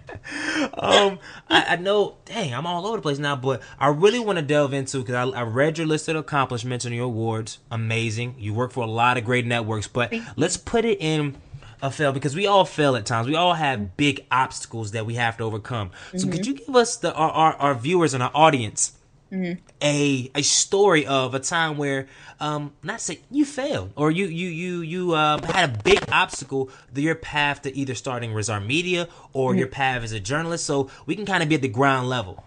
um, 0.78 1.20
I, 1.50 1.66
I 1.70 1.76
know. 1.78 2.18
Dang, 2.26 2.54
I'm 2.54 2.68
all 2.68 2.86
over 2.86 2.98
the 2.98 3.02
place 3.02 3.18
now. 3.18 3.38
But 3.38 3.62
I 3.80 3.88
really 3.88 4.20
want 4.20 4.38
to 4.38 4.42
delve 4.42 4.74
into 4.74 5.00
because 5.00 5.16
I, 5.16 5.40
I 5.40 5.44
read 5.44 5.78
your 5.78 5.88
list 5.88 6.10
of 6.10 6.18
accomplishments 6.18 6.84
and 6.84 6.94
your 6.94 7.06
awards. 7.06 7.60
Amazing. 7.72 8.36
You 8.38 8.54
work 8.54 8.74
for 8.74 8.84
a 8.84 8.90
lot 8.90 9.18
of 9.18 9.24
great 9.24 9.46
networks. 9.46 9.88
But 9.88 10.14
let's 10.36 10.58
put 10.58 10.84
it 10.84 11.00
in 11.00 11.38
a 11.82 11.90
fail 11.90 12.12
because 12.12 12.36
we 12.36 12.46
all 12.46 12.66
fail 12.66 12.98
at 12.98 13.06
times. 13.06 13.28
We 13.28 13.36
all 13.36 13.54
have 13.54 13.96
big 13.96 14.26
obstacles 14.30 14.92
that 14.92 15.06
we 15.06 15.16
have 15.16 15.38
to 15.38 15.46
overcome. 15.46 15.92
So 16.18 16.28
could 16.28 16.46
you 16.46 16.54
give 16.54 16.76
us 16.76 16.98
the 16.98 17.14
our, 17.14 17.32
our, 17.32 17.54
our 17.54 17.76
viewers 17.76 18.14
and 18.14 18.22
our 18.22 18.32
audience? 18.34 18.92
A 19.32 20.30
a 20.36 20.42
story 20.42 21.06
of 21.06 21.34
a 21.34 21.40
time 21.40 21.78
where 21.78 22.08
um 22.40 22.74
not 22.84 23.00
say 23.00 23.20
you 23.30 23.46
failed 23.46 23.92
or 23.96 24.12
you 24.12 24.26
you 24.26 24.50
you 24.50 24.82
you 24.82 25.16
um 25.16 25.42
had 25.44 25.70
a 25.70 25.84
big 25.84 26.04
obstacle 26.12 26.70
to 26.94 27.02
your 27.02 27.16
path 27.16 27.62
to 27.62 27.76
either 27.76 27.96
starting 27.96 28.32
Rizzarr 28.32 28.66
Media 28.66 29.08
or 29.32 29.56
your 29.56 29.68
path 29.68 30.04
as 30.04 30.12
a 30.12 30.20
journalist 30.20 30.66
so 30.66 30.90
we 31.06 31.16
can 31.16 31.26
kind 31.26 31.42
of 31.42 31.48
be 31.48 31.56
at 31.56 31.62
the 31.62 31.70
ground 31.70 32.10
level. 32.10 32.44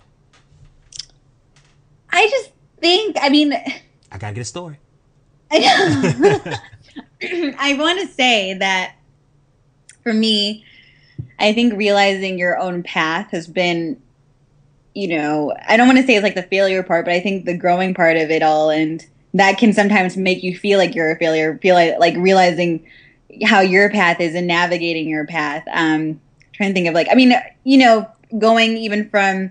I 2.10 2.28
just 2.28 2.52
think, 2.80 3.16
I 3.20 3.28
mean, 3.28 3.52
I 4.12 4.18
gotta 4.18 4.34
get 4.34 4.42
a 4.42 4.44
story. 4.44 4.78
I 5.50 6.60
I 7.58 7.74
want 7.74 8.00
to 8.00 8.06
say 8.06 8.54
that 8.54 8.96
for 10.02 10.12
me, 10.12 10.64
I 11.38 11.52
think 11.52 11.74
realizing 11.74 12.38
your 12.38 12.58
own 12.58 12.82
path 12.82 13.30
has 13.30 13.46
been, 13.46 14.00
you 14.94 15.08
know, 15.08 15.54
I 15.66 15.76
don't 15.76 15.86
want 15.86 15.98
to 15.98 16.06
say 16.06 16.14
it's 16.14 16.22
like 16.22 16.34
the 16.34 16.42
failure 16.44 16.82
part, 16.82 17.04
but 17.04 17.14
I 17.14 17.20
think 17.20 17.44
the 17.44 17.56
growing 17.56 17.94
part 17.94 18.16
of 18.16 18.30
it 18.30 18.42
all, 18.42 18.70
and 18.70 19.04
that 19.34 19.58
can 19.58 19.72
sometimes 19.72 20.16
make 20.16 20.42
you 20.42 20.56
feel 20.56 20.78
like 20.78 20.94
you're 20.94 21.10
a 21.10 21.18
failure. 21.18 21.58
Feel 21.58 21.74
like 21.74 21.98
like 21.98 22.16
realizing 22.16 22.86
how 23.42 23.60
your 23.60 23.90
path 23.90 24.20
is 24.20 24.34
and 24.34 24.46
navigating 24.46 25.08
your 25.08 25.26
path. 25.26 25.64
Um, 25.72 26.20
trying 26.52 26.70
to 26.70 26.74
think 26.74 26.86
of 26.86 26.94
like, 26.94 27.08
I 27.10 27.14
mean, 27.16 27.34
you 27.64 27.78
know, 27.78 28.08
going 28.38 28.76
even 28.76 29.10
from 29.10 29.50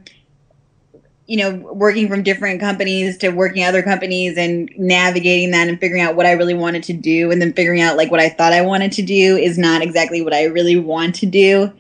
you 1.26 1.38
know, 1.38 1.56
working 1.74 2.10
from 2.10 2.22
different 2.22 2.60
companies 2.60 3.18
to 3.18 3.30
working 3.30 3.64
other 3.64 3.82
companies 3.82 4.38
and 4.38 4.70
navigating 4.78 5.52
that 5.52 5.70
and 5.70 5.80
figuring 5.80 6.04
out 6.04 6.16
what 6.16 6.26
I 6.26 6.34
really 6.34 6.54
wanted 6.54 6.84
to 6.84 6.94
do 6.94 7.32
and 7.32 7.42
then 7.42 7.54
figuring 7.54 7.82
out 7.82 7.96
like 7.96 8.12
what 8.12 8.20
I 8.20 8.30
thought 8.30 8.52
I 8.52 8.62
wanted 8.62 8.92
to 8.94 9.02
do 9.02 9.38
is 9.38 9.58
not 9.58 9.82
exactly 9.82 10.22
what 10.22 10.34
I 10.34 10.44
really 10.46 10.78
want 10.78 11.16
to 11.16 11.26
do. 11.26 11.72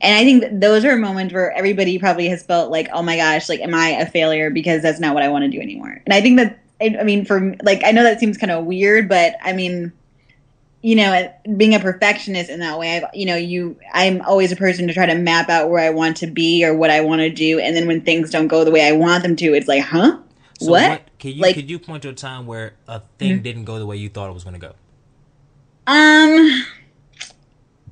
And 0.00 0.14
I 0.14 0.22
think 0.24 0.42
that 0.42 0.60
those 0.60 0.84
are 0.84 0.96
moments 0.96 1.34
where 1.34 1.52
everybody 1.52 1.98
probably 1.98 2.28
has 2.28 2.42
felt 2.42 2.70
like, 2.70 2.88
oh 2.92 3.02
my 3.02 3.16
gosh, 3.16 3.48
like, 3.48 3.60
am 3.60 3.74
I 3.74 3.88
a 3.90 4.06
failure 4.06 4.48
because 4.50 4.80
that's 4.82 5.00
not 5.00 5.14
what 5.14 5.22
I 5.24 5.28
want 5.28 5.42
to 5.42 5.48
do 5.48 5.60
anymore? 5.60 6.00
And 6.06 6.12
I 6.14 6.20
think 6.20 6.36
that, 6.38 6.58
I 6.80 6.96
I 7.00 7.02
mean, 7.02 7.24
for 7.24 7.56
like, 7.62 7.82
I 7.84 7.90
know 7.90 8.04
that 8.04 8.20
seems 8.20 8.36
kind 8.38 8.52
of 8.52 8.64
weird, 8.64 9.08
but 9.08 9.34
I 9.42 9.52
mean, 9.52 9.92
you 10.82 10.94
know, 10.94 11.32
being 11.56 11.74
a 11.74 11.80
perfectionist 11.80 12.48
in 12.48 12.60
that 12.60 12.78
way, 12.78 12.96
I've, 12.96 13.04
you 13.12 13.26
know, 13.26 13.34
you, 13.34 13.76
I'm 13.92 14.22
always 14.22 14.52
a 14.52 14.56
person 14.56 14.86
to 14.86 14.94
try 14.94 15.06
to 15.06 15.16
map 15.16 15.48
out 15.48 15.68
where 15.68 15.80
I 15.80 15.90
want 15.90 16.16
to 16.18 16.28
be 16.28 16.64
or 16.64 16.72
what 16.76 16.90
I 16.90 17.00
want 17.00 17.20
to 17.22 17.30
do. 17.30 17.58
And 17.58 17.74
then 17.74 17.88
when 17.88 18.00
things 18.02 18.30
don't 18.30 18.46
go 18.46 18.64
the 18.64 18.70
way 18.70 18.86
I 18.86 18.92
want 18.92 19.24
them 19.24 19.34
to, 19.34 19.54
it's 19.54 19.66
like, 19.66 19.82
huh? 19.82 20.18
So 20.60 20.70
what? 20.70 21.02
Can 21.18 21.32
you 21.32 21.42
Like- 21.42 21.56
could 21.56 21.68
you 21.68 21.80
point 21.80 22.04
to 22.04 22.10
a 22.10 22.12
time 22.12 22.46
where 22.46 22.74
a 22.86 23.02
thing 23.18 23.42
didn't 23.42 23.64
go 23.64 23.80
the 23.80 23.86
way 23.86 23.96
you 23.96 24.08
thought 24.08 24.30
it 24.30 24.34
was 24.34 24.44
gonna 24.44 24.58
go? 24.60 24.74
Um, 25.88 26.64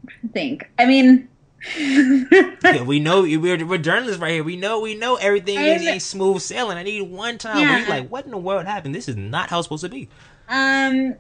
I 0.09 0.29
think. 0.33 0.71
I 0.79 0.85
mean, 0.87 1.29
Yeah, 1.77 2.83
we 2.83 3.01
know 3.01 3.23
we're, 3.23 3.65
we're 3.67 3.79
journalists 3.79 4.21
right 4.21 4.33
here. 4.33 4.45
We 4.45 4.57
know 4.57 4.81
we 4.81 4.95
know 4.95 5.17
everything 5.17 5.59
is 5.59 5.83
ain't 5.83 6.03
smooth 6.03 6.41
sailing. 6.43 6.77
I 6.79 6.83
need 6.83 7.03
one 7.03 7.39
time 7.39 7.57
where 7.57 7.65
Yeah. 7.67 7.79
you're 7.79 7.89
like, 7.89 8.09
what 8.09 8.25
in 8.25 8.31
the 8.31 8.39
world 8.39 8.67
happened? 8.67 8.95
This 8.95 9.09
is 9.09 9.17
not 9.17 9.51
how 9.51 9.59
it's 9.59 9.67
supposed 9.67 9.85
to 9.85 9.89
be. 9.89 10.09
Um, 10.49 11.15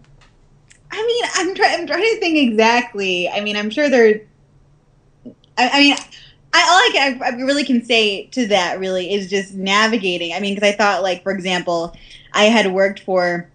I 0.90 1.06
mean, 1.06 1.24
I'm 1.34 1.54
trying. 1.54 1.80
I'm 1.80 1.86
trying 1.86 2.02
to 2.02 2.20
think 2.20 2.38
exactly. 2.38 3.28
I 3.28 3.40
mean, 3.40 3.56
I'm 3.56 3.70
sure 3.70 3.88
there. 3.90 4.20
I, 5.58 5.68
I 5.70 5.78
mean, 5.80 5.96
I 6.52 6.60
all 6.60 6.78
I, 6.78 6.90
can, 6.92 7.22
I 7.22 7.28
really 7.44 7.64
can 7.64 7.84
say 7.84 8.26
to 8.26 8.46
that 8.48 8.78
really 8.78 9.12
is 9.12 9.28
just 9.28 9.54
navigating. 9.54 10.32
I 10.32 10.40
mean, 10.40 10.54
because 10.54 10.68
I 10.68 10.76
thought, 10.76 11.02
like, 11.02 11.22
for 11.22 11.32
example, 11.32 11.96
I 12.32 12.44
had 12.44 12.72
worked 12.72 13.00
for, 13.00 13.50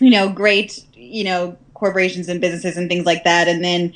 you 0.00 0.10
know, 0.10 0.30
great, 0.30 0.84
you 0.94 1.24
know, 1.24 1.56
corporations 1.74 2.28
and 2.28 2.40
businesses 2.40 2.76
and 2.76 2.88
things 2.88 3.04
like 3.04 3.24
that, 3.24 3.46
and 3.48 3.62
then, 3.62 3.92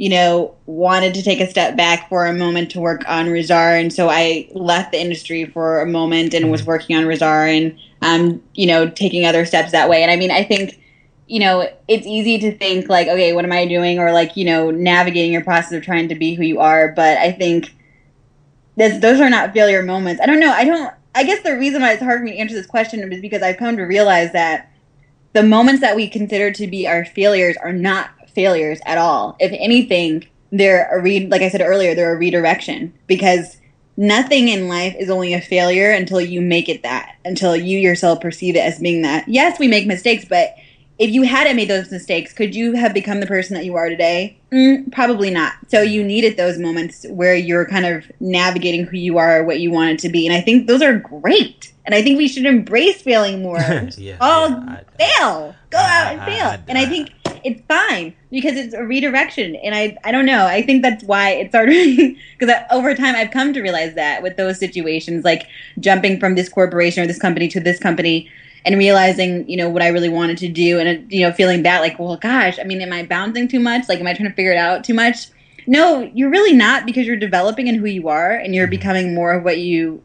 you 0.00 0.08
know, 0.08 0.54
wanted 0.64 1.12
to 1.12 1.22
take 1.22 1.40
a 1.40 1.50
step 1.50 1.76
back 1.76 2.08
for 2.08 2.24
a 2.24 2.32
moment 2.32 2.70
to 2.70 2.80
work 2.80 3.02
on 3.06 3.26
Rizzarr, 3.26 3.78
and 3.78 3.92
so 3.92 4.08
I 4.08 4.48
left 4.52 4.92
the 4.92 5.00
industry 5.00 5.44
for 5.44 5.82
a 5.82 5.86
moment 5.86 6.32
and 6.32 6.50
was 6.50 6.64
working 6.64 6.96
on 6.96 7.04
Rizzarr 7.04 7.54
and, 7.54 7.78
um, 8.00 8.42
you 8.54 8.66
know, 8.66 8.88
taking 8.88 9.26
other 9.26 9.44
steps 9.44 9.72
that 9.72 9.90
way. 9.90 10.02
And 10.02 10.10
I 10.10 10.16
mean, 10.16 10.30
I 10.30 10.42
think 10.42 10.80
you 11.26 11.38
know, 11.38 11.68
it's 11.86 12.08
easy 12.08 12.38
to 12.38 12.56
think 12.58 12.88
like, 12.88 13.06
okay, 13.06 13.32
what 13.32 13.44
am 13.44 13.52
I 13.52 13.64
doing? 13.64 14.00
Or 14.00 14.10
like, 14.10 14.36
you 14.36 14.44
know, 14.44 14.72
navigating 14.72 15.32
your 15.32 15.44
process 15.44 15.72
of 15.72 15.84
trying 15.84 16.08
to 16.08 16.16
be 16.16 16.34
who 16.34 16.42
you 16.42 16.58
are. 16.58 16.88
But 16.88 17.18
I 17.18 17.30
think 17.30 17.72
this, 18.76 19.00
those 19.00 19.20
are 19.20 19.30
not 19.30 19.52
failure 19.52 19.84
moments. 19.84 20.20
I 20.20 20.26
don't 20.26 20.40
know. 20.40 20.50
I 20.50 20.64
don't, 20.64 20.92
I 21.14 21.22
guess 21.22 21.40
the 21.44 21.56
reason 21.56 21.82
why 21.82 21.92
it's 21.92 22.02
hard 22.02 22.18
for 22.18 22.24
me 22.24 22.32
to 22.32 22.38
answer 22.38 22.56
this 22.56 22.66
question 22.66 23.12
is 23.12 23.20
because 23.20 23.42
I've 23.42 23.58
come 23.58 23.76
to 23.76 23.84
realize 23.84 24.32
that 24.32 24.72
the 25.32 25.44
moments 25.44 25.82
that 25.82 25.94
we 25.94 26.08
consider 26.08 26.50
to 26.50 26.66
be 26.66 26.88
our 26.88 27.04
failures 27.04 27.56
are 27.62 27.72
not 27.72 28.10
failures 28.34 28.80
at 28.86 28.98
all. 28.98 29.36
If 29.40 29.52
anything, 29.52 30.26
they're 30.52 30.88
a 30.90 31.00
read, 31.00 31.30
like 31.30 31.42
I 31.42 31.48
said 31.48 31.60
earlier, 31.60 31.94
they're 31.94 32.12
a 32.14 32.18
redirection 32.18 32.92
because 33.06 33.56
nothing 33.96 34.48
in 34.48 34.68
life 34.68 34.94
is 34.98 35.10
only 35.10 35.34
a 35.34 35.40
failure 35.40 35.90
until 35.90 36.20
you 36.20 36.40
make 36.40 36.68
it 36.68 36.82
that, 36.82 37.16
until 37.24 37.54
you 37.56 37.78
yourself 37.78 38.20
perceive 38.20 38.56
it 38.56 38.60
as 38.60 38.78
being 38.78 39.02
that. 39.02 39.28
Yes, 39.28 39.58
we 39.58 39.68
make 39.68 39.86
mistakes, 39.86 40.24
but 40.24 40.54
if 40.98 41.10
you 41.10 41.22
hadn't 41.22 41.56
made 41.56 41.68
those 41.68 41.90
mistakes, 41.90 42.32
could 42.32 42.54
you 42.54 42.74
have 42.74 42.92
become 42.92 43.20
the 43.20 43.26
person 43.26 43.54
that 43.54 43.64
you 43.64 43.74
are 43.76 43.88
today? 43.88 44.36
Mm, 44.52 44.92
probably 44.92 45.30
not. 45.30 45.54
So 45.68 45.80
you 45.80 46.04
needed 46.04 46.36
those 46.36 46.58
moments 46.58 47.06
where 47.08 47.34
you're 47.34 47.64
kind 47.66 47.86
of 47.86 48.10
navigating 48.20 48.84
who 48.84 48.98
you 48.98 49.16
are, 49.16 49.42
what 49.44 49.60
you 49.60 49.70
wanted 49.70 49.98
to 50.00 50.08
be, 50.10 50.26
and 50.26 50.36
I 50.36 50.40
think 50.42 50.66
those 50.66 50.82
are 50.82 50.98
great. 50.98 51.72
And 51.86 51.94
I 51.94 52.02
think 52.02 52.18
we 52.18 52.28
should 52.28 52.44
embrace 52.44 53.00
failing 53.02 53.42
more. 53.42 53.58
Yeah, 53.96 54.16
oh, 54.20 54.48
yeah, 54.48 54.80
fail, 54.98 55.54
go 55.70 55.78
I- 55.78 55.82
out 55.82 56.12
and 56.12 56.20
I- 56.20 56.26
fail. 56.26 56.46
I- 56.46 56.60
and 56.68 56.78
I 56.78 56.84
think 56.86 57.10
it's 57.44 57.60
fine 57.68 58.14
because 58.30 58.56
it's 58.56 58.74
a 58.74 58.82
redirection. 58.82 59.56
And 59.56 59.74
I, 59.74 59.96
I 60.04 60.12
don't 60.12 60.26
know. 60.26 60.46
I 60.46 60.62
think 60.62 60.82
that's 60.82 61.04
why 61.04 61.30
it 61.30 61.50
started 61.50 62.16
because 62.38 62.54
over 62.70 62.94
time 62.94 63.14
I've 63.14 63.30
come 63.30 63.52
to 63.52 63.60
realize 63.60 63.94
that 63.94 64.22
with 64.22 64.36
those 64.36 64.58
situations, 64.58 65.24
like 65.24 65.46
jumping 65.78 66.20
from 66.20 66.34
this 66.34 66.48
corporation 66.48 67.02
or 67.02 67.06
this 67.06 67.18
company 67.18 67.48
to 67.48 67.60
this 67.60 67.78
company 67.78 68.30
and 68.64 68.76
realizing, 68.78 69.48
you 69.48 69.56
know, 69.56 69.68
what 69.68 69.82
I 69.82 69.88
really 69.88 70.08
wanted 70.08 70.38
to 70.38 70.48
do 70.48 70.78
and, 70.78 71.10
you 71.10 71.26
know, 71.26 71.32
feeling 71.32 71.62
that 71.62 71.80
like, 71.80 71.98
well, 71.98 72.16
gosh, 72.16 72.58
I 72.58 72.64
mean, 72.64 72.80
am 72.80 72.92
I 72.92 73.04
bouncing 73.04 73.48
too 73.48 73.60
much? 73.60 73.88
Like, 73.88 74.00
am 74.00 74.06
I 74.06 74.14
trying 74.14 74.28
to 74.28 74.34
figure 74.34 74.52
it 74.52 74.58
out 74.58 74.84
too 74.84 74.94
much? 74.94 75.28
No, 75.66 76.10
you're 76.14 76.30
really 76.30 76.54
not 76.54 76.86
because 76.86 77.06
you're 77.06 77.16
developing 77.16 77.68
in 77.68 77.76
who 77.76 77.86
you 77.86 78.08
are 78.08 78.32
and 78.32 78.54
you're 78.54 78.66
mm-hmm. 78.66 78.70
becoming 78.70 79.14
more 79.14 79.32
of 79.32 79.44
what 79.44 79.58
you 79.58 80.02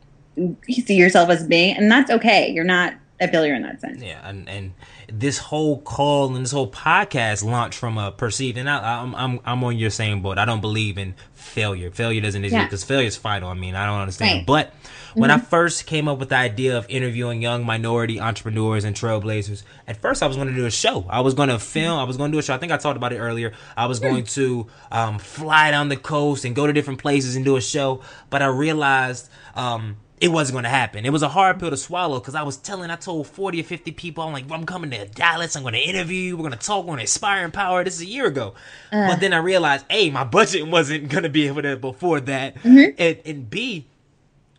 see 0.64 0.96
yourself 0.96 1.30
as 1.30 1.46
being. 1.46 1.76
And 1.76 1.92
that's 1.92 2.12
okay. 2.12 2.52
You're 2.52 2.64
not 2.64 2.94
a 3.20 3.28
failure 3.28 3.54
in 3.56 3.62
that 3.64 3.80
sense. 3.82 4.02
Yeah, 4.02 4.28
and 4.28 4.48
and 4.50 4.74
this 5.12 5.38
whole 5.38 5.80
call 5.82 6.36
and 6.36 6.44
this 6.44 6.52
whole 6.52 6.70
podcast 6.70 7.44
launched 7.44 7.80
from 7.80 7.98
a 7.98 8.12
perceived, 8.12 8.58
and 8.58 8.70
I, 8.70 9.02
I'm 9.02 9.16
I'm 9.16 9.40
I'm 9.46 9.64
on 9.64 9.78
your 9.78 9.90
same 9.90 10.22
boat. 10.22 10.38
I 10.38 10.46
don't 10.46 10.62
believe 10.62 10.98
in 10.98 11.16
failure. 11.34 11.92
Failure 11.92 12.22
doesn't 12.22 12.44
exist 12.44 12.58
Yeah. 12.60 12.66
because 12.66 12.84
failure 12.84 13.08
is 13.08 13.16
final. 13.16 13.50
I 13.50 13.54
mean, 13.54 13.76
I 13.76 13.86
don't 13.86 14.00
understand. 14.00 14.40
Right. 14.40 14.46
But 14.46 14.74
when 15.14 15.32
I 15.32 15.38
first 15.38 15.86
came 15.86 16.10
up 16.10 16.18
with 16.20 16.28
the 16.30 16.36
idea 16.36 16.78
of 16.78 16.86
interviewing 16.90 17.42
young 17.42 17.66
minority 17.66 18.20
entrepreneurs 18.20 18.84
and 18.84 18.94
trailblazers, 18.96 19.64
at 19.88 19.96
first 19.98 20.22
I 20.22 20.28
was 20.28 20.36
going 20.36 20.50
to 20.50 20.54
do 20.56 20.66
a 20.66 20.72
show. 20.72 21.06
I 21.10 21.22
was 21.22 21.34
going 21.34 21.48
to 21.50 21.58
film. 21.60 21.98
I 21.98 22.04
was 22.04 22.18
going 22.18 22.32
to 22.32 22.36
do 22.36 22.40
a 22.40 22.44
show. 22.44 22.54
I 22.54 22.58
think 22.58 22.74
I 22.74 22.78
talked 22.78 22.98
about 22.98 23.14
it 23.14 23.20
earlier. 23.20 23.54
I 23.78 23.86
was 23.86 24.00
going 24.02 24.26
to 24.26 24.68
um, 24.92 25.20
fly 25.20 25.72
down 25.72 25.88
the 25.88 25.96
coast 25.96 26.44
and 26.44 26.54
go 26.54 26.68
to 26.68 26.74
different 26.74 27.00
places 27.00 27.38
and 27.38 27.46
do 27.46 27.56
a 27.56 27.62
show. 27.62 28.02
But 28.30 28.42
I 28.42 28.48
realized. 28.48 29.30
Um, 29.56 29.98
it 30.26 30.30
wasn't 30.30 30.56
going 30.56 30.64
to 30.64 30.70
happen. 30.70 31.06
It 31.06 31.12
was 31.12 31.22
a 31.22 31.30
hard 31.30 31.60
pill 31.60 31.70
to 31.70 31.78
swallow 31.78 32.20
because 32.20 32.34
I 32.34 32.42
was 32.42 32.58
telling, 32.58 32.90
I 32.90 32.96
told 32.96 33.28
40 33.28 33.62
or 33.62 33.64
50 33.64 33.92
people, 33.92 34.24
I'm 34.24 34.34
like, 34.34 34.50
I'm 34.50 34.66
coming 34.66 34.90
to 34.90 35.06
Dallas. 35.06 35.56
I'm 35.56 35.62
going 35.62 35.76
to 35.76 35.80
interview 35.80 36.18
you. 36.18 36.36
We're 36.36 36.48
going 36.48 36.58
to 36.58 36.66
talk. 36.66 36.84
We're 36.84 36.94
going 36.94 36.98
to 36.98 37.04
inspire 37.04 37.44
and 37.44 37.46
empower. 37.46 37.84
This 37.84 37.94
is 37.94 38.02
a 38.02 38.08
year 38.08 38.26
ago. 38.26 38.56
Uh. 38.92 39.08
But 39.08 39.20
then 39.20 39.34
I 39.34 39.38
realized, 39.38 39.86
A, 39.92 40.10
my 40.10 40.24
budget 40.24 40.68
wasn't 40.68 41.10
going 41.10 41.26
to 41.26 41.30
be 41.30 41.46
able 41.46 41.62
to 41.62 41.88
afford 41.88 42.26
that. 42.26 42.56
Mm-hmm. 42.56 42.96
And, 42.98 43.18
and 43.24 43.50
B, 43.52 43.86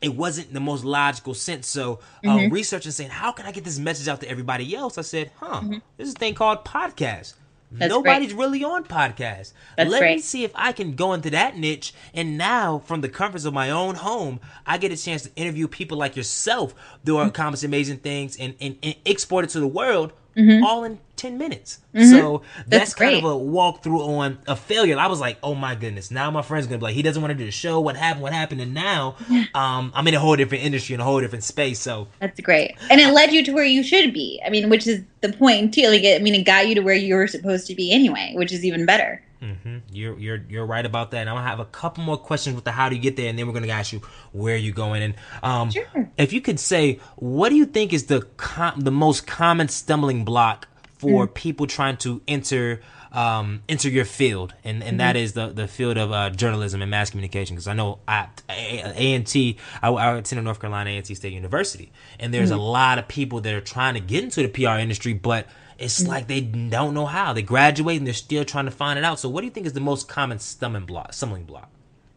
it 0.00 0.14
wasn't 0.14 0.52
the 0.52 0.60
most 0.60 0.84
logical 0.84 1.34
sense. 1.34 1.66
So, 1.66 1.98
uh, 2.24 2.28
mm-hmm. 2.28 2.54
researching 2.54 2.92
saying, 2.92 3.10
how 3.10 3.32
can 3.32 3.44
I 3.44 3.50
get 3.50 3.64
this 3.64 3.80
message 3.80 4.06
out 4.06 4.20
to 4.20 4.30
everybody 4.30 4.72
else? 4.76 4.98
I 4.98 5.02
said, 5.02 5.32
huh, 5.40 5.62
mm-hmm. 5.62 5.78
this 5.96 6.06
is 6.06 6.14
a 6.14 6.18
thing 6.18 6.34
called 6.34 6.64
podcast. 6.64 7.34
That's 7.70 7.90
Nobody's 7.90 8.32
great. 8.32 8.40
really 8.40 8.64
on 8.64 8.84
podcasts. 8.84 9.52
That's 9.76 9.90
Let 9.90 9.98
great. 9.98 10.16
me 10.16 10.22
see 10.22 10.44
if 10.44 10.52
I 10.54 10.72
can 10.72 10.94
go 10.94 11.12
into 11.12 11.30
that 11.30 11.56
niche. 11.56 11.92
And 12.14 12.38
now, 12.38 12.78
from 12.78 13.00
the 13.00 13.08
comforts 13.08 13.44
of 13.44 13.52
my 13.52 13.70
own 13.70 13.96
home, 13.96 14.40
I 14.66 14.78
get 14.78 14.92
a 14.92 14.96
chance 14.96 15.22
to 15.24 15.30
interview 15.34 15.66
people 15.66 15.98
like 15.98 16.16
yourself 16.16 16.74
who 17.04 17.16
are 17.16 17.26
accomplishing 17.26 17.68
amazing 17.68 17.98
things 17.98 18.36
and, 18.36 18.54
and, 18.60 18.76
and 18.82 18.94
export 19.04 19.44
it 19.44 19.50
to 19.50 19.60
the 19.60 19.66
world 19.66 20.12
mm-hmm. 20.36 20.64
all 20.64 20.84
in 20.84 20.98
10 21.16 21.38
minutes. 21.38 21.80
Mm-hmm. 21.94 22.10
So 22.10 22.42
that's, 22.56 22.92
that's 22.92 22.94
kind 22.94 23.16
of 23.16 23.24
a 23.24 23.34
walkthrough 23.34 24.06
on 24.06 24.38
a 24.46 24.54
failure. 24.54 24.98
I 24.98 25.06
was 25.06 25.20
like, 25.20 25.38
oh 25.42 25.54
my 25.54 25.74
goodness. 25.74 26.10
Now 26.10 26.30
my 26.30 26.42
friend's 26.42 26.66
going 26.66 26.78
to 26.78 26.84
be 26.84 26.88
like, 26.88 26.94
he 26.94 27.02
doesn't 27.02 27.20
want 27.20 27.32
to 27.32 27.38
do 27.38 27.44
the 27.44 27.50
show. 27.50 27.80
What 27.80 27.96
happened? 27.96 28.22
What 28.22 28.32
happened? 28.32 28.60
And 28.60 28.74
now 28.74 29.16
um, 29.54 29.92
I'm 29.94 30.06
in 30.06 30.14
a 30.14 30.20
whole 30.20 30.36
different 30.36 30.64
industry, 30.64 30.94
in 30.94 31.00
a 31.00 31.04
whole 31.04 31.20
different 31.20 31.44
space. 31.44 31.80
So 31.80 32.08
that's 32.20 32.40
great. 32.40 32.76
And 32.90 33.00
it 33.00 33.12
led 33.12 33.32
you 33.32 33.44
to 33.44 33.52
where 33.52 33.64
you 33.64 33.82
should 33.82 34.12
be. 34.12 34.40
I 34.44 34.50
mean, 34.50 34.68
which 34.68 34.86
is 34.86 35.02
the 35.22 35.32
point 35.32 35.74
too. 35.74 35.88
Like, 35.88 36.04
I 36.04 36.18
mean, 36.18 36.34
it 36.34 36.44
got 36.44 36.68
you 36.68 36.74
to 36.74 36.82
where 36.82 36.94
you 36.94 37.14
were 37.14 37.26
supposed 37.26 37.66
to 37.68 37.74
be 37.74 37.92
anyway, 37.92 38.32
which 38.36 38.52
is 38.52 38.64
even 38.64 38.86
better. 38.86 39.22
Mm-hmm. 39.42 39.78
You're 39.92 40.18
you're 40.18 40.44
you're 40.48 40.66
right 40.66 40.84
about 40.84 41.10
that. 41.10 41.18
And 41.18 41.30
I'm 41.30 41.36
gonna 41.36 41.48
have 41.48 41.60
a 41.60 41.66
couple 41.66 42.04
more 42.04 42.16
questions 42.16 42.54
with 42.54 42.64
the 42.64 42.72
how 42.72 42.88
do 42.88 42.96
you 42.96 43.02
get 43.02 43.16
there, 43.16 43.28
and 43.28 43.38
then 43.38 43.46
we're 43.46 43.52
gonna 43.52 43.68
ask 43.68 43.92
you 43.92 44.00
where 44.32 44.56
you 44.56 44.72
going. 44.72 45.02
And 45.02 45.14
um, 45.42 45.70
sure. 45.70 46.10
if 46.16 46.32
you 46.32 46.40
could 46.40 46.58
say, 46.58 47.00
what 47.16 47.50
do 47.50 47.56
you 47.56 47.66
think 47.66 47.92
is 47.92 48.06
the 48.06 48.22
com- 48.36 48.80
the 48.80 48.90
most 48.90 49.26
common 49.26 49.68
stumbling 49.68 50.24
block 50.24 50.68
for 50.98 51.26
mm. 51.26 51.34
people 51.34 51.66
trying 51.66 51.96
to 51.98 52.22
enter 52.26 52.80
um, 53.12 53.62
enter 53.68 53.88
your 53.88 54.04
field, 54.04 54.54
and, 54.62 54.82
and 54.82 54.90
mm-hmm. 54.90 54.96
that 54.98 55.16
is 55.16 55.32
the, 55.32 55.48
the 55.48 55.66
field 55.66 55.96
of 55.96 56.12
uh, 56.12 56.30
journalism 56.30 56.82
and 56.82 56.90
mass 56.90 57.10
communication. 57.10 57.56
Because 57.56 57.66
I 57.66 57.72
know 57.72 58.00
at 58.06 58.42
A&T, 58.50 59.56
I, 59.82 59.88
I 59.88 60.16
attended 60.18 60.44
North 60.44 60.60
Carolina 60.60 60.90
A&T 60.90 61.14
State 61.14 61.32
University, 61.32 61.92
and 62.20 62.32
there's 62.32 62.50
mm-hmm. 62.50 62.58
a 62.58 62.62
lot 62.62 62.98
of 62.98 63.08
people 63.08 63.40
that 63.40 63.54
are 63.54 63.62
trying 63.62 63.94
to 63.94 64.00
get 64.00 64.22
into 64.22 64.42
the 64.42 64.48
PR 64.48 64.78
industry, 64.78 65.14
but 65.14 65.46
it's 65.78 66.00
mm-hmm. 66.00 66.10
like 66.10 66.26
they 66.26 66.40
don't 66.40 66.94
know 66.94 67.06
how. 67.06 67.32
They 67.32 67.42
graduate 67.42 67.98
and 67.98 68.06
they're 68.06 68.14
still 68.14 68.44
trying 68.44 68.64
to 68.64 68.70
find 68.70 68.98
it 68.98 69.04
out. 69.04 69.18
So, 69.18 69.28
what 69.28 69.40
do 69.40 69.46
you 69.46 69.50
think 69.50 69.66
is 69.66 69.72
the 69.72 69.80
most 69.80 70.08
common 70.08 70.38
stumbling 70.38 70.86
block? 70.86 71.12
Stumbling 71.12 71.44
block. 71.44 71.70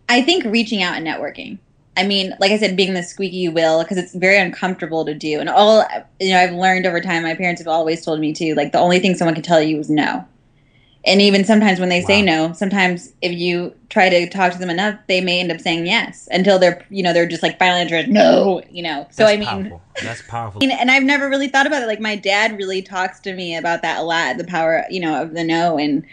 I 0.07 0.21
think 0.21 0.45
reaching 0.45 0.81
out 0.81 0.95
and 0.95 1.05
networking. 1.05 1.59
I 1.97 2.07
mean, 2.07 2.33
like 2.39 2.51
I 2.51 2.57
said, 2.57 2.77
being 2.77 2.93
the 2.93 3.03
squeaky 3.03 3.49
wheel 3.49 3.83
because 3.83 3.97
it's 3.97 4.15
very 4.15 4.37
uncomfortable 4.37 5.03
to 5.05 5.13
do. 5.13 5.39
And 5.39 5.49
all 5.49 5.85
you 6.19 6.29
know, 6.29 6.39
I've 6.39 6.53
learned 6.53 6.85
over 6.85 7.01
time. 7.01 7.23
My 7.23 7.35
parents 7.35 7.59
have 7.59 7.67
always 7.67 8.05
told 8.05 8.19
me 8.19 8.33
too. 8.33 8.55
Like 8.55 8.71
the 8.71 8.79
only 8.79 8.99
thing 8.99 9.15
someone 9.15 9.35
can 9.35 9.43
tell 9.43 9.61
you 9.61 9.77
is 9.79 9.89
no. 9.89 10.25
And 11.05 11.21
even 11.21 11.45
sometimes 11.45 11.79
when 11.79 11.89
they 11.89 12.01
wow. 12.01 12.07
say 12.07 12.21
no, 12.21 12.53
sometimes 12.53 13.13
if 13.21 13.31
you 13.31 13.73
try 13.89 14.09
to 14.09 14.29
talk 14.29 14.51
to 14.51 14.59
them 14.59 14.69
enough, 14.69 14.99
they 15.07 15.21
may 15.21 15.39
end 15.39 15.51
up 15.51 15.61
saying 15.61 15.87
yes 15.87 16.27
until 16.31 16.59
they're 16.59 16.85
you 16.89 17.01
know 17.01 17.13
they're 17.13 17.25
just 17.25 17.41
like 17.41 17.57
finally 17.57 17.81
answering 17.81 18.11
no. 18.11 18.61
You 18.69 18.83
know. 18.83 19.07
So 19.11 19.23
That's 19.23 19.31
I 19.31 19.37
mean, 19.37 19.47
powerful. 19.47 19.81
That's 20.03 20.21
powerful. 20.23 20.61
And 20.63 20.91
I've 20.91 21.03
never 21.03 21.29
really 21.29 21.47
thought 21.47 21.67
about 21.67 21.83
it. 21.83 21.87
Like 21.87 22.01
my 22.01 22.15
dad 22.15 22.57
really 22.57 22.81
talks 22.81 23.19
to 23.21 23.33
me 23.33 23.55
about 23.55 23.81
that 23.81 23.99
a 23.99 24.03
lot. 24.03 24.37
The 24.37 24.43
power 24.43 24.85
you 24.89 24.99
know 24.99 25.21
of 25.21 25.33
the 25.33 25.43
no 25.43 25.77
and 25.77 26.05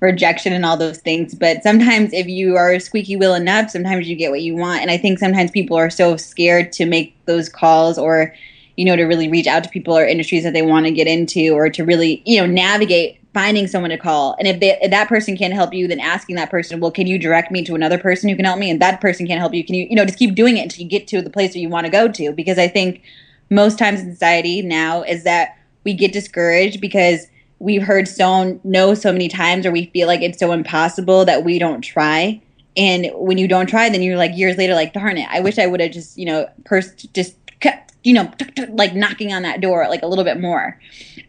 rejection 0.00 0.52
and 0.52 0.64
all 0.64 0.76
those 0.76 0.98
things. 0.98 1.34
But 1.34 1.62
sometimes 1.62 2.12
if 2.12 2.26
you 2.26 2.56
are 2.56 2.78
squeaky 2.78 3.16
wheel 3.16 3.34
enough, 3.34 3.70
sometimes 3.70 4.08
you 4.08 4.14
get 4.14 4.30
what 4.30 4.42
you 4.42 4.54
want. 4.54 4.82
And 4.82 4.90
I 4.90 4.98
think 4.98 5.18
sometimes 5.18 5.50
people 5.50 5.76
are 5.76 5.90
so 5.90 6.16
scared 6.16 6.72
to 6.72 6.84
make 6.84 7.16
those 7.24 7.48
calls 7.48 7.98
or, 7.98 8.34
you 8.76 8.84
know, 8.84 8.96
to 8.96 9.04
really 9.04 9.28
reach 9.28 9.46
out 9.46 9.64
to 9.64 9.70
people 9.70 9.96
or 9.96 10.04
industries 10.04 10.44
that 10.44 10.52
they 10.52 10.62
want 10.62 10.86
to 10.86 10.92
get 10.92 11.06
into 11.06 11.52
or 11.54 11.70
to 11.70 11.84
really, 11.84 12.22
you 12.24 12.40
know, 12.40 12.46
navigate 12.46 13.20
finding 13.34 13.66
someone 13.66 13.90
to 13.90 13.98
call. 13.98 14.36
And 14.38 14.46
if, 14.46 14.60
they, 14.60 14.78
if 14.80 14.90
that 14.92 15.08
person 15.08 15.36
can't 15.36 15.52
help 15.52 15.74
you, 15.74 15.88
then 15.88 15.98
asking 15.98 16.36
that 16.36 16.50
person, 16.50 16.78
well, 16.78 16.92
can 16.92 17.08
you 17.08 17.18
direct 17.18 17.50
me 17.50 17.64
to 17.64 17.74
another 17.74 17.98
person 17.98 18.28
who 18.28 18.36
can 18.36 18.44
help 18.44 18.58
me? 18.58 18.70
And 18.70 18.80
that 18.80 19.00
person 19.00 19.26
can't 19.26 19.40
help 19.40 19.52
you. 19.52 19.64
Can 19.64 19.74
you, 19.74 19.86
you 19.90 19.96
know, 19.96 20.04
just 20.04 20.18
keep 20.18 20.36
doing 20.36 20.56
it 20.56 20.62
until 20.62 20.82
you 20.82 20.88
get 20.88 21.08
to 21.08 21.20
the 21.20 21.30
place 21.30 21.54
where 21.54 21.60
you 21.60 21.68
want 21.68 21.84
to 21.86 21.90
go 21.90 22.06
to? 22.08 22.32
Because 22.32 22.58
I 22.58 22.68
think 22.68 23.02
most 23.50 23.78
times 23.78 24.00
in 24.00 24.10
society 24.12 24.62
now 24.62 25.02
is 25.02 25.24
that 25.24 25.58
we 25.84 25.94
get 25.94 26.12
discouraged 26.12 26.80
because 26.80 27.26
we've 27.58 27.82
heard 27.82 28.08
so 28.08 28.58
no 28.64 28.94
so 28.94 29.12
many 29.12 29.28
times 29.28 29.66
or 29.66 29.70
we 29.70 29.86
feel 29.86 30.06
like 30.06 30.22
it's 30.22 30.38
so 30.38 30.52
impossible 30.52 31.24
that 31.24 31.44
we 31.44 31.58
don't 31.58 31.82
try 31.82 32.40
and 32.76 33.06
when 33.14 33.38
you 33.38 33.46
don't 33.46 33.68
try 33.68 33.88
then 33.88 34.02
you're 34.02 34.16
like 34.16 34.36
years 34.36 34.56
later 34.56 34.74
like 34.74 34.92
darn 34.92 35.16
it 35.16 35.28
i 35.30 35.40
wish 35.40 35.58
i 35.58 35.66
would 35.66 35.80
have 35.80 35.92
just 35.92 36.18
you 36.18 36.26
know 36.26 36.48
pers- 36.64 36.92
just 37.14 37.36
you 38.04 38.12
know 38.12 38.30
like 38.68 38.94
knocking 38.94 39.32
on 39.32 39.42
that 39.42 39.60
door 39.60 39.86
like 39.88 40.02
a 40.02 40.06
little 40.06 40.24
bit 40.24 40.40
more 40.40 40.78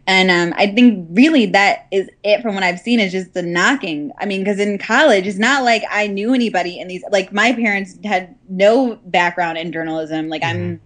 and 0.06 0.30
um, 0.30 0.54
i 0.56 0.66
think 0.66 1.08
really 1.10 1.46
that 1.46 1.86
is 1.90 2.08
it 2.22 2.42
from 2.42 2.54
what 2.54 2.62
i've 2.62 2.78
seen 2.78 3.00
is 3.00 3.10
just 3.10 3.34
the 3.34 3.42
knocking 3.42 4.12
i 4.18 4.26
mean 4.26 4.44
because 4.44 4.60
in 4.60 4.78
college 4.78 5.26
it's 5.26 5.38
not 5.38 5.64
like 5.64 5.82
i 5.90 6.06
knew 6.06 6.34
anybody 6.34 6.78
in 6.78 6.86
these 6.86 7.02
like 7.10 7.32
my 7.32 7.52
parents 7.52 7.98
had 8.04 8.36
no 8.48 8.96
background 9.06 9.58
in 9.58 9.72
journalism 9.72 10.28
like 10.28 10.42
mm-hmm. 10.42 10.60
i'm 10.60 10.80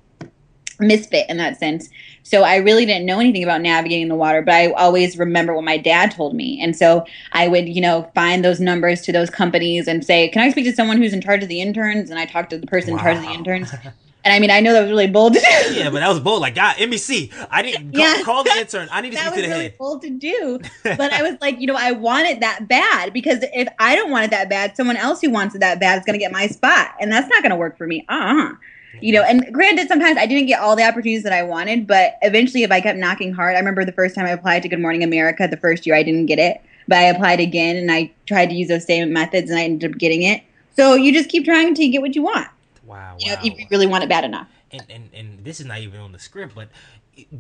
misfit 0.81 1.27
in 1.29 1.37
that 1.37 1.59
sense. 1.59 1.89
So 2.23 2.43
I 2.43 2.57
really 2.57 2.87
didn't 2.87 3.07
know 3.07 3.21
anything 3.21 3.43
about 3.43 3.61
navigating 3.61 4.09
the 4.09 4.15
water, 4.15 4.43
but 4.43 4.55
I 4.55 4.73
always 4.73 5.19
remember 5.19 5.55
what 5.55 5.65
my 5.65 5.77
dad 5.77 6.11
told 6.11 6.35
me. 6.35 6.61
And 6.63 6.75
so 6.75 7.05
I 7.33 7.49
would, 7.49 7.69
you 7.69 7.81
know, 7.81 8.11
find 8.15 8.45
those 8.45 8.61
numbers 8.61 9.03
to 9.03 9.13
those 9.13 9.31
companies 9.31 9.87
and 9.87 10.05
say, 10.05 10.29
"Can 10.29 10.43
I 10.43 10.51
speak 10.51 10.65
to 10.65 10.73
someone 10.73 10.99
who's 10.99 11.13
in 11.13 11.21
charge 11.21 11.43
of 11.43 11.49
the 11.49 11.61
interns?" 11.61 12.11
And 12.11 12.19
I 12.19 12.25
talked 12.25 12.51
to 12.51 12.59
the 12.59 12.67
person 12.67 12.95
wow. 12.95 12.99
in 12.99 13.05
charge 13.05 13.17
of 13.19 13.23
the 13.25 13.31
interns. 13.31 13.75
And 14.25 14.35
I 14.35 14.39
mean, 14.39 14.51
I 14.51 14.61
know 14.61 14.73
that 14.73 14.83
was 14.83 14.91
really 14.91 15.07
bold 15.07 15.35
to 15.35 15.41
do. 15.41 15.75
Yeah, 15.75 15.91
but 15.91 16.01
that 16.01 16.09
was 16.09 16.21
bold. 16.21 16.43
Like, 16.43 16.55
God, 16.55 16.77
NBC, 16.77 17.33
I 17.51 17.63
need 17.63 17.91
yeah. 17.93 18.17
call, 18.17 18.25
call 18.25 18.45
the 18.45 18.51
intern. 18.61 18.89
I 18.93 19.01
need 19.01 19.13
to 19.13 19.17
speak 19.17 19.35
to 19.35 19.43
the 19.43 19.49
really 19.49 19.63
head. 19.63 19.79
Bold 19.79 20.03
to 20.03 20.11
do, 20.11 20.61
but 20.83 21.13
I 21.13 21.23
was 21.23 21.39
like, 21.41 21.61
you 21.61 21.67
know, 21.67 21.77
I 21.77 21.93
want 21.93 22.27
it 22.29 22.41
that 22.41 22.69
bad 22.69 23.13
because 23.13 23.39
if 23.43 23.69
I 23.79 23.97
don't 23.97 24.11
want 24.11 24.27
it 24.27 24.31
that 24.33 24.51
bad, 24.51 24.77
someone 24.77 24.97
else 24.97 25.21
who 25.21 25.31
wants 25.31 25.55
it 25.55 25.61
that 25.61 25.81
bad 25.81 25.99
is 25.99 26.05
going 26.05 26.19
to 26.19 26.23
get 26.23 26.33
my 26.33 26.47
spot, 26.47 26.95
and 27.01 27.11
that's 27.11 27.29
not 27.29 27.43
going 27.43 27.51
to 27.51 27.57
work 27.57 27.79
for 27.79 27.87
me. 27.87 28.05
Uh. 28.09 28.15
Uh-huh 28.15 28.55
you 29.01 29.13
know, 29.13 29.23
and 29.23 29.53
granted, 29.53 29.89
sometimes 29.89 30.19
I 30.19 30.27
didn't 30.27 30.47
get 30.47 30.61
all 30.61 30.77
the 30.77 30.83
opportunities 30.83 31.23
that 31.23 31.33
I 31.33 31.43
wanted, 31.43 31.87
but 31.87 32.19
eventually, 32.23 32.63
if 32.63 32.71
I 32.71 32.81
kept 32.81 32.99
knocking 32.99 33.33
hard, 33.33 33.55
I 33.55 33.59
remember 33.59 33.85
the 33.85 33.93
first 33.93 34.15
time 34.15 34.27
I 34.27 34.31
applied 34.31 34.63
to 34.63 34.69
Good 34.69 34.81
Morning 34.81 35.03
America, 35.03 35.47
the 35.49 35.57
first 35.57 35.87
year 35.87 35.95
I 35.95 36.03
didn't 36.03 36.27
get 36.27 36.39
it, 36.39 36.61
but 36.89 36.99
I 36.99 37.03
applied 37.05 37.41
again 37.41 37.77
and 37.77 37.91
I 37.91 38.11
tried 38.27 38.47
to 38.47 38.55
use 38.55 38.69
those 38.69 38.85
same 38.85 39.13
methods 39.13 39.51
and 39.51 39.59
I 39.59 39.65
ended 39.65 39.93
up 39.93 39.99
getting 39.99 40.23
it. 40.23 40.43
So 40.77 40.95
you 40.95 41.13
just 41.13 41.29
keep 41.29 41.45
trying 41.45 41.69
until 41.69 41.85
you 41.85 41.93
get 41.93 42.03
what 42.03 42.15
you 42.15 42.23
want. 42.23 42.49
Wow. 42.91 43.17
You 43.21 43.29
know, 43.29 43.37
if 43.45 43.57
you 43.57 43.67
really 43.71 43.87
want 43.87 44.03
it 44.03 44.09
bad 44.09 44.25
enough. 44.25 44.49
And, 44.73 44.83
and, 44.91 45.11
and 45.15 45.45
this 45.45 45.61
is 45.61 45.67
not 45.67 45.79
even 45.79 46.01
on 46.01 46.11
the 46.11 46.19
script, 46.19 46.57
but 46.57 46.71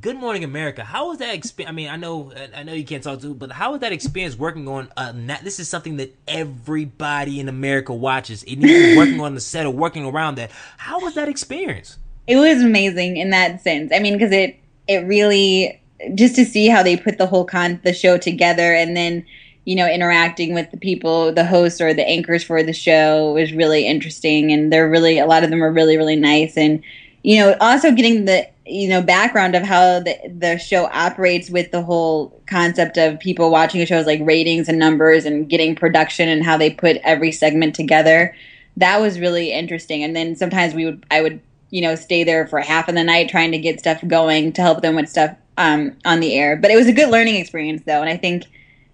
Good 0.01 0.17
Morning 0.17 0.45
America. 0.45 0.85
How 0.85 1.09
was 1.09 1.19
that 1.19 1.35
experience? 1.35 1.71
I 1.71 1.75
mean, 1.75 1.89
I 1.89 1.97
know, 1.97 2.33
I 2.55 2.63
know 2.63 2.73
you 2.73 2.85
can't 2.85 3.03
talk 3.03 3.21
to, 3.23 3.35
but 3.35 3.51
how 3.51 3.73
was 3.73 3.81
that 3.81 3.91
experience 3.91 4.39
working 4.39 4.69
on? 4.69 4.93
Uh, 4.97 5.13
this 5.43 5.59
is 5.59 5.69
something 5.69 5.97
that 5.97 6.17
everybody 6.29 7.41
in 7.41 7.49
America 7.49 7.93
watches. 7.93 8.45
And 8.45 8.63
working 8.97 9.21
on 9.21 9.35
the 9.35 9.41
set 9.41 9.67
or 9.67 9.71
working 9.71 10.05
around 10.05 10.37
that. 10.37 10.53
How 10.77 11.01
was 11.01 11.17
that 11.17 11.29
experience? 11.29 11.99
It 12.29 12.37
was 12.37 12.63
amazing 12.63 13.17
in 13.17 13.31
that 13.31 13.61
sense. 13.61 13.91
I 13.93 13.99
mean, 13.99 14.13
because 14.13 14.33
it 14.33 14.57
it 14.87 14.99
really 14.99 15.83
just 16.15 16.37
to 16.37 16.45
see 16.45 16.69
how 16.69 16.85
they 16.85 16.97
put 16.97 17.19
the 17.19 17.27
whole 17.27 17.45
con 17.45 17.81
the 17.83 17.93
show 17.93 18.19
together, 18.19 18.73
and 18.73 18.97
then 18.97 19.27
you 19.65 19.77
know 19.77 19.89
interacting 19.89 20.55
with 20.55 20.71
the 20.71 20.77
people, 20.77 21.33
the 21.33 21.45
hosts 21.45 21.81
or 21.81 21.95
the 21.95 22.07
anchors 22.07 22.43
for 22.43 22.63
the 22.63 22.73
show 22.73 23.33
was 23.35 23.53
really 23.53 23.87
interesting, 23.87 24.53
and 24.53 24.73
they're 24.73 24.91
really 24.91 25.19
a 25.19 25.27
lot 25.27 25.45
of 25.45 25.51
them 25.51 25.63
are 25.63 25.73
really 25.73 25.97
really 25.97 26.17
nice 26.17 26.57
and 26.57 26.83
you 27.23 27.39
know, 27.39 27.57
also 27.61 27.93
getting 27.93 28.25
the 28.25 28.49
you 28.67 28.89
know 28.89 29.03
background 29.03 29.55
of 29.55 29.63
how 29.63 30.01
the 30.01 30.17
the 30.39 30.59
show 30.59 30.87
operates 30.93 31.51
with 31.51 31.71
the 31.71 31.83
whole 31.83 32.41
concept 32.47 32.97
of 32.97 33.19
people 33.19 33.51
watching 33.51 33.81
a 33.81 33.87
show 33.87 33.99
is 33.99 34.07
like 34.07 34.21
ratings 34.23 34.69
and 34.69 34.79
numbers 34.79 35.25
and 35.25 35.49
getting 35.49 35.75
production 35.75 36.29
and 36.29 36.45
how 36.45 36.57
they 36.57 36.71
put 36.71 36.97
every 36.99 37.33
segment 37.33 37.75
together. 37.75 38.35
That 38.77 39.01
was 39.01 39.19
really 39.19 39.53
interesting. 39.53 40.03
And 40.03 40.15
then 40.15 40.37
sometimes 40.37 40.75
we 40.75 40.85
would 40.85 41.05
I 41.11 41.21
would 41.21 41.41
you 41.71 41.83
know 41.83 41.95
stay 41.95 42.25
there 42.25 42.47
for 42.47 42.61
half 42.61 42.89
of 42.89 42.95
the 42.95 43.05
night 43.05 43.29
trying 43.29 43.53
to 43.53 43.59
get 43.59 43.81
stuff 43.81 44.07
going 44.07 44.53
to 44.55 44.63
help 44.63 44.83
them 44.83 44.97
with 44.97 45.09
stuff 45.09 45.37
um, 45.59 45.97
on 46.05 46.21
the 46.21 46.35
air. 46.35 46.57
But 46.57 46.71
it 46.71 46.77
was 46.77 46.87
a 46.87 46.93
good 46.93 47.11
learning 47.11 47.37
experience 47.37 47.83
though, 47.85 48.01
and 48.01 48.09
I 48.09 48.17
think 48.17 48.45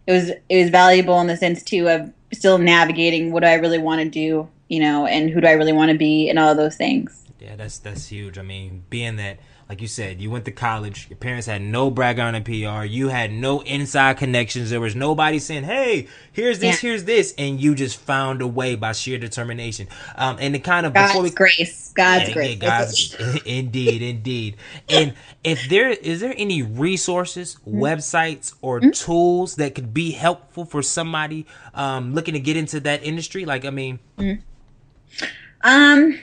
it 0.06 0.12
was 0.12 0.30
it 0.48 0.62
was 0.62 0.70
valuable 0.70 1.20
in 1.20 1.26
the 1.26 1.36
sense 1.36 1.62
too 1.62 1.88
of 1.88 2.12
still 2.32 2.58
navigating 2.58 3.32
what 3.32 3.40
do 3.40 3.48
I 3.48 3.54
really 3.54 3.78
want 3.78 4.02
to 4.02 4.08
do, 4.08 4.48
you 4.68 4.80
know, 4.80 5.06
and 5.06 5.30
who 5.30 5.40
do 5.40 5.46
I 5.46 5.52
really 5.52 5.72
want 5.72 5.90
to 5.90 5.98
be, 5.98 6.28
and 6.28 6.38
all 6.38 6.54
those 6.54 6.76
things. 6.76 7.24
Yeah, 7.40 7.56
that's 7.56 7.78
that's 7.78 8.06
huge. 8.08 8.38
I 8.38 8.42
mean, 8.42 8.84
being 8.90 9.16
that 9.16 9.38
like 9.68 9.80
you 9.80 9.88
said, 9.88 10.20
you 10.20 10.30
went 10.30 10.44
to 10.44 10.52
college. 10.52 11.08
Your 11.10 11.16
parents 11.16 11.46
had 11.46 11.60
no 11.60 11.90
background 11.90 12.36
in 12.36 12.44
PR. 12.44 12.84
You 12.84 13.08
had 13.08 13.32
no 13.32 13.62
inside 13.62 14.16
connections. 14.16 14.70
There 14.70 14.80
was 14.80 14.94
nobody 14.94 15.40
saying, 15.40 15.64
"Hey, 15.64 16.06
here's 16.30 16.60
this, 16.60 16.82
yeah. 16.82 16.88
here's 16.90 17.04
this," 17.04 17.34
and 17.36 17.60
you 17.60 17.74
just 17.74 17.96
found 17.96 18.42
a 18.42 18.46
way 18.46 18.76
by 18.76 18.92
sheer 18.92 19.18
determination. 19.18 19.88
Um, 20.14 20.36
and 20.38 20.54
the 20.54 20.60
kind 20.60 20.86
of 20.86 20.94
God's 20.94 21.12
before 21.12 21.22
we, 21.24 21.30
grace, 21.30 21.92
God's 21.96 22.28
yeah, 22.28 22.34
grace, 22.34 22.58
yeah, 22.62 22.68
God's 22.68 23.42
indeed, 23.44 24.02
indeed. 24.02 24.56
And 24.88 25.14
if 25.42 25.68
there 25.68 25.90
is 25.90 26.20
there 26.20 26.34
any 26.36 26.62
resources, 26.62 27.56
mm-hmm. 27.56 27.82
websites, 27.82 28.54
or 28.62 28.78
mm-hmm. 28.78 28.90
tools 28.90 29.56
that 29.56 29.74
could 29.74 29.92
be 29.92 30.12
helpful 30.12 30.64
for 30.64 30.80
somebody 30.80 31.44
um, 31.74 32.14
looking 32.14 32.34
to 32.34 32.40
get 32.40 32.56
into 32.56 32.78
that 32.80 33.02
industry? 33.02 33.44
Like, 33.44 33.64
I 33.64 33.70
mean, 33.70 33.98
mm-hmm. 34.16 35.26
um, 35.64 36.20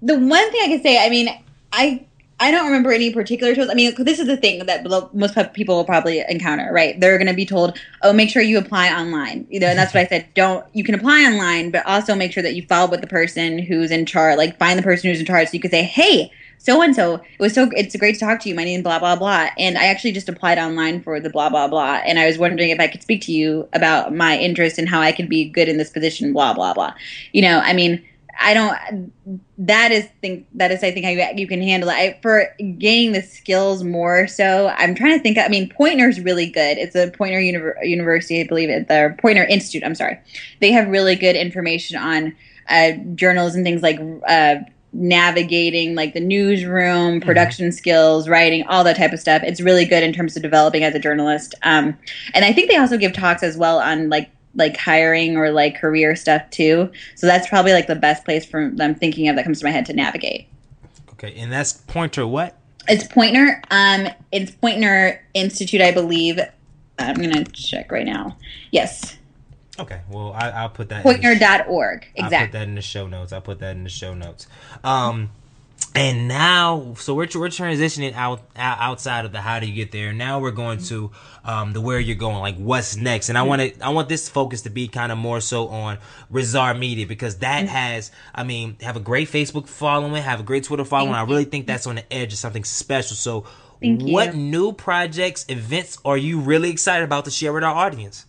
the 0.00 0.18
one 0.18 0.50
thing 0.52 0.62
I 0.62 0.68
can 0.68 0.82
say, 0.82 1.04
I 1.04 1.10
mean, 1.10 1.28
I 1.70 2.06
I 2.42 2.50
don't 2.50 2.66
remember 2.66 2.90
any 2.90 3.12
particular 3.12 3.54
tools. 3.54 3.68
I 3.70 3.74
mean, 3.74 3.94
this 3.98 4.18
is 4.18 4.26
the 4.26 4.36
thing 4.36 4.66
that 4.66 4.84
most 5.14 5.36
people 5.52 5.76
will 5.76 5.84
probably 5.84 6.24
encounter, 6.28 6.72
right? 6.72 6.98
They're 6.98 7.16
going 7.16 7.28
to 7.28 7.34
be 7.34 7.46
told, 7.46 7.78
"Oh, 8.02 8.12
make 8.12 8.30
sure 8.30 8.42
you 8.42 8.58
apply 8.58 8.88
online." 8.88 9.46
You 9.48 9.60
know, 9.60 9.68
and 9.68 9.78
that's 9.78 9.94
what 9.94 10.00
I 10.00 10.06
said. 10.08 10.26
Don't 10.34 10.66
you 10.74 10.82
can 10.82 10.96
apply 10.96 11.22
online, 11.22 11.70
but 11.70 11.86
also 11.86 12.16
make 12.16 12.32
sure 12.32 12.42
that 12.42 12.56
you 12.56 12.62
follow 12.66 12.90
with 12.90 13.00
the 13.00 13.06
person 13.06 13.58
who's 13.60 13.92
in 13.92 14.06
charge. 14.06 14.38
Like, 14.38 14.58
find 14.58 14.76
the 14.76 14.82
person 14.82 15.08
who's 15.08 15.20
in 15.20 15.26
charge, 15.26 15.48
so 15.48 15.54
you 15.54 15.60
can 15.60 15.70
say, 15.70 15.84
"Hey." 15.84 16.32
so 16.58 16.80
and 16.80 16.94
so. 16.94 17.14
It 17.14 17.40
was 17.40 17.54
so 17.54 17.68
it's 17.72 17.96
great 17.96 18.14
to 18.14 18.20
talk 18.20 18.38
to 18.40 18.48
you. 18.48 18.54
My 18.54 18.64
name 18.64 18.82
blah 18.82 19.00
blah 19.00 19.16
blah. 19.16 19.48
And 19.58 19.76
I 19.76 19.86
actually 19.86 20.12
just 20.12 20.28
applied 20.28 20.58
online 20.58 21.02
for 21.02 21.18
the 21.18 21.28
blah 21.28 21.48
blah 21.48 21.66
blah. 21.66 22.00
And 22.06 22.20
I 22.20 22.26
was 22.26 22.38
wondering 22.38 22.70
if 22.70 22.78
I 22.78 22.86
could 22.86 23.02
speak 23.02 23.20
to 23.22 23.32
you 23.32 23.68
about 23.72 24.14
my 24.14 24.38
interest 24.38 24.78
and 24.78 24.88
how 24.88 25.00
I 25.00 25.10
could 25.10 25.28
be 25.28 25.48
good 25.48 25.68
in 25.68 25.76
this 25.76 25.90
position. 25.90 26.32
Blah 26.32 26.54
blah 26.54 26.72
blah. 26.72 26.94
You 27.32 27.42
know, 27.42 27.58
I 27.58 27.72
mean, 27.72 28.00
I 28.40 28.54
don't. 28.54 29.12
That 29.58 29.92
is 29.92 30.08
think 30.20 30.46
that 30.54 30.70
is 30.70 30.82
I 30.82 30.90
think 30.90 31.04
how 31.04 31.10
you, 31.12 31.24
you 31.36 31.46
can 31.46 31.62
handle 31.62 31.88
it. 31.90 31.94
I, 31.94 32.18
for 32.22 32.54
gaining 32.78 33.12
the 33.12 33.22
skills 33.22 33.84
more 33.84 34.26
so. 34.26 34.68
I'm 34.76 34.94
trying 34.94 35.16
to 35.16 35.22
think. 35.22 35.38
I 35.38 35.48
mean, 35.48 35.68
Poynter's 35.68 36.20
really 36.20 36.46
good. 36.46 36.78
It's 36.78 36.96
a 36.96 37.10
Poynter 37.10 37.38
Univer- 37.38 37.76
University, 37.82 38.40
I 38.40 38.46
believe 38.46 38.68
it. 38.70 38.88
The 38.88 39.14
Poynter 39.18 39.44
Institute. 39.44 39.84
I'm 39.84 39.94
sorry. 39.94 40.18
They 40.60 40.72
have 40.72 40.88
really 40.88 41.14
good 41.14 41.36
information 41.36 41.96
on 41.96 42.34
uh, 42.68 42.92
journals 43.14 43.54
and 43.54 43.64
things 43.64 43.82
like 43.82 44.00
uh, 44.26 44.56
navigating 44.92 45.94
like 45.94 46.14
the 46.14 46.20
newsroom, 46.20 46.92
Mm-hmm. 46.92 47.26
production 47.26 47.72
skills, 47.72 48.28
writing, 48.28 48.64
all 48.66 48.84
that 48.84 48.96
type 48.96 49.12
of 49.12 49.20
stuff. 49.20 49.42
It's 49.44 49.60
really 49.60 49.84
good 49.84 50.02
in 50.02 50.12
terms 50.12 50.36
of 50.36 50.42
developing 50.42 50.84
as 50.84 50.94
a 50.94 50.98
journalist. 50.98 51.54
Um, 51.62 51.96
and 52.34 52.44
I 52.44 52.52
think 52.52 52.70
they 52.70 52.76
also 52.76 52.96
give 52.96 53.12
talks 53.12 53.42
as 53.42 53.56
well 53.56 53.78
on 53.78 54.08
like 54.08 54.30
like 54.54 54.76
hiring 54.76 55.36
or 55.36 55.50
like 55.50 55.80
career 55.80 56.14
stuff 56.16 56.48
too. 56.50 56.90
So 57.16 57.26
that's 57.26 57.48
probably 57.48 57.72
like 57.72 57.86
the 57.86 57.94
best 57.96 58.24
place 58.24 58.44
for 58.44 58.70
them 58.70 58.94
thinking 58.94 59.28
of 59.28 59.36
that 59.36 59.44
comes 59.44 59.60
to 59.60 59.64
my 59.66 59.70
head 59.70 59.86
to 59.86 59.92
navigate. 59.92 60.48
Okay, 61.12 61.34
and 61.36 61.50
that's 61.52 61.72
Poynter 61.72 62.26
what? 62.26 62.58
It's 62.88 63.06
Poynter. 63.06 63.62
Um, 63.70 64.08
it's 64.32 64.50
Poynter 64.50 65.24
Institute, 65.34 65.80
I 65.80 65.92
believe. 65.92 66.38
I'm 66.98 67.14
gonna 67.14 67.44
check 67.46 67.90
right 67.92 68.04
now. 68.06 68.36
Yes, 68.70 69.16
Okay, 69.78 70.00
well 70.10 70.32
I, 70.34 70.50
I'll 70.50 70.68
put 70.68 70.90
that. 70.90 71.04
in 71.04 71.10
the- 71.10 71.18
Poynter.org. 71.18 72.06
I'll 72.18 72.24
put 72.30 72.52
that 72.52 72.68
in 72.68 72.74
the 72.74 72.82
show 72.82 73.06
notes. 73.06 73.32
I'll 73.32 73.40
put 73.40 73.58
that 73.60 73.74
in 73.74 73.84
the 73.84 73.90
show 73.90 74.12
notes. 74.14 74.46
Um, 74.84 75.30
and 75.94 76.26
now, 76.26 76.94
so 76.96 77.14
we're 77.14 77.28
we're 77.34 77.48
transitioning 77.48 78.14
out, 78.14 78.40
out 78.56 78.78
outside 78.80 79.26
of 79.26 79.32
the 79.32 79.40
how 79.42 79.60
do 79.60 79.66
you 79.66 79.74
get 79.74 79.92
there. 79.92 80.12
Now 80.14 80.40
we're 80.40 80.50
going 80.50 80.78
to 80.84 81.10
um, 81.44 81.74
the 81.74 81.82
where 81.82 82.00
you're 82.00 82.16
going, 82.16 82.38
like 82.38 82.56
what's 82.56 82.96
next. 82.96 83.28
And 83.28 83.36
I 83.36 83.42
want 83.42 83.60
to 83.60 83.84
I 83.84 83.90
want 83.90 84.08
this 84.08 84.26
focus 84.28 84.62
to 84.62 84.70
be 84.70 84.88
kind 84.88 85.12
of 85.12 85.18
more 85.18 85.40
so 85.40 85.68
on 85.68 85.98
Rizzarr 86.32 86.78
Media 86.78 87.06
because 87.06 87.38
that 87.38 87.68
has 87.68 88.10
I 88.34 88.42
mean 88.42 88.76
have 88.80 88.96
a 88.96 89.00
great 89.00 89.28
Facebook 89.28 89.68
following, 89.68 90.14
have 90.22 90.40
a 90.40 90.44
great 90.44 90.64
Twitter 90.64 90.84
following. 90.84 91.14
I 91.14 91.24
really 91.24 91.44
think 91.44 91.66
that's 91.66 91.86
on 91.86 91.96
the 91.96 92.12
edge 92.12 92.32
of 92.32 92.38
something 92.38 92.64
special. 92.64 93.14
So, 93.14 93.44
what 93.80 94.34
new 94.34 94.72
projects, 94.72 95.44
events 95.48 95.98
are 96.06 96.16
you 96.16 96.40
really 96.40 96.70
excited 96.70 97.04
about 97.04 97.26
to 97.26 97.30
share 97.30 97.52
with 97.52 97.64
our 97.64 97.74
audience? 97.74 98.24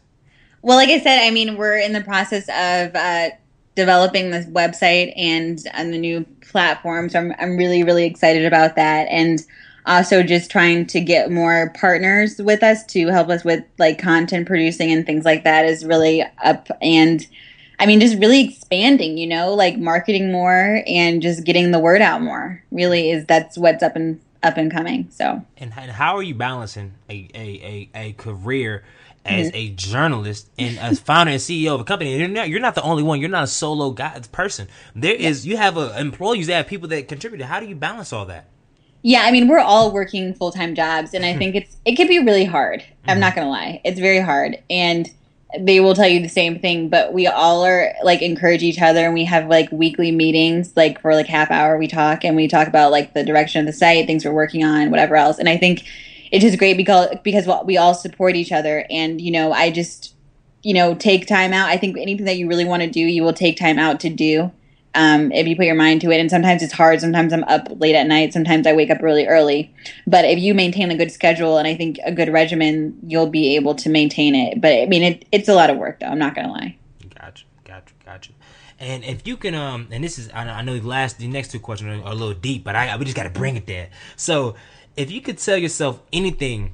Well, 0.64 0.78
like 0.78 0.90
I 0.90 1.00
said, 1.00 1.26
I 1.26 1.30
mean, 1.30 1.58
we're 1.58 1.78
in 1.78 1.94
the 1.94 2.02
process 2.02 2.44
of 2.48 2.96
uh, 2.96 3.36
developing 3.76 4.32
this 4.32 4.46
website 4.46 5.14
and 5.16 5.60
and 5.74 5.94
the 5.94 5.98
new 5.98 6.26
platform. 6.42 7.10
So 7.10 7.20
I'm 7.20 7.34
I'm 7.40 7.58
really 7.58 7.84
really 7.84 8.06
excited 8.06 8.46
about 8.46 8.76
that, 8.76 9.08
and 9.10 9.44
also 9.86 10.24
just 10.24 10.50
trying 10.50 10.86
to 10.88 11.02
get 11.02 11.32
more 11.32 11.72
partners 11.76 12.40
with 12.40 12.64
us 12.64 12.86
to 12.86 13.08
help 13.08 13.30
us 13.30 13.44
with 13.44 13.64
like 13.78 14.00
content 14.00 14.48
producing 14.48 14.92
and 14.92 15.06
things 15.06 15.26
like 15.26 15.44
that 15.44 15.66
is 15.66 15.86
really 15.86 16.24
up 16.44 16.70
and. 16.82 17.28
I 17.80 17.88
mean, 17.88 18.00
just 18.00 18.18
really 18.20 18.42
expanding, 18.42 19.18
you 19.18 19.26
know, 19.26 19.54
like 19.56 19.78
marketing 19.78 20.32
more 20.32 20.84
and 20.86 21.22
just 21.22 21.44
getting 21.44 21.72
the 21.72 21.80
word 21.80 22.02
out 22.02 22.22
more. 22.22 22.64
Really, 22.72 23.10
is 23.10 23.26
that's 23.26 23.58
what's 23.58 23.82
up 23.82 23.96
and 23.96 24.22
up 24.44 24.58
and 24.58 24.72
coming. 24.72 25.08
So 25.10 25.44
and, 25.58 25.74
and 25.76 25.92
how 25.92 26.16
are 26.16 26.24
you 26.24 26.36
balancing 26.36 26.94
a 27.10 27.28
a, 27.34 27.90
a, 27.96 28.00
a 28.00 28.14
career 28.14 28.84
as 29.26 29.48
Mm-hmm. 29.48 29.56
a 29.56 29.70
journalist 29.70 30.50
and 30.60 30.78
as 30.80 31.00
founder 31.00 31.32
and 31.32 31.42
CEO 31.42 31.76
of 31.76 31.82
a 31.82 31.84
company? 31.84 32.12
And 32.14 32.20
you're 32.20 32.30
not, 32.30 32.50
you're 32.50 32.60
not 32.60 32.76
the 32.76 32.82
only 32.84 33.04
one. 33.04 33.20
You're 33.22 33.30
not 33.30 33.44
a 33.44 33.48
solo 33.48 33.92
guy 33.92 34.20
person. 34.32 34.68
There 34.96 35.14
is 35.16 35.46
you 35.46 35.58
have 35.58 35.78
a, 35.78 35.98
employees. 36.00 36.48
They 36.48 36.54
have 36.54 36.68
people 36.68 36.88
that 36.90 37.08
contribute. 37.08 37.42
How 37.46 37.60
do 37.60 37.66
you 37.66 37.76
balance 37.76 38.12
all 38.12 38.26
that? 38.26 38.48
Yeah, 39.06 39.24
I 39.24 39.32
mean, 39.32 39.50
we're 39.50 39.60
all 39.60 39.92
working 39.92 40.34
full 40.34 40.52
time 40.52 40.76
jobs, 40.76 41.14
and 41.14 41.26
I 41.26 41.36
think 41.36 41.56
it's 41.56 41.76
it 41.84 41.96
can 41.96 42.08
be 42.08 42.20
really 42.20 42.46
hard. 42.46 42.84
I'm 43.06 43.20
not 43.20 43.36
gonna 43.36 43.50
lie, 43.50 43.82
it's 43.84 44.00
very 44.00 44.22
hard, 44.22 44.58
and 44.70 45.10
they 45.60 45.82
will 45.82 45.94
tell 45.94 46.08
you 46.08 46.22
the 46.22 46.30
same 46.30 46.58
thing. 46.60 46.88
But 46.88 47.12
we 47.12 47.28
all 47.28 47.66
are 47.66 47.94
like 48.04 48.22
encourage 48.22 48.64
each 48.64 48.82
other, 48.82 49.00
and 49.06 49.14
we 49.14 49.26
have 49.26 49.48
like 49.48 49.70
weekly 49.74 50.12
meetings, 50.12 50.72
like 50.78 51.02
for 51.02 51.16
like 51.16 51.28
half 51.28 51.52
hour 51.52 51.78
we 51.78 51.88
talk, 51.88 52.24
and 52.24 52.38
we 52.38 52.48
talk 52.48 52.70
about 52.70 52.92
like 52.92 53.14
the 53.14 53.26
direction 53.26 53.60
of 53.60 53.66
the 53.66 53.74
site, 53.74 54.08
things 54.08 54.24
we're 54.24 54.32
working 54.32 54.64
on, 54.64 54.90
whatever 54.90 55.18
else. 55.18 55.38
And 55.38 55.50
I 55.50 55.58
think 55.58 55.84
it's 56.34 56.44
just 56.44 56.58
great 56.58 56.78
because 56.78 57.16
because 57.24 57.48
we 57.64 57.78
all 57.78 57.94
support 57.94 58.36
each 58.36 58.52
other, 58.52 58.86
and 58.90 59.22
you 59.22 59.32
know, 59.32 59.54
I 59.54 59.70
just 59.70 60.16
you 60.64 60.74
know 60.74 60.96
take 60.96 61.28
time 61.28 61.54
out. 61.54 61.70
I 61.70 61.78
think 61.78 61.96
anything 61.96 62.26
that 62.26 62.38
you 62.38 62.48
really 62.50 62.66
want 62.66 62.82
to 62.82 62.90
do, 62.90 63.00
you 63.00 63.22
will 63.24 63.34
take 63.34 63.56
time 63.56 63.78
out 63.78 64.00
to 64.00 64.10
do 64.10 64.52
um, 64.96 65.32
if 65.32 65.48
you 65.48 65.56
put 65.56 65.66
your 65.66 65.76
mind 65.76 66.02
to 66.02 66.10
it. 66.10 66.20
And 66.20 66.32
sometimes 66.32 66.64
it's 66.64 66.74
hard. 66.74 67.00
Sometimes 67.02 67.34
I'm 67.34 67.44
up 67.44 67.68
late 67.80 67.96
at 67.96 68.08
night. 68.08 68.34
Sometimes 68.34 68.66
I 68.66 68.74
wake 68.74 68.90
up 68.90 69.04
really 69.04 69.28
early. 69.28 69.72
But 70.08 70.26
if 70.26 70.40
you 70.40 70.56
maintain 70.56 70.90
a 70.90 70.98
good 70.98 71.12
schedule 71.12 71.60
and 71.60 71.68
I 71.68 71.76
think 71.76 72.00
a 72.04 72.12
good 72.12 72.34
regimen, 72.34 72.98
you'll 73.06 73.30
be 73.30 73.56
able 73.56 73.76
to 73.76 73.90
maintain 73.90 74.34
it. 74.34 74.60
But 74.60 74.74
I 74.74 74.86
mean, 74.88 75.04
it, 75.04 75.26
it's 75.32 75.48
a 75.48 75.54
lot 75.54 75.70
of 75.70 75.78
work, 75.78 76.00
though. 76.00 76.08
I'm 76.08 76.20
not 76.20 76.34
gonna 76.34 76.52
lie. 76.52 76.76
Gotcha, 77.20 77.46
gotcha, 77.64 77.94
gotcha. 78.04 78.32
And 78.80 79.04
if 79.06 79.26
you 79.26 79.38
can, 79.38 79.56
um, 79.56 79.88
and 79.92 80.04
this 80.04 80.20
is, 80.20 80.30
I 80.34 80.62
know 80.62 80.78
the 80.78 80.86
last, 80.86 81.20
the 81.20 81.28
next 81.28 81.52
two 81.52 81.60
questions 81.60 82.04
are 82.04 82.12
a 82.12 82.16
little 82.16 82.34
deep, 82.34 82.64
but 82.66 82.76
I, 82.76 82.98
we 82.98 83.06
just 83.06 83.16
got 83.16 83.24
to 83.24 83.30
bring 83.30 83.56
it 83.56 83.66
there. 83.66 83.90
So, 84.18 84.56
if 84.98 85.12
you 85.12 85.22
could 85.22 85.38
tell 85.38 85.58
yourself 85.58 86.02
anything 86.12 86.74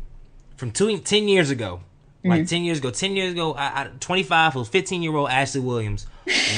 from 0.58 0.72
two, 0.72 0.98
10 0.98 1.28
years 1.28 1.50
ago, 1.50 1.82
like 2.24 2.48
10 2.48 2.64
years 2.64 2.80
ago, 2.80 2.92
10 2.92 3.16
years 3.16 3.32
ago, 3.32 3.54
I, 3.54 3.84
I, 3.84 3.90
25 4.00 4.56
or 4.58 4.66
15 4.66 5.02
year 5.02 5.16
old 5.16 5.30
Ashley 5.30 5.62
Williams, 5.62 6.06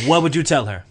what 0.05 0.23
would 0.23 0.35
you 0.35 0.41
tell 0.43 0.65
her? 0.65 0.83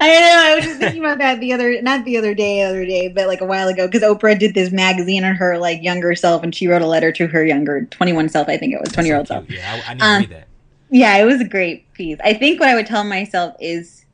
I 0.00 0.08
know. 0.08 0.42
I 0.46 0.54
was 0.56 0.64
just 0.64 0.78
thinking 0.78 1.00
about 1.04 1.18
that 1.18 1.38
the 1.40 1.52
other, 1.52 1.80
not 1.82 2.04
the 2.04 2.16
other 2.16 2.34
day, 2.34 2.62
the 2.62 2.68
other 2.68 2.84
day, 2.86 3.08
but 3.08 3.26
like 3.26 3.40
a 3.40 3.44
while 3.44 3.68
ago, 3.68 3.86
because 3.86 4.02
Oprah 4.02 4.38
did 4.38 4.54
this 4.54 4.72
magazine 4.72 5.22
on 5.24 5.34
her 5.36 5.58
like 5.58 5.82
younger 5.82 6.14
self, 6.14 6.42
and 6.42 6.54
she 6.54 6.66
wrote 6.66 6.82
a 6.82 6.86
letter 6.86 7.12
to 7.12 7.26
her 7.26 7.44
younger 7.44 7.84
21 7.84 8.30
self. 8.30 8.48
I 8.48 8.56
think 8.56 8.72
it 8.72 8.80
was 8.80 8.90
20 8.90 9.08
year 9.08 9.18
old 9.18 9.28
So 9.28 9.34
self. 9.34 9.50
Yeah, 9.50 9.82
I, 9.86 9.90
I 9.90 9.94
need 9.94 10.00
to 10.00 10.06
Um, 10.06 10.20
read 10.22 10.30
that. 10.30 10.48
Yeah, 10.90 11.16
it 11.18 11.24
was 11.24 11.40
a 11.40 11.44
great 11.44 11.92
piece. 11.92 12.18
I 12.24 12.34
think 12.34 12.58
what 12.58 12.68
I 12.68 12.74
would 12.74 12.86
tell 12.86 13.04
myself 13.04 13.54
is 13.60 14.04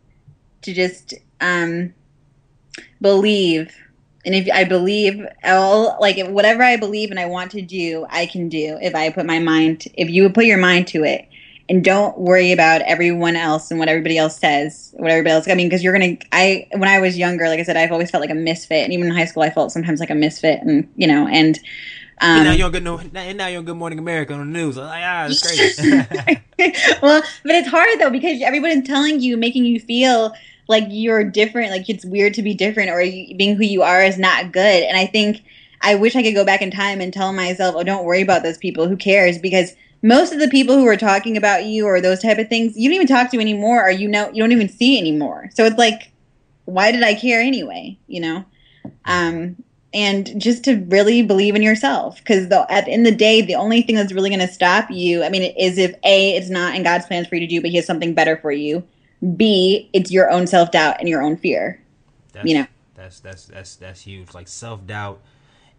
to 0.63 0.75
just 0.75 1.15
um, 1.41 1.95
believe, 3.01 3.75
and 4.27 4.35
if 4.35 4.49
I 4.53 4.65
believe 4.65 5.25
all, 5.45 5.97
like 6.01 6.19
if 6.19 6.29
whatever 6.29 6.65
I 6.65 6.77
believe 6.77 7.11
and 7.11 7.21
I 7.21 7.27
want 7.27 7.53
to 7.53 7.63
do, 7.63 8.07
I 8.11 8.27
can 8.27 8.49
do 8.49 8.77
if 8.83 8.95
I 8.95 9.11
put 9.11 9.25
my 9.25 9.39
mind. 9.39 9.87
If 9.95 10.11
you 10.11 10.25
would 10.25 10.35
put 10.35 10.47
your 10.47 10.59
mind 10.59 10.89
to 10.89 11.05
it, 11.05 11.29
and 11.69 11.85
don't 11.85 12.19
worry 12.19 12.51
about 12.53 12.83
everyone 12.83 13.37
else 13.37 13.71
and 13.71 13.79
what 13.79 13.89
everybody 13.89 14.19
else 14.19 14.39
says, 14.39 14.93
what 14.97 15.11
everybody 15.11 15.33
else. 15.33 15.49
I 15.49 15.55
mean, 15.55 15.69
because 15.69 15.85
you're 15.85 15.93
gonna. 15.93 16.17
I 16.33 16.67
when 16.73 16.89
I 16.89 16.99
was 16.99 17.17
younger, 17.17 17.49
like 17.49 17.61
I 17.61 17.63
said, 17.63 17.77
I've 17.77 17.93
always 17.93 18.11
felt 18.11 18.21
like 18.21 18.31
a 18.31 18.35
misfit, 18.35 18.83
and 18.83 18.93
even 18.93 19.07
in 19.07 19.15
high 19.15 19.25
school, 19.27 19.45
I 19.45 19.51
felt 19.51 19.71
sometimes 19.71 20.01
like 20.01 20.11
a 20.11 20.15
misfit, 20.15 20.61
and 20.61 20.93
you 20.97 21.07
know, 21.07 21.27
and. 21.29 21.59
And 22.19 22.45
now 22.45 22.51
Um, 22.53 22.57
you're 22.57 22.67
on 22.67 22.73
good, 22.73 22.83
no, 22.83 22.99
and 22.99 23.37
now 23.37 23.47
you're 23.47 23.59
on 23.59 23.67
Good 23.67 23.77
Morning 23.77 23.99
America 23.99 24.33
on 24.33 24.39
the 24.39 24.47
news. 24.47 24.79
Like, 24.79 25.03
ah, 25.05 25.27
it's 25.29 25.43
crazy. 25.43 25.83
well, 27.03 27.23
but 27.43 27.55
it's 27.55 27.69
hard 27.69 28.01
though 28.01 28.09
because 28.09 28.41
everybody's 28.41 28.87
telling 28.87 29.21
you, 29.21 29.37
making 29.37 29.67
you 29.67 29.79
feel 29.79 30.33
like 30.69 30.85
you're 30.89 31.25
different, 31.25 31.71
like 31.71 31.89
it's 31.89 32.05
weird 32.05 32.35
to 32.35 32.43
be 32.43 32.55
different, 32.55 32.91
or 32.91 33.01
you, 33.01 33.37
being 33.37 33.57
who 33.57 33.65
you 33.65 33.83
are 33.83 34.03
is 34.03 34.19
not 34.19 34.53
good. 34.53 34.83
And 34.83 34.97
I 34.97 35.07
think 35.07 35.43
I 35.81 35.95
wish 35.95 36.17
I 36.17 36.23
could 36.23 36.35
go 36.35 36.45
back 36.45 36.63
in 36.63 36.71
time 36.71 37.01
and 37.01 37.13
tell 37.13 37.33
myself, 37.33 37.75
"Oh, 37.77 37.85
don't 37.85 38.05
worry 38.05 38.23
about 38.23 38.43
those 38.43 38.59
people. 38.59 38.89
Who 38.89 38.97
cares?" 38.97 39.39
Because 39.39 39.75
most 40.03 40.33
of 40.33 40.41
the 40.41 40.49
people 40.49 40.77
who 40.77 40.87
are 40.87 40.97
talking 40.97 41.37
about 41.37 41.65
you 41.65 41.87
or 41.87 42.01
those 42.01 42.21
type 42.21 42.39
of 42.39 42.49
things, 42.49 42.77
you 42.77 42.89
don't 42.89 42.97
even 42.97 43.07
talk 43.07 43.31
to 43.31 43.41
anymore, 43.41 43.87
or 43.87 43.91
you 43.91 44.09
know, 44.09 44.31
you 44.33 44.43
don't 44.43 44.53
even 44.53 44.69
see 44.69 44.99
anymore. 44.99 45.51
So 45.55 45.65
it's 45.65 45.79
like, 45.79 46.13
why 46.65 46.93
did 46.93 47.03
I 47.03 47.15
care 47.15 47.41
anyway? 47.41 47.99
You 48.07 48.21
know. 48.21 48.45
Um, 49.05 49.57
and 49.95 50.39
just 50.41 50.65
to 50.65 50.77
really 50.89 51.23
believe 51.23 51.55
in 51.55 51.63
yourself 51.63 52.19
because 52.19 52.45
at 52.69 52.85
the 52.85 52.91
end 52.91 53.07
of 53.07 53.13
the 53.13 53.17
day 53.17 53.41
the 53.41 53.55
only 53.55 53.83
thing 53.83 53.95
that's 53.95 54.13
really 54.13 54.29
going 54.29 54.47
to 54.47 54.53
stop 54.53 54.91
you 54.91 55.25
i 55.25 55.29
mean 55.29 55.43
is 55.57 55.79
if 55.79 55.95
a 56.05 56.37
it's 56.37 56.51
not 56.51 56.75
in 56.75 56.83
god's 56.83 57.07
plans 57.07 57.27
for 57.27 57.37
you 57.37 57.41
to 57.41 57.47
do 57.47 57.61
but 57.61 57.71
he 57.71 57.77
has 57.77 57.87
something 57.87 58.13
better 58.13 58.37
for 58.37 58.53
you 58.53 58.85
b 59.37 59.89
it's 59.93 60.11
your 60.11 60.31
own 60.31 60.47
self-doubt 60.47 60.97
and 61.01 61.09
your 61.09 61.23
own 61.23 61.37
fear 61.37 61.81
That's, 62.33 62.47
You 62.49 62.59
know. 62.59 62.67
that's 62.95 63.21
that's 63.21 63.47
that's 63.47 63.77
that's 63.77 64.01
huge. 64.03 64.35
Like 64.35 64.49
self 64.49 64.87
doubt 64.87 65.21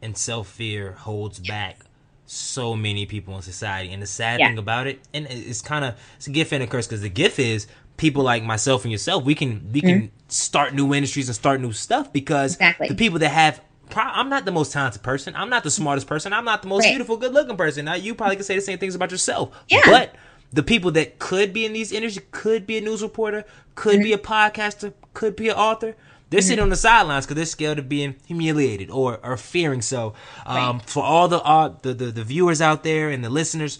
and 0.02 0.18
self 0.18 0.48
fear 0.48 0.94
holds 0.94 1.40
back 1.40 1.80
so 2.26 2.76
many 2.76 3.06
people 3.06 3.36
in 3.36 3.42
society. 3.42 3.92
And 3.94 4.02
the 4.02 4.08
sad 4.08 4.40
Yeah. 4.40 4.48
thing 4.50 4.58
about 4.58 4.88
it, 4.88 5.00
and 5.14 5.28
it's 5.30 5.62
kind 5.62 5.86
of 5.86 5.96
it's 6.18 6.28
a 6.28 6.32
gift 6.32 6.52
and 6.52 6.64
a 6.64 6.68
curse 6.68 6.88
because 6.88 7.02
the 7.02 7.10
gift 7.10 7.40
is 7.40 7.68
people 7.96 8.24
like 8.24 8.44
myself 8.44 8.84
and 8.84 8.92
yourself. 8.92 9.24
We 9.24 9.34
can 9.36 9.70
we 9.72 9.82
can 9.82 10.12
start 10.28 10.74
new 10.74 10.94
industries 10.94 11.30
and 11.30 11.36
start 11.36 11.62
new 11.62 11.72
stuff 11.72 12.12
because 12.12 12.54
Mm-hmm. 12.56 12.64
Exactly. 12.64 12.88
the 12.90 12.96
people 12.96 13.20
that 13.20 13.30
have. 13.30 13.62
I'm 13.96 14.28
not 14.28 14.44
the 14.44 14.52
most 14.52 14.74
talented 14.74 15.02
person. 15.02 15.34
I'm 15.38 15.50
not 15.50 15.64
the 15.64 15.72
smartest 15.72 16.08
person. 16.08 16.34
I'm 16.34 16.44
not 16.44 16.62
the 16.62 16.68
most 16.68 16.84
Right. 16.84 16.90
beautiful, 16.92 17.16
good 17.16 17.34
looking 17.34 17.56
person. 17.56 17.86
Now 17.86 17.94
you 17.94 18.14
probably 18.16 18.36
can 18.36 18.44
say 18.44 18.56
the 18.56 18.62
same 18.62 18.78
things 18.78 18.96
about 18.96 19.12
yourself. 19.12 19.56
Yeah. 19.70 19.80
But 19.86 20.14
the 20.52 20.64
people 20.64 20.92
that 20.92 21.20
could 21.20 21.54
be 21.54 21.66
in 21.66 21.74
these 21.74 21.92
industries 21.92 22.26
could 22.32 22.66
be 22.66 22.78
a 22.78 22.82
news 22.82 23.02
reporter, 23.02 23.44
could 23.76 24.02
be 24.02 24.14
a 24.14 24.18
podcaster, 24.18 24.94
could 25.14 25.36
be 25.36 25.50
an 25.50 25.56
author. 25.56 25.96
They're 26.30 26.42
sitting 26.42 26.62
on 26.62 26.70
the 26.70 26.76
sidelines 26.76 27.26
because 27.26 27.36
they're 27.36 27.46
scared 27.46 27.80
of 27.80 27.88
being 27.88 28.16
humiliated 28.26 28.90
or, 28.90 29.20
or 29.24 29.38
fearing. 29.38 29.82
So, 29.82 30.14
um, 30.46 30.78
Right. 30.78 30.90
for 30.90 31.04
all 31.04 31.28
the, 31.30 31.42
uh, 31.42 31.74
the 31.82 31.94
the 31.94 32.06
the 32.08 32.24
viewers 32.24 32.62
out 32.62 32.84
there 32.84 33.10
and 33.10 33.24
the 33.24 33.30
listeners, 33.30 33.80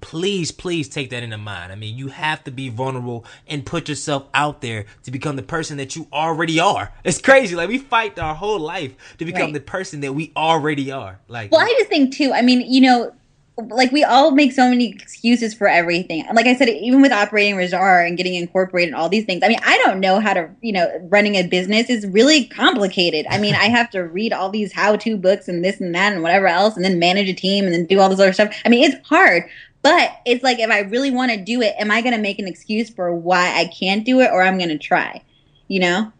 please, 0.00 0.50
please 0.52 0.88
take 0.88 1.10
that 1.10 1.22
into 1.22 1.36
mind. 1.36 1.72
I 1.72 1.74
mean, 1.74 1.96
you 1.96 2.08
have 2.08 2.42
to 2.44 2.50
be 2.50 2.68
vulnerable 2.68 3.24
and 3.46 3.64
put 3.64 3.88
yourself 3.88 4.26
out 4.32 4.60
there 4.60 4.86
to 5.04 5.10
become 5.10 5.36
the 5.36 5.42
person 5.42 5.76
that 5.76 5.96
you 5.96 6.06
already 6.12 6.58
are. 6.60 6.92
It's 7.04 7.20
crazy. 7.20 7.54
Like 7.56 7.68
we 7.68 7.78
fight 7.78 8.18
our 8.18 8.34
whole 8.34 8.58
life 8.58 8.94
to 9.18 9.24
become 9.24 9.42
right. 9.42 9.54
the 9.54 9.60
person 9.60 10.00
that 10.00 10.14
we 10.14 10.32
already 10.36 10.90
are. 10.90 11.20
Like, 11.28 11.52
well, 11.52 11.60
I 11.60 11.74
just 11.78 11.88
think 11.90 12.14
too. 12.14 12.32
I 12.32 12.42
mean, 12.42 12.60
you 12.62 12.80
know, 12.80 13.12
like 13.58 13.90
we 13.90 14.04
all 14.04 14.32
make 14.32 14.52
so 14.52 14.68
many 14.68 14.90
excuses 14.90 15.54
for 15.54 15.66
everything. 15.66 16.26
Like 16.34 16.46
I 16.46 16.54
said, 16.54 16.68
even 16.68 17.00
with 17.00 17.10
operating 17.10 17.54
Rizzarr 17.54 18.06
and 18.06 18.16
getting 18.16 18.34
incorporated, 18.34 18.92
all 18.92 19.08
these 19.08 19.24
things. 19.24 19.42
I 19.42 19.48
mean, 19.48 19.60
I 19.64 19.78
don't 19.78 19.98
know 19.98 20.20
how 20.20 20.34
to, 20.34 20.50
you 20.60 20.72
know, 20.72 20.90
running 21.08 21.36
a 21.36 21.46
business 21.46 21.88
is 21.88 22.06
really 22.06 22.44
complicated. 22.44 23.26
I 23.30 23.38
mean, 23.38 23.54
I 23.54 23.64
have 23.64 23.88
to 23.90 24.00
read 24.00 24.34
all 24.34 24.50
these 24.50 24.72
how-to 24.72 25.16
books 25.16 25.48
and 25.48 25.64
this 25.64 25.80
and 25.80 25.94
that 25.94 26.12
and 26.12 26.22
whatever 26.22 26.46
else, 26.46 26.76
and 26.76 26.84
then 26.84 26.98
manage 26.98 27.30
a 27.30 27.34
team 27.34 27.64
and 27.64 27.72
then 27.72 27.86
do 27.86 27.98
all 27.98 28.10
this 28.10 28.20
other 28.20 28.34
stuff. 28.34 28.54
I 28.64 28.68
mean, 28.68 28.84
it's 28.84 29.08
hard. 29.08 29.44
But 29.80 30.10
it's 30.26 30.42
like 30.42 30.58
if 30.58 30.70
I 30.70 30.80
really 30.80 31.10
want 31.10 31.30
to 31.30 31.38
do 31.38 31.62
it, 31.62 31.74
am 31.78 31.90
I 31.90 32.02
going 32.02 32.14
to 32.14 32.20
make 32.20 32.38
an 32.38 32.48
excuse 32.48 32.90
for 32.90 33.14
why 33.14 33.56
I 33.56 33.66
can't 33.66 34.04
do 34.04 34.20
it, 34.20 34.30
or 34.32 34.42
I'm 34.42 34.58
going 34.58 34.70
to 34.70 34.78
try? 34.78 35.22
You 35.68 35.80
know. 35.80 36.12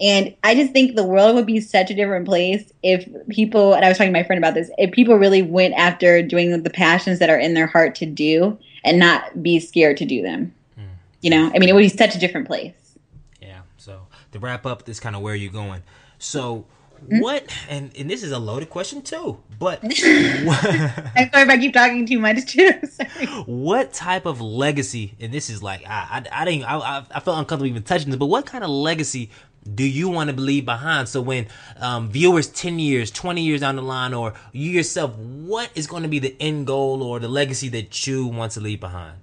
And 0.00 0.34
I 0.42 0.54
just 0.54 0.72
think 0.72 0.96
the 0.96 1.04
world 1.04 1.34
would 1.34 1.46
be 1.46 1.60
such 1.60 1.90
a 1.90 1.94
different 1.94 2.24
place 2.24 2.72
if 2.82 3.06
people, 3.28 3.74
and 3.74 3.84
I 3.84 3.88
was 3.88 3.98
talking 3.98 4.12
to 4.12 4.18
my 4.18 4.24
friend 4.24 4.42
about 4.42 4.54
this, 4.54 4.70
if 4.78 4.92
people 4.92 5.16
really 5.16 5.42
went 5.42 5.74
after 5.74 6.22
doing 6.22 6.62
the 6.62 6.70
passions 6.70 7.18
that 7.18 7.28
are 7.28 7.38
in 7.38 7.52
their 7.52 7.66
heart 7.66 7.94
to 7.96 8.06
do 8.06 8.58
and 8.82 8.98
not 8.98 9.42
be 9.42 9.60
scared 9.60 9.98
to 9.98 10.06
do 10.06 10.22
them. 10.22 10.54
Mm. 10.78 10.84
You 11.20 11.30
know, 11.30 11.50
I 11.54 11.58
mean, 11.58 11.68
it 11.68 11.74
would 11.74 11.82
be 11.82 11.88
such 11.88 12.14
a 12.14 12.18
different 12.18 12.46
place. 12.46 12.96
Yeah. 13.42 13.60
So 13.76 14.06
to 14.32 14.38
wrap 14.38 14.64
up, 14.64 14.84
this 14.84 15.00
kind 15.00 15.14
of 15.14 15.20
where 15.20 15.34
you're 15.34 15.52
going. 15.52 15.82
So, 16.18 16.64
mm-hmm. 17.04 17.20
what 17.20 17.44
and 17.68 17.90
and 17.98 18.08
this 18.08 18.22
is 18.22 18.32
a 18.32 18.38
loaded 18.38 18.68
question 18.68 19.00
too 19.00 19.38
but 19.58 19.80
i'm 19.84 19.90
sorry 19.94 20.92
if 21.16 21.48
i 21.48 21.56
keep 21.58 21.72
talking 21.72 22.04
too 22.04 22.18
much 22.18 22.44
too 22.46 22.72
sorry. 22.90 23.26
what 23.46 23.92
type 23.92 24.26
of 24.26 24.40
legacy 24.40 25.14
and 25.18 25.32
this 25.32 25.48
is 25.48 25.62
like 25.62 25.82
i 25.86 26.22
i, 26.30 26.42
I 26.42 26.44
didn't 26.44 26.64
I, 26.64 27.04
I 27.10 27.20
felt 27.20 27.38
uncomfortable 27.38 27.66
even 27.66 27.82
touching 27.82 28.10
this 28.10 28.18
but 28.18 28.26
what 28.26 28.44
kind 28.44 28.62
of 28.62 28.70
legacy 28.70 29.30
do 29.74 29.84
you 29.84 30.08
want 30.08 30.30
to 30.30 30.36
leave 30.36 30.64
behind? 30.64 31.08
So 31.08 31.20
when 31.20 31.46
um, 31.78 32.08
viewers 32.08 32.48
10 32.48 32.78
years, 32.78 33.10
20 33.10 33.42
years 33.42 33.60
down 33.60 33.76
the 33.76 33.82
line, 33.82 34.14
or 34.14 34.34
you 34.52 34.70
yourself, 34.70 35.14
what 35.16 35.70
is 35.74 35.86
going 35.86 36.02
to 36.02 36.08
be 36.08 36.18
the 36.18 36.34
end 36.40 36.66
goal 36.66 37.02
or 37.02 37.18
the 37.18 37.28
legacy 37.28 37.68
that 37.70 38.06
you 38.06 38.26
want 38.26 38.52
to 38.52 38.60
leave 38.60 38.80
behind? 38.80 39.18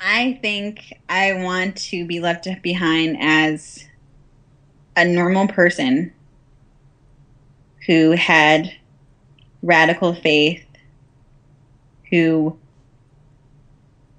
I 0.00 0.38
think 0.42 0.92
I 1.08 1.32
want 1.32 1.76
to 1.76 2.06
be 2.06 2.20
left 2.20 2.46
behind 2.62 3.16
as 3.20 3.86
a 4.96 5.04
normal 5.04 5.48
person 5.48 6.12
who 7.86 8.12
had 8.12 8.70
radical 9.62 10.14
faith, 10.14 10.64
who 12.10 12.58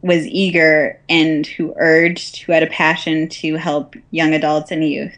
was 0.05 0.27
eager 0.27 1.01
and 1.09 1.47
who 1.47 1.73
urged, 1.77 2.37
who 2.37 2.51
had 2.51 2.61
a 2.61 2.67
passion 2.67 3.27
to 3.27 3.55
help 3.55 3.95
young 4.11 4.35
adults 4.35 4.69
and 4.69 4.87
youth. 4.87 5.17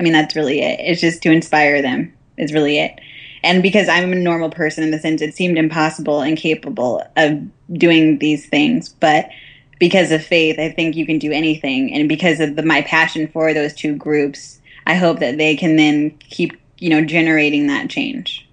I 0.00 0.02
mean, 0.02 0.14
that's 0.14 0.34
really 0.34 0.60
it. 0.62 0.80
It's 0.80 1.02
just 1.02 1.22
to 1.24 1.30
inspire 1.30 1.82
them, 1.82 2.14
is 2.38 2.54
really 2.54 2.78
it. 2.78 2.98
And 3.44 3.62
because 3.62 3.86
I'm 3.86 4.10
a 4.10 4.16
normal 4.16 4.48
person 4.48 4.82
in 4.82 4.92
the 4.92 4.98
sense 4.98 5.20
it 5.20 5.34
seemed 5.34 5.58
impossible 5.58 6.22
and 6.22 6.38
capable 6.38 7.02
of 7.18 7.38
doing 7.74 8.18
these 8.18 8.48
things, 8.48 8.88
but 8.88 9.28
because 9.78 10.10
of 10.10 10.24
faith, 10.24 10.58
I 10.58 10.70
think 10.70 10.96
you 10.96 11.04
can 11.04 11.18
do 11.18 11.30
anything. 11.30 11.92
And 11.92 12.08
because 12.08 12.40
of 12.40 12.56
the, 12.56 12.62
my 12.62 12.80
passion 12.80 13.28
for 13.28 13.52
those 13.52 13.74
two 13.74 13.94
groups, 13.94 14.58
I 14.86 14.94
hope 14.94 15.18
that 15.18 15.36
they 15.36 15.54
can 15.54 15.76
then 15.76 16.16
keep, 16.30 16.58
you 16.78 16.88
know, 16.88 17.04
generating 17.04 17.66
that 17.66 17.90
change. 17.90 18.47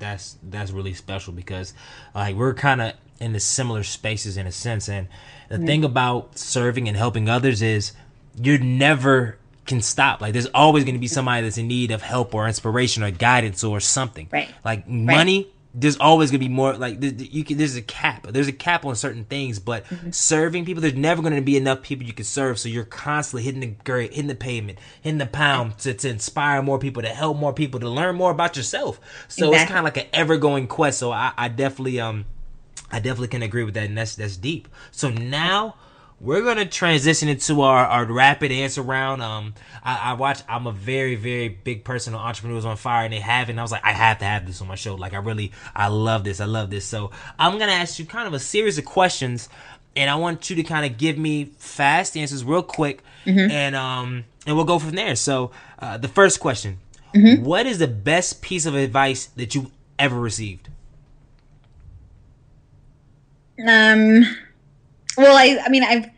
That's 0.00 0.36
that's 0.42 0.72
really 0.72 0.94
special 0.94 1.32
because 1.32 1.72
like 2.14 2.34
we're 2.34 2.54
kind 2.54 2.80
of 2.80 2.94
in 3.20 3.32
the 3.32 3.40
similar 3.40 3.84
spaces 3.84 4.36
in 4.36 4.46
a 4.46 4.52
sense. 4.52 4.88
And 4.88 5.06
the 5.48 5.56
mm-hmm. 5.56 5.66
thing 5.66 5.84
about 5.84 6.38
serving 6.38 6.88
and 6.88 6.96
helping 6.96 7.28
others 7.28 7.62
is 7.62 7.92
you 8.40 8.58
never 8.58 9.38
can 9.66 9.82
stop. 9.82 10.20
Like 10.20 10.32
there's 10.32 10.46
always 10.46 10.84
going 10.84 10.94
to 10.94 11.00
be 11.00 11.06
somebody 11.06 11.42
that's 11.42 11.58
in 11.58 11.68
need 11.68 11.90
of 11.90 12.02
help 12.02 12.34
or 12.34 12.48
inspiration 12.48 13.02
or 13.02 13.10
guidance 13.10 13.62
or 13.62 13.78
something. 13.78 14.28
Right. 14.32 14.48
Like 14.64 14.88
money. 14.88 15.48
There's 15.72 15.96
always 15.98 16.30
gonna 16.30 16.40
be 16.40 16.48
more 16.48 16.74
like 16.74 16.98
you 17.00 17.44
can. 17.44 17.58
There's 17.58 17.76
a 17.76 17.82
cap. 17.82 18.26
There's 18.28 18.48
a 18.48 18.52
cap 18.52 18.84
on 18.84 18.96
certain 18.96 19.24
things, 19.24 19.58
but 19.58 19.84
mm-hmm. 19.84 20.10
serving 20.10 20.64
people, 20.64 20.80
there's 20.80 20.94
never 20.94 21.22
gonna 21.22 21.42
be 21.42 21.56
enough 21.56 21.82
people 21.82 22.06
you 22.06 22.12
can 22.12 22.24
serve. 22.24 22.58
So 22.58 22.68
you're 22.68 22.84
constantly 22.84 23.44
hitting 23.44 23.60
the 23.60 23.74
grade, 23.84 24.10
hitting 24.10 24.26
the 24.26 24.34
pavement, 24.34 24.78
hitting 25.00 25.18
the 25.18 25.26
pound 25.26 25.78
to, 25.78 25.94
to 25.94 26.08
inspire 26.08 26.60
more 26.62 26.78
people, 26.78 27.02
to 27.02 27.08
help 27.08 27.36
more 27.36 27.52
people, 27.52 27.78
to 27.80 27.88
learn 27.88 28.16
more 28.16 28.32
about 28.32 28.56
yourself. 28.56 29.00
So 29.28 29.48
exactly. 29.48 29.56
it's 29.56 29.68
kind 29.68 29.78
of 29.78 29.84
like 29.84 29.96
an 29.96 30.10
ever 30.12 30.36
going 30.36 30.66
quest. 30.66 30.98
So 30.98 31.12
I, 31.12 31.32
I 31.38 31.48
definitely 31.48 32.00
um 32.00 32.24
I 32.90 32.98
definitely 32.98 33.28
can 33.28 33.42
agree 33.42 33.64
with 33.64 33.74
that, 33.74 33.84
and 33.84 33.96
that's 33.96 34.16
that's 34.16 34.36
deep. 34.36 34.68
So 34.90 35.10
now 35.10 35.76
we're 36.20 36.42
gonna 36.42 36.66
transition 36.66 37.28
into 37.28 37.62
our, 37.62 37.86
our 37.86 38.04
rapid 38.04 38.52
answer 38.52 38.82
round. 38.82 39.22
Um, 39.22 39.54
I, 39.82 40.10
I 40.10 40.12
watch. 40.12 40.42
I'm 40.48 40.66
a 40.66 40.72
very 40.72 41.16
very 41.16 41.48
big 41.48 41.82
person 41.82 42.14
on 42.14 42.20
Entrepreneurs 42.20 42.66
on 42.66 42.76
Fire, 42.76 43.04
and 43.04 43.12
they 43.12 43.20
have 43.20 43.48
it. 43.48 43.52
And 43.52 43.60
I 43.60 43.62
was 43.62 43.72
like, 43.72 43.84
I 43.84 43.92
have 43.92 44.18
to 44.18 44.26
have 44.26 44.46
this 44.46 44.60
on 44.60 44.68
my 44.68 44.74
show. 44.74 44.94
Like, 44.96 45.14
I 45.14 45.18
really, 45.18 45.52
I 45.74 45.88
love 45.88 46.24
this. 46.24 46.40
I 46.40 46.44
love 46.44 46.70
this. 46.70 46.84
So 46.84 47.10
I'm 47.38 47.58
gonna 47.58 47.72
ask 47.72 47.98
you 47.98 48.04
kind 48.04 48.28
of 48.28 48.34
a 48.34 48.38
series 48.38 48.76
of 48.76 48.84
questions, 48.84 49.48
and 49.96 50.10
I 50.10 50.16
want 50.16 50.50
you 50.50 50.56
to 50.56 50.62
kind 50.62 50.84
of 50.84 50.98
give 50.98 51.16
me 51.16 51.46
fast 51.56 52.16
answers, 52.16 52.44
real 52.44 52.62
quick, 52.62 53.02
mm-hmm. 53.24 53.50
and 53.50 53.74
um, 53.74 54.24
and 54.46 54.56
we'll 54.56 54.66
go 54.66 54.78
from 54.78 54.92
there. 54.92 55.16
So 55.16 55.52
uh, 55.78 55.96
the 55.96 56.08
first 56.08 56.38
question: 56.38 56.78
mm-hmm. 57.14 57.42
What 57.42 57.64
is 57.64 57.78
the 57.78 57.88
best 57.88 58.42
piece 58.42 58.66
of 58.66 58.74
advice 58.74 59.26
that 59.36 59.54
you 59.54 59.70
ever 59.98 60.20
received? 60.20 60.68
Um, 63.66 64.24
well, 65.20 65.36
I, 65.36 65.62
I 65.64 65.68
mean, 65.68 65.82
I've. 65.82 66.10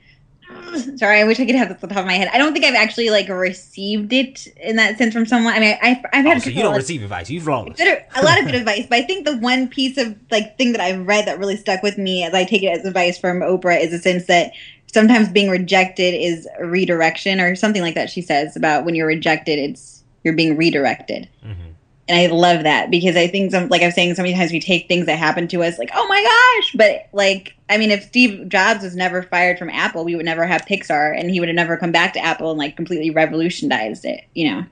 Sorry, 0.98 1.20
I 1.20 1.24
wish 1.24 1.38
I 1.38 1.46
could 1.46 1.54
have 1.54 1.68
this 1.68 1.76
off 1.76 1.80
the 1.82 1.88
top 1.88 1.98
of 1.98 2.06
my 2.06 2.14
head. 2.14 2.28
I 2.32 2.38
don't 2.38 2.52
think 2.52 2.64
I've 2.64 2.74
actually 2.74 3.10
like 3.10 3.28
received 3.28 4.12
it 4.12 4.46
in 4.58 4.76
that 4.76 4.98
sense 4.98 5.12
from 5.12 5.26
someone. 5.26 5.54
I 5.54 5.60
mean, 5.60 5.78
I've, 5.82 5.98
I've 6.12 6.24
had. 6.24 6.36
Oh, 6.38 6.40
so 6.40 6.50
you 6.50 6.62
don't 6.62 6.76
receive 6.76 7.02
advice. 7.02 7.28
You've 7.30 7.44
flawless. 7.44 7.78
A 7.80 8.22
lot 8.22 8.38
of 8.38 8.44
good 8.46 8.54
advice, 8.54 8.86
but 8.88 8.98
I 8.98 9.02
think 9.02 9.26
the 9.26 9.36
one 9.38 9.68
piece 9.68 9.98
of 9.98 10.16
like 10.30 10.56
thing 10.58 10.72
that 10.72 10.80
I've 10.80 11.06
read 11.06 11.26
that 11.26 11.38
really 11.38 11.56
stuck 11.56 11.82
with 11.82 11.98
me, 11.98 12.24
as 12.24 12.34
I 12.34 12.44
take 12.44 12.62
it 12.62 12.68
as 12.68 12.84
advice 12.84 13.18
from 13.18 13.40
Oprah, 13.40 13.82
is 13.82 13.90
the 13.90 13.98
sense 13.98 14.26
that 14.26 14.52
sometimes 14.92 15.28
being 15.28 15.50
rejected 15.50 16.14
is 16.14 16.48
redirection 16.60 17.40
or 17.40 17.54
something 17.54 17.82
like 17.82 17.94
that. 17.94 18.10
She 18.10 18.22
says 18.22 18.56
about 18.56 18.84
when 18.84 18.94
you're 18.94 19.06
rejected, 19.06 19.58
it's 19.58 20.02
you're 20.24 20.34
being 20.34 20.56
redirected. 20.56 21.28
Mm-hmm 21.44 21.71
and 22.08 22.18
I 22.18 22.26
love 22.26 22.64
that 22.64 22.90
because 22.90 23.16
I 23.16 23.28
think 23.28 23.52
some, 23.52 23.68
like 23.68 23.82
I 23.82 23.86
was 23.86 23.94
saying, 23.94 24.14
so 24.16 24.22
many 24.22 24.34
times 24.34 24.50
we 24.50 24.60
take 24.60 24.88
things 24.88 25.06
that 25.06 25.18
happen 25.18 25.46
to 25.48 25.62
us 25.62 25.78
like, 25.78 25.90
oh 25.94 26.06
my 26.08 26.22
gosh, 26.22 26.72
but 26.74 27.08
like, 27.12 27.54
I 27.70 27.78
mean, 27.78 27.90
if 27.90 28.04
Steve 28.04 28.48
Jobs 28.48 28.82
was 28.82 28.96
never 28.96 29.22
fired 29.22 29.58
from 29.58 29.70
Apple, 29.70 30.04
we 30.04 30.16
would 30.16 30.24
never 30.24 30.44
have 30.44 30.62
Pixar, 30.62 31.16
and 31.16 31.30
he 31.30 31.38
would 31.38 31.48
have 31.48 31.56
never 31.56 31.76
come 31.76 31.92
back 31.92 32.12
to 32.14 32.20
Apple 32.20 32.50
and 32.50 32.58
like 32.58 32.76
completely 32.76 33.10
revolutionized 33.10 34.04
it, 34.04 34.24
you 34.34 34.50
know. 34.50 34.64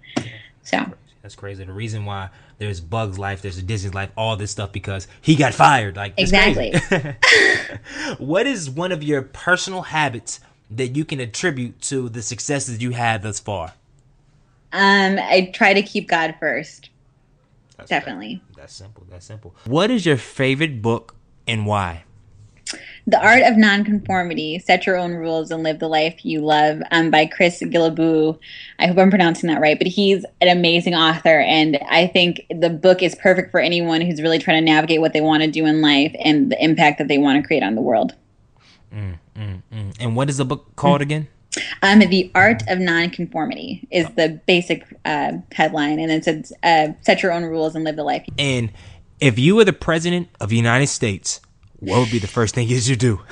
So 0.64 0.84
that's 1.22 1.36
crazy. 1.36 1.64
The 1.64 1.72
reason 1.72 2.04
why 2.04 2.30
there's 2.58 2.80
Bugs 2.80 3.18
Life, 3.18 3.42
there's 3.42 3.58
a 3.58 3.62
Disney 3.62 3.90
Life, 3.90 4.10
all 4.16 4.36
this 4.36 4.50
stuff 4.50 4.72
because 4.72 5.06
he 5.20 5.36
got 5.36 5.54
fired. 5.54 5.96
Like 5.96 6.14
exactly. 6.16 6.74
what 8.18 8.46
is 8.46 8.68
one 8.68 8.90
of 8.90 9.04
your 9.04 9.22
personal 9.22 9.82
habits 9.82 10.40
that 10.70 10.88
you 10.88 11.04
can 11.04 11.20
attribute 11.20 11.80
to 11.82 12.08
the 12.08 12.22
successes 12.22 12.82
you 12.82 12.90
had 12.90 13.22
thus 13.22 13.38
far? 13.38 13.74
Um, 14.72 15.18
I 15.18 15.50
try 15.54 15.74
to 15.74 15.82
keep 15.82 16.08
God 16.08 16.34
first. 16.38 16.90
That's 17.80 17.90
Definitely. 17.90 18.42
That, 18.48 18.56
that's 18.56 18.74
simple. 18.74 19.06
That's 19.08 19.26
simple. 19.26 19.54
What 19.64 19.90
is 19.90 20.04
your 20.04 20.16
favorite 20.16 20.82
book 20.82 21.14
and 21.46 21.66
why? 21.66 22.04
The 23.06 23.20
Art 23.20 23.42
of 23.42 23.56
Nonconformity, 23.56 24.58
Set 24.60 24.86
Your 24.86 24.96
Own 24.96 25.14
Rules 25.14 25.50
and 25.50 25.62
Live 25.62 25.78
the 25.78 25.88
Life 25.88 26.24
You 26.24 26.40
Love 26.40 26.80
um, 26.92 27.10
by 27.10 27.26
Chris 27.26 27.60
Guillebeau. 27.60 28.38
I 28.78 28.86
hope 28.86 28.98
I'm 28.98 29.10
pronouncing 29.10 29.48
that 29.48 29.60
right, 29.60 29.78
but 29.78 29.88
he's 29.88 30.24
an 30.40 30.48
amazing 30.48 30.94
author. 30.94 31.40
And 31.40 31.78
I 31.88 32.06
think 32.06 32.46
the 32.50 32.70
book 32.70 33.02
is 33.02 33.14
perfect 33.16 33.50
for 33.50 33.58
anyone 33.58 34.02
who's 34.02 34.22
really 34.22 34.38
trying 34.38 34.64
to 34.64 34.70
navigate 34.70 35.00
what 35.00 35.12
they 35.12 35.20
want 35.20 35.42
to 35.42 35.50
do 35.50 35.66
in 35.66 35.80
life 35.80 36.14
and 36.20 36.52
the 36.52 36.62
impact 36.62 36.98
that 36.98 37.08
they 37.08 37.18
want 37.18 37.42
to 37.42 37.46
create 37.46 37.62
on 37.62 37.74
the 37.74 37.82
world. 37.82 38.14
Mm, 38.94 39.18
mm, 39.34 39.62
mm. 39.72 39.96
And 39.98 40.14
what 40.14 40.28
is 40.28 40.36
the 40.36 40.44
book 40.44 40.76
called 40.76 41.00
again? 41.00 41.26
Um, 41.82 42.00
the 42.00 42.30
art 42.34 42.62
of 42.68 42.78
nonconformity 42.78 43.86
is 43.90 44.08
the 44.10 44.40
basic 44.46 44.86
uh, 45.04 45.32
headline, 45.52 45.98
and 45.98 46.10
it 46.10 46.24
says 46.24 46.52
uh, 46.62 46.88
set 47.00 47.22
your 47.22 47.32
own 47.32 47.44
rules 47.44 47.74
and 47.74 47.84
live 47.84 47.96
the 47.96 48.04
life. 48.04 48.24
And 48.38 48.72
if 49.18 49.38
you 49.38 49.56
were 49.56 49.64
the 49.64 49.72
president 49.72 50.28
of 50.40 50.48
the 50.50 50.56
United 50.56 50.86
States, 50.86 51.40
what 51.80 51.98
would 51.98 52.10
be 52.10 52.18
the 52.18 52.28
first 52.28 52.54
thing 52.54 52.68
you 52.68 52.96
do? 52.96 53.20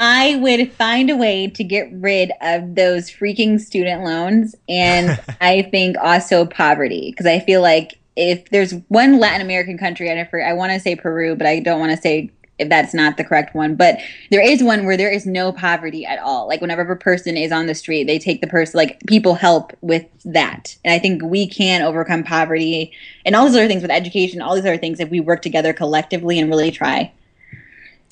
I 0.00 0.36
would 0.36 0.72
find 0.72 1.10
a 1.10 1.16
way 1.16 1.48
to 1.48 1.64
get 1.64 1.88
rid 1.92 2.30
of 2.40 2.76
those 2.76 3.10
freaking 3.10 3.60
student 3.60 4.04
loans, 4.04 4.54
and 4.68 5.20
I 5.40 5.62
think 5.62 5.96
also 5.98 6.46
poverty, 6.46 7.10
because 7.10 7.26
I 7.26 7.40
feel 7.40 7.62
like 7.62 7.98
if 8.14 8.48
there's 8.50 8.72
one 8.88 9.18
Latin 9.18 9.40
American 9.40 9.78
country, 9.78 10.10
I, 10.10 10.28
I 10.44 10.52
want 10.52 10.72
to 10.72 10.80
say 10.80 10.96
Peru, 10.96 11.34
but 11.34 11.46
I 11.46 11.60
don't 11.60 11.80
want 11.80 11.92
to 11.92 11.96
say 11.96 12.30
if 12.58 12.68
that's 12.68 12.92
not 12.92 13.16
the 13.16 13.24
correct 13.24 13.54
one, 13.54 13.74
but 13.74 13.98
there 14.30 14.42
is 14.42 14.62
one 14.62 14.84
where 14.84 14.96
there 14.96 15.10
is 15.10 15.26
no 15.26 15.52
poverty 15.52 16.04
at 16.04 16.18
all. 16.18 16.48
Like 16.48 16.60
whenever 16.60 16.82
a 16.90 16.96
person 16.96 17.36
is 17.36 17.52
on 17.52 17.66
the 17.66 17.74
street, 17.74 18.04
they 18.04 18.18
take 18.18 18.40
the 18.40 18.46
person, 18.46 18.76
like 18.76 19.00
people 19.06 19.34
help 19.34 19.72
with 19.80 20.04
that. 20.24 20.76
And 20.84 20.92
I 20.92 20.98
think 20.98 21.22
we 21.22 21.48
can 21.48 21.82
overcome 21.82 22.24
poverty 22.24 22.92
and 23.24 23.36
all 23.36 23.46
these 23.46 23.54
other 23.54 23.68
things 23.68 23.82
with 23.82 23.90
education, 23.90 24.42
all 24.42 24.54
these 24.54 24.64
other 24.64 24.78
things 24.78 25.00
if 25.00 25.10
we 25.10 25.20
work 25.20 25.42
together 25.42 25.72
collectively 25.72 26.38
and 26.38 26.50
really 26.50 26.70
try. 26.70 27.12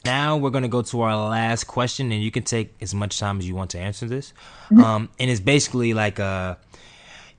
Now 0.05 0.37
we're 0.37 0.51
going 0.51 0.63
to 0.63 0.69
go 0.69 0.83
to 0.83 1.01
our 1.01 1.17
last 1.29 1.65
question, 1.65 2.13
and 2.13 2.23
you 2.23 2.31
can 2.31 2.45
take 2.45 2.73
as 2.81 2.95
much 2.95 3.19
time 3.19 3.41
as 3.41 3.49
you 3.49 3.57
want 3.57 3.71
to 3.71 3.81
answer 3.81 4.07
this. 4.07 4.33
Mm-hmm. 4.67 4.81
Um, 4.81 5.09
and 5.19 5.29
it's 5.29 5.41
basically 5.41 5.95
like 5.95 6.21
uh, 6.21 6.55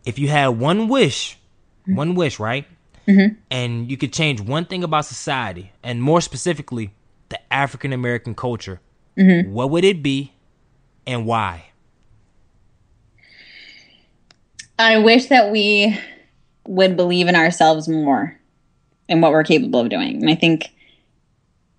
if 0.06 0.20
you 0.20 0.28
had 0.28 0.48
one 0.48 0.90
wish, 0.90 1.38
mm-hmm. 1.84 1.96
one 1.96 2.16
wish, 2.16 2.40
right? 2.40 2.66
Mm-hmm. 3.08 3.36
And 3.50 3.90
you 3.90 3.98
could 3.98 4.12
change 4.12 4.42
one 4.42 4.66
thing 4.66 4.84
about 4.84 5.06
society, 5.06 5.72
and 5.82 6.02
more 6.02 6.20
specifically, 6.22 6.94
the 7.30 7.40
African 7.52 7.94
American 7.94 8.36
culture, 8.36 8.82
mm-hmm. 9.18 9.52
what 9.52 9.70
would 9.70 9.84
it 9.84 10.04
be 10.04 10.34
and 11.06 11.26
why? 11.26 11.68
I 14.80 15.00
wish 15.00 15.28
that 15.28 15.52
we 15.52 15.98
would 16.68 16.96
believe 16.96 17.28
in 17.28 17.36
ourselves 17.36 17.88
more 17.88 18.38
and 19.10 19.22
what 19.22 19.32
we're 19.32 19.44
capable 19.44 19.80
of 19.80 19.90
doing. 19.90 20.18
And 20.22 20.30
I 20.30 20.36
think 20.36 20.70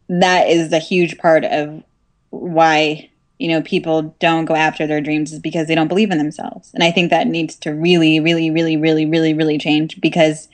that 0.08 0.48
is 0.48 0.72
a 0.72 0.78
huge 0.78 1.18
part 1.18 1.44
of 1.44 1.82
why 2.30 3.10
you 3.38 3.48
know 3.48 3.62
people 3.62 4.14
don't 4.18 4.46
go 4.46 4.54
after 4.54 4.86
their 4.86 5.00
dreams 5.00 5.32
is 5.32 5.38
because 5.38 5.68
they 5.68 5.74
don't 5.74 5.88
believe 5.88 6.10
in 6.10 6.18
themselves 6.18 6.70
and 6.74 6.82
i 6.82 6.90
think 6.90 7.10
that 7.10 7.26
needs 7.26 7.56
to 7.56 7.70
really 7.70 8.20
really 8.20 8.50
really 8.50 8.76
really 8.76 9.06
really 9.06 9.32
really 9.32 9.58
change 9.58 10.00
because 10.00 10.48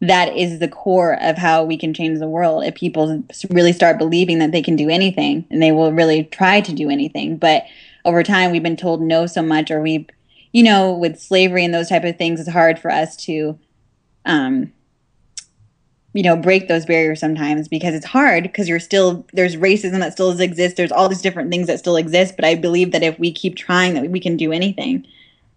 that 0.00 0.36
is 0.36 0.58
the 0.58 0.68
core 0.68 1.20
of 1.20 1.36
how 1.36 1.64
we 1.64 1.76
can 1.76 1.92
change 1.92 2.18
the 2.18 2.28
world. 2.28 2.64
If 2.64 2.76
people 2.76 3.24
really 3.50 3.72
start 3.72 3.98
believing 3.98 4.38
that 4.38 4.52
they 4.52 4.62
can 4.62 4.76
do 4.76 4.88
anything 4.88 5.46
and 5.50 5.62
they 5.62 5.72
will 5.72 5.92
really 5.92 6.24
try 6.24 6.60
to 6.60 6.72
do 6.72 6.90
anything 6.90 7.36
but 7.36 7.64
over 8.04 8.22
time 8.22 8.50
we've 8.50 8.62
been 8.62 8.76
told 8.76 9.02
no 9.02 9.26
so 9.26 9.42
much 9.42 9.70
or 9.70 9.80
we 9.80 10.06
you 10.52 10.62
know 10.62 10.92
with 10.92 11.20
slavery 11.20 11.64
and 11.64 11.74
those 11.74 11.88
type 11.88 12.04
of 12.04 12.16
things 12.16 12.40
it's 12.40 12.48
hard 12.48 12.78
for 12.78 12.90
us 12.90 13.16
to 13.16 13.58
um 14.24 14.72
you 16.14 16.22
know 16.22 16.36
break 16.36 16.68
those 16.68 16.86
barriers 16.86 17.20
sometimes 17.20 17.68
because 17.68 17.94
it's 17.94 18.06
hard 18.06 18.42
because 18.42 18.68
you're 18.68 18.80
still 18.80 19.26
there's 19.32 19.56
racism 19.56 19.98
that 19.98 20.12
still 20.12 20.30
exists 20.40 20.76
there's 20.76 20.92
all 20.92 21.08
these 21.08 21.22
different 21.22 21.50
things 21.50 21.66
that 21.66 21.78
still 21.78 21.96
exist 21.96 22.34
but 22.36 22.44
i 22.44 22.54
believe 22.54 22.92
that 22.92 23.02
if 23.02 23.18
we 23.18 23.30
keep 23.30 23.56
trying 23.56 23.94
that 23.94 24.08
we 24.10 24.20
can 24.20 24.36
do 24.36 24.52
anything. 24.52 25.06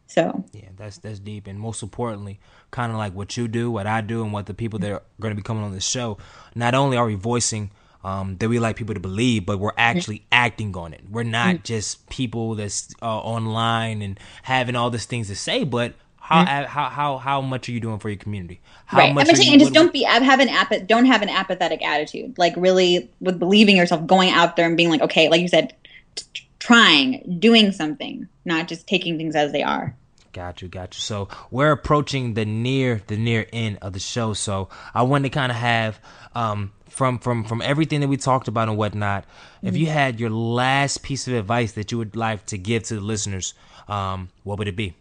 So 0.07 0.43
yeah 0.51 0.67
that's 0.75 0.97
that's 0.97 1.19
deep 1.19 1.47
and 1.47 1.57
most 1.57 1.81
importantly 1.81 2.39
kind 2.71 2.91
of 2.91 2.97
like 2.97 3.13
what 3.13 3.35
you 3.37 3.47
do 3.47 3.69
what 3.69 3.85
i 3.85 4.01
do 4.01 4.23
and 4.23 4.33
what 4.33 4.45
the 4.45 4.53
people 4.53 4.79
that 4.79 4.91
are 4.91 5.03
going 5.19 5.31
to 5.31 5.35
be 5.35 5.43
coming 5.43 5.63
on 5.63 5.73
this 5.73 5.85
show 5.85 6.17
not 6.55 6.73
only 6.73 6.97
are 6.97 7.05
we 7.05 7.15
voicing 7.15 7.69
um, 8.03 8.37
that 8.37 8.49
we 8.49 8.59
like 8.59 8.75
people 8.75 8.95
to 8.95 8.99
believe, 8.99 9.45
but 9.45 9.59
we're 9.59 9.73
actually 9.77 10.25
acting 10.31 10.75
on 10.75 10.93
it. 10.93 11.01
We're 11.09 11.23
not 11.23 11.55
mm-hmm. 11.55 11.63
just 11.63 12.09
people 12.09 12.55
that's 12.55 12.93
uh, 13.01 13.05
online 13.05 14.01
and 14.01 14.19
having 14.43 14.75
all 14.75 14.89
these 14.89 15.05
things 15.05 15.27
to 15.27 15.35
say, 15.35 15.63
but 15.63 15.93
how, 16.17 16.45
mm-hmm. 16.45 16.65
how 16.65 16.89
how 16.89 17.17
how 17.17 17.41
much 17.41 17.67
are 17.67 17.71
you 17.71 17.79
doing 17.79 17.99
for 17.99 18.09
your 18.09 18.17
community? 18.17 18.61
How 18.85 18.99
right. 18.99 19.13
much? 19.13 19.27
I'm 19.27 19.35
saying, 19.35 19.51
and 19.51 19.59
just 19.59 19.73
don't 19.73 19.91
be 19.91 20.03
have 20.03 20.39
an 20.39 20.49
app 20.49 20.73
don't 20.87 21.05
have 21.05 21.21
an 21.21 21.29
apathetic 21.29 21.83
attitude. 21.83 22.37
Like 22.37 22.53
really, 22.55 23.09
with 23.19 23.37
believing 23.37 23.75
yourself, 23.75 24.05
going 24.07 24.29
out 24.29 24.55
there 24.55 24.65
and 24.65 24.77
being 24.77 24.89
like, 24.89 25.01
okay, 25.01 25.29
like 25.29 25.41
you 25.41 25.47
said, 25.47 25.75
t- 26.15 26.47
trying, 26.59 27.37
doing 27.39 27.71
something, 27.71 28.27
not 28.45 28.67
just 28.67 28.87
taking 28.87 29.17
things 29.17 29.35
as 29.35 29.51
they 29.51 29.63
are. 29.63 29.95
Got 30.33 30.61
you, 30.61 30.67
got 30.67 30.95
you. 30.95 31.01
So 31.01 31.27
we're 31.49 31.71
approaching 31.71 32.35
the 32.35 32.45
near 32.45 33.01
the 33.07 33.17
near 33.17 33.47
end 33.51 33.79
of 33.81 33.93
the 33.93 33.99
show. 33.99 34.33
So 34.33 34.69
I 34.93 35.03
wanted 35.03 35.23
to 35.23 35.29
kind 35.29 35.51
of 35.51 35.57
have 35.57 35.99
um, 36.35 36.71
from 36.89 37.19
from 37.19 37.43
from 37.43 37.61
everything 37.61 37.99
that 38.01 38.07
we 38.07 38.17
talked 38.17 38.47
about 38.47 38.69
and 38.69 38.77
whatnot. 38.77 39.25
Mm-hmm. 39.25 39.67
If 39.67 39.77
you 39.77 39.87
had 39.87 40.19
your 40.19 40.29
last 40.29 41.03
piece 41.03 41.27
of 41.27 41.33
advice 41.33 41.73
that 41.73 41.91
you 41.91 41.97
would 41.97 42.15
like 42.15 42.45
to 42.47 42.57
give 42.57 42.83
to 42.83 42.95
the 42.95 43.01
listeners, 43.01 43.53
um, 43.87 44.29
what 44.43 44.57
would 44.57 44.67
it 44.67 44.75
be? 44.75 44.95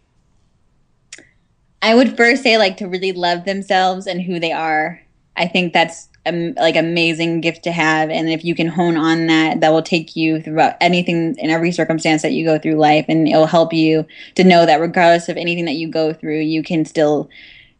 I 1.81 1.95
would 1.95 2.17
first 2.17 2.43
say 2.43 2.57
like 2.57 2.77
to 2.77 2.87
really 2.87 3.11
love 3.11 3.45
themselves 3.45 4.07
and 4.07 4.21
who 4.21 4.39
they 4.39 4.51
are. 4.51 5.01
I 5.35 5.47
think 5.47 5.73
that's 5.73 6.09
like 6.25 6.75
amazing 6.75 7.41
gift 7.41 7.63
to 7.63 7.71
have, 7.71 8.09
and 8.09 8.29
if 8.29 8.45
you 8.45 8.53
can 8.53 8.67
hone 8.67 8.95
on 8.95 9.27
that, 9.27 9.61
that 9.61 9.71
will 9.71 9.81
take 9.81 10.15
you 10.15 10.41
throughout 10.41 10.75
anything 10.79 11.35
in 11.37 11.49
every 11.49 11.71
circumstance 11.71 12.21
that 12.21 12.33
you 12.33 12.45
go 12.45 12.59
through 12.59 12.75
life, 12.75 13.05
and 13.09 13.27
it 13.27 13.35
will 13.35 13.47
help 13.47 13.73
you 13.73 14.05
to 14.35 14.43
know 14.43 14.65
that 14.65 14.79
regardless 14.79 15.29
of 15.29 15.37
anything 15.37 15.65
that 15.65 15.75
you 15.75 15.87
go 15.87 16.13
through, 16.13 16.39
you 16.39 16.61
can 16.61 16.85
still 16.85 17.29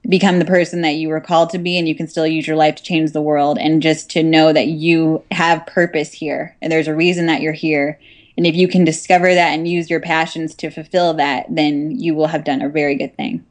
become 0.09 0.39
the 0.39 0.45
person 0.45 0.81
that 0.81 0.95
you 0.95 1.09
were 1.09 1.21
called 1.21 1.51
to 1.51 1.59
be 1.59 1.77
and 1.77 1.87
you 1.87 1.93
can 1.93 2.07
still 2.07 2.25
use 2.25 2.47
your 2.47 2.55
life 2.55 2.75
to 2.75 2.81
change 2.81 3.11
the 3.11 3.21
world. 3.21 3.59
And 3.59 3.83
just 3.83 4.09
to 4.11 4.23
know 4.23 4.51
that 4.51 4.65
you 4.67 5.23
have 5.29 5.67
purpose 5.67 6.11
here 6.11 6.57
and 6.59 6.71
there's 6.71 6.87
a 6.87 6.95
reason 6.95 7.27
that 7.27 7.41
you're 7.41 7.53
here. 7.53 7.99
And 8.35 8.47
if 8.47 8.55
you 8.55 8.67
can 8.67 8.83
discover 8.83 9.33
that 9.35 9.49
and 9.49 9.67
use 9.67 9.91
your 9.91 9.99
passions 9.99 10.55
to 10.55 10.71
fulfill 10.71 11.13
that 11.15 11.45
then 11.49 11.99
you 11.99 12.15
will 12.15 12.27
have 12.27 12.43
done 12.43 12.61
a 12.61 12.69
very 12.69 12.95
good 12.95 13.15
thing 13.15 13.45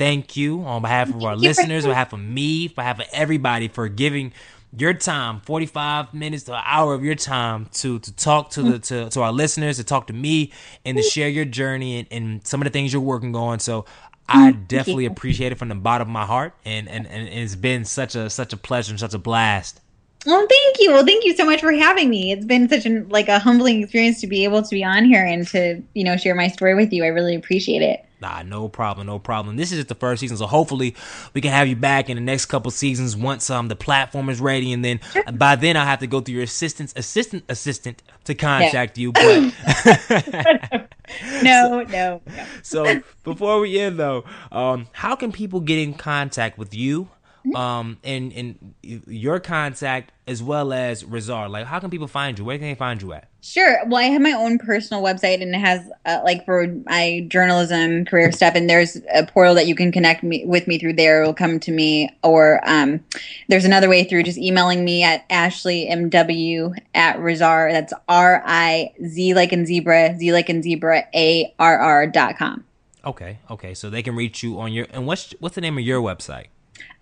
thank 0.00 0.36
you 0.36 0.62
on 0.62 0.80
behalf 0.80 1.10
of 1.10 1.22
our 1.22 1.36
listeners, 1.36 1.84
on 1.84 1.90
behalf 1.90 2.12
of 2.12 2.20
me, 2.20 2.68
on 2.68 2.74
behalf 2.74 3.00
of 3.00 3.06
everybody 3.12 3.68
for 3.68 3.86
giving 3.88 4.32
your 4.76 4.94
time 4.94 5.40
45 5.40 6.14
minutes 6.14 6.44
to 6.44 6.54
an 6.54 6.62
hour 6.64 6.94
of 6.94 7.04
your 7.04 7.16
time 7.16 7.66
to 7.72 7.98
to 7.98 8.12
talk 8.16 8.50
to 8.50 8.62
the 8.62 8.78
to, 8.78 9.10
to 9.10 9.20
our 9.20 9.32
listeners 9.32 9.76
to 9.76 9.84
talk 9.84 10.06
to 10.06 10.12
me 10.12 10.52
and 10.84 10.96
to 10.96 11.02
share 11.02 11.28
your 11.28 11.44
journey 11.44 11.98
and, 11.98 12.08
and 12.12 12.46
some 12.46 12.60
of 12.62 12.64
the 12.64 12.70
things 12.70 12.92
you're 12.92 13.02
working 13.02 13.34
on 13.34 13.58
so 13.58 13.84
I 14.28 14.52
definitely 14.52 15.06
appreciate 15.06 15.50
it 15.50 15.58
from 15.58 15.70
the 15.70 15.74
bottom 15.74 16.06
of 16.06 16.12
my 16.12 16.24
heart, 16.24 16.54
and, 16.64 16.88
and, 16.88 17.04
and 17.08 17.28
it's 17.28 17.56
been 17.56 17.84
such 17.84 18.14
a 18.14 18.30
such 18.30 18.52
a 18.52 18.56
pleasure 18.56 18.92
and 18.92 19.00
such 19.00 19.12
a 19.12 19.18
blast. 19.18 19.80
Well, 20.24 20.46
thank 20.48 20.76
you. 20.78 20.92
Well, 20.92 21.04
thank 21.04 21.24
you 21.24 21.34
so 21.34 21.44
much 21.44 21.60
for 21.60 21.72
having 21.72 22.08
me. 22.08 22.30
It's 22.30 22.44
been 22.44 22.68
such 22.68 22.86
an 22.86 23.08
like 23.08 23.26
a 23.26 23.40
humbling 23.40 23.82
experience 23.82 24.20
to 24.20 24.28
be 24.28 24.44
able 24.44 24.62
to 24.62 24.70
be 24.70 24.84
on 24.84 25.04
here 25.04 25.24
and 25.24 25.48
to 25.48 25.82
you 25.94 26.04
know 26.04 26.16
share 26.16 26.36
my 26.36 26.46
story 26.46 26.76
with 26.76 26.92
you. 26.92 27.02
I 27.02 27.08
really 27.08 27.34
appreciate 27.34 27.82
it. 27.82 28.04
Nah, 28.20 28.42
no 28.42 28.68
problem, 28.68 29.06
no 29.06 29.18
problem. 29.18 29.56
This 29.56 29.72
is 29.72 29.78
just 29.78 29.88
the 29.88 29.94
first 29.94 30.20
season, 30.20 30.36
so 30.36 30.46
hopefully 30.46 30.94
we 31.32 31.40
can 31.40 31.52
have 31.52 31.68
you 31.68 31.76
back 31.76 32.10
in 32.10 32.16
the 32.16 32.20
next 32.22 32.46
couple 32.46 32.70
seasons 32.70 33.16
once 33.16 33.48
um 33.48 33.68
the 33.68 33.76
platform 33.76 34.28
is 34.28 34.40
ready, 34.40 34.72
and 34.72 34.84
then 34.84 35.00
sure. 35.12 35.24
by 35.32 35.56
then 35.56 35.76
I'll 35.76 35.86
have 35.86 36.00
to 36.00 36.06
go 36.06 36.20
through 36.20 36.34
your 36.34 36.44
assistant's 36.44 36.92
assistant 36.96 37.44
assistant 37.48 38.02
to 38.24 38.34
contact 38.34 38.98
yeah. 38.98 39.02
you. 39.02 39.12
But 39.12 40.90
no, 41.42 41.82
no, 41.82 42.20
no. 42.26 42.46
So 42.62 43.00
before 43.24 43.60
we 43.60 43.78
end 43.78 43.98
though, 43.98 44.24
um, 44.52 44.86
how 44.92 45.16
can 45.16 45.32
people 45.32 45.60
get 45.60 45.78
in 45.78 45.94
contact 45.94 46.58
with 46.58 46.74
you? 46.74 47.08
Um 47.54 47.98
and 48.04 48.32
and 48.32 48.74
your 48.82 49.40
contact 49.40 50.12
as 50.30 50.42
well 50.42 50.72
as 50.72 51.02
Rizzarr. 51.02 51.50
Like, 51.50 51.66
how 51.66 51.80
can 51.80 51.90
people 51.90 52.06
find 52.06 52.38
you? 52.38 52.44
Where 52.44 52.56
can 52.56 52.68
they 52.68 52.76
find 52.76 53.02
you 53.02 53.12
at? 53.12 53.28
Sure. 53.42 53.80
Well, 53.86 53.96
I 54.00 54.04
have 54.04 54.22
my 54.22 54.32
own 54.32 54.58
personal 54.58 55.02
website, 55.02 55.42
and 55.42 55.54
it 55.54 55.58
has 55.58 55.90
uh, 56.04 56.20
like 56.24 56.44
for 56.44 56.68
my 56.86 57.26
journalism 57.26 58.04
career 58.04 58.30
stuff. 58.30 58.54
And 58.54 58.70
there's 58.70 58.96
a 59.12 59.26
portal 59.26 59.54
that 59.54 59.66
you 59.66 59.74
can 59.74 59.90
connect 59.90 60.22
me 60.22 60.44
with 60.44 60.68
me 60.68 60.78
through 60.78 60.92
there. 60.92 61.22
It 61.22 61.26
will 61.26 61.34
come 61.34 61.58
to 61.60 61.72
me, 61.72 62.10
or 62.22 62.60
um, 62.64 63.02
there's 63.48 63.64
another 63.64 63.88
way 63.88 64.04
through 64.04 64.22
just 64.22 64.38
emailing 64.38 64.84
me 64.84 65.02
at 65.02 65.28
ashleymw 65.30 66.78
at 66.94 67.16
Rizzarr. 67.16 67.72
That's 67.72 67.92
R 68.08 68.42
I 68.46 68.92
Z 69.04 69.34
like 69.34 69.52
in 69.52 69.66
zebra, 69.66 70.16
Z 70.16 70.32
like 70.32 70.48
in 70.48 70.62
zebra, 70.62 71.04
A 71.14 71.52
R 71.58 71.78
R 71.78 72.06
dot 72.06 72.36
com. 72.36 72.64
Okay. 73.04 73.38
Okay. 73.50 73.74
So 73.74 73.90
they 73.90 74.02
can 74.02 74.14
reach 74.14 74.42
you 74.42 74.60
on 74.60 74.72
your 74.72 74.86
and 74.90 75.06
what's 75.06 75.34
what's 75.40 75.54
the 75.54 75.60
name 75.60 75.78
of 75.78 75.84
your 75.84 76.00
website? 76.02 76.46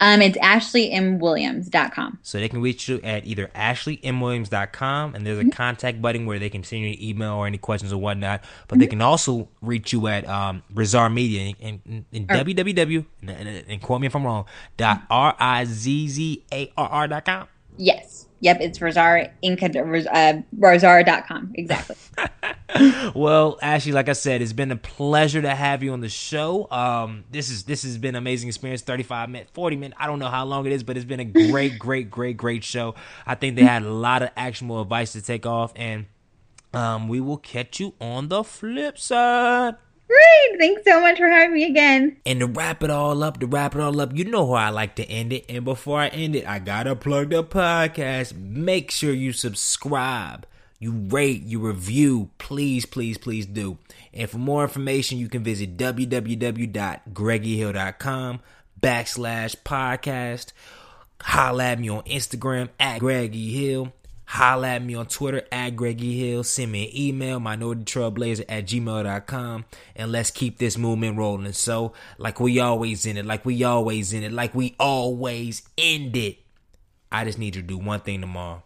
Um, 0.00 0.22
it's 0.22 0.38
ashleymwilliams.com. 0.38 2.20
So 2.22 2.38
they 2.38 2.48
can 2.48 2.62
reach 2.62 2.88
you 2.88 3.00
at 3.02 3.26
either 3.26 3.48
ashleymwilliams.com 3.48 5.14
and 5.14 5.26
there's 5.26 5.38
a 5.38 5.42
mm-hmm. 5.42 5.50
contact 5.50 6.00
button 6.00 6.26
where 6.26 6.38
they 6.38 6.50
can 6.50 6.62
send 6.62 6.82
you 6.82 6.90
an 6.90 7.02
email 7.02 7.34
or 7.34 7.46
any 7.46 7.58
questions 7.58 7.92
or 7.92 8.00
whatnot. 8.00 8.42
But 8.68 8.74
mm-hmm. 8.74 8.80
they 8.80 8.86
can 8.86 9.02
also 9.02 9.48
reach 9.60 9.92
you 9.92 10.06
at 10.06 10.28
um, 10.28 10.62
Rizzarr 10.72 11.12
Media 11.12 11.54
and, 11.60 11.80
and, 11.84 12.04
and 12.12 12.28
www, 12.28 13.06
and, 13.22 13.48
and, 13.68 13.82
quote 13.82 14.00
me 14.00 14.06
if 14.06 14.14
I'm 14.14 14.24
wrong, 14.24 14.46
dot 14.76 15.02
R 15.10 15.34
I 15.38 15.64
Z 15.64 16.08
Z 16.08 16.44
A 16.52 16.72
R 16.76 16.88
R 16.88 17.08
dot 17.08 17.24
com. 17.24 17.48
Yes. 17.78 18.26
Yep, 18.40 18.60
it's 18.60 18.78
Rizzarr 18.78 19.32
Inc. 19.42 19.62
Uh, 19.62 20.42
Rizzarr.com. 20.56 21.52
Exactly. 21.56 21.96
well, 23.14 23.58
Ashley, 23.60 23.90
like 23.90 24.08
I 24.08 24.12
said, 24.12 24.42
it's 24.42 24.52
been 24.52 24.70
a 24.70 24.76
pleasure 24.76 25.42
to 25.42 25.52
have 25.52 25.82
you 25.82 25.92
on 25.92 26.00
the 26.00 26.08
show. 26.08 26.70
Um, 26.70 27.24
this 27.32 27.50
is 27.50 27.64
this 27.64 27.82
has 27.82 27.98
been 27.98 28.10
an 28.10 28.18
amazing 28.18 28.48
experience. 28.48 28.82
Thirty 28.82 29.02
five 29.02 29.28
minutes, 29.28 29.50
forty 29.52 29.74
minutes. 29.74 29.98
I 30.00 30.06
don't 30.06 30.20
know 30.20 30.28
how 30.28 30.44
long 30.44 30.66
it 30.66 30.72
is, 30.72 30.84
but 30.84 30.96
it's 30.96 31.04
been 31.04 31.20
a 31.20 31.24
great, 31.24 31.78
great, 31.80 32.10
great, 32.10 32.36
great 32.36 32.62
show. 32.62 32.94
I 33.26 33.34
think 33.34 33.56
they 33.56 33.64
had 33.64 33.82
a 33.82 33.90
lot 33.90 34.22
of 34.22 34.30
actionable 34.36 34.80
advice 34.80 35.12
to 35.14 35.22
take 35.22 35.44
off, 35.44 35.72
and 35.74 36.06
um, 36.72 37.08
we 37.08 37.20
will 37.20 37.38
catch 37.38 37.80
you 37.80 37.94
on 38.00 38.28
the 38.28 38.44
flip 38.44 38.98
side. 38.98 39.74
Great. 40.08 40.58
Thanks 40.58 40.82
so 40.86 41.00
much 41.00 41.18
for 41.18 41.28
having 41.28 41.54
me 41.54 41.64
again. 41.64 42.16
And 42.24 42.40
to 42.40 42.46
wrap 42.46 42.82
it 42.82 42.88
all 42.90 43.22
up, 43.22 43.40
to 43.40 43.46
wrap 43.46 43.74
it 43.74 43.80
all 43.80 44.00
up, 44.00 44.16
you 44.16 44.24
know 44.24 44.46
how 44.46 44.54
I 44.54 44.70
like 44.70 44.94
to 44.96 45.04
end 45.04 45.34
it. 45.34 45.44
And 45.50 45.66
before 45.66 46.00
I 46.00 46.08
end 46.08 46.34
it, 46.34 46.46
I 46.46 46.60
gotta 46.60 46.96
plug 46.96 47.28
the 47.30 47.44
podcast. 47.44 48.34
Make 48.34 48.90
sure 48.90 49.12
you 49.12 49.32
subscribe, 49.32 50.46
you 50.78 50.92
rate, 50.92 51.42
you 51.42 51.60
review. 51.60 52.30
Please, 52.38 52.86
please, 52.86 53.18
please 53.18 53.44
do. 53.44 53.76
And 54.14 54.30
for 54.30 54.38
more 54.38 54.62
information, 54.62 55.18
you 55.18 55.28
can 55.28 55.44
visit 55.44 55.76
www.greggyhill.com 55.76 58.40
backslash 58.80 59.56
podcast. 59.64 60.52
Holla 61.20 61.64
at 61.64 61.80
me 61.80 61.90
on 61.90 62.02
Instagram 62.04 62.70
at 62.80 63.00
Greggy 63.00 63.52
Hill. 63.52 63.92
Holla 64.28 64.68
at 64.68 64.84
me 64.84 64.94
on 64.94 65.06
Twitter 65.06 65.42
at 65.50 65.70
Greggy 65.70 66.18
Hill. 66.18 66.44
Send 66.44 66.70
me 66.70 66.88
an 66.88 66.94
email, 66.94 67.40
minoritytrailblazer 67.40 68.44
at 68.46 68.66
gmail.com. 68.66 69.64
And 69.96 70.12
let's 70.12 70.30
keep 70.30 70.58
this 70.58 70.76
movement 70.76 71.16
rolling. 71.16 71.50
So, 71.54 71.94
like 72.18 72.38
we 72.38 72.60
always 72.60 73.06
in 73.06 73.16
it, 73.16 73.24
like 73.24 73.46
we 73.46 73.64
always 73.64 74.12
in 74.12 74.22
it, 74.22 74.30
like 74.30 74.54
we 74.54 74.76
always 74.78 75.62
end 75.78 76.14
it. 76.14 76.40
I 77.10 77.24
just 77.24 77.38
need 77.38 77.56
you 77.56 77.62
to 77.62 77.66
do 77.66 77.78
one 77.78 78.00
thing 78.00 78.20
tomorrow. 78.20 78.62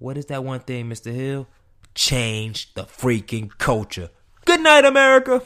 What 0.00 0.18
is 0.18 0.26
that 0.26 0.42
one 0.42 0.58
thing, 0.58 0.90
Mr. 0.90 1.14
Hill? 1.14 1.46
Change 1.94 2.74
the 2.74 2.82
freaking 2.82 3.56
culture. 3.58 4.10
Good 4.44 4.60
night, 4.60 4.84
America. 4.84 5.42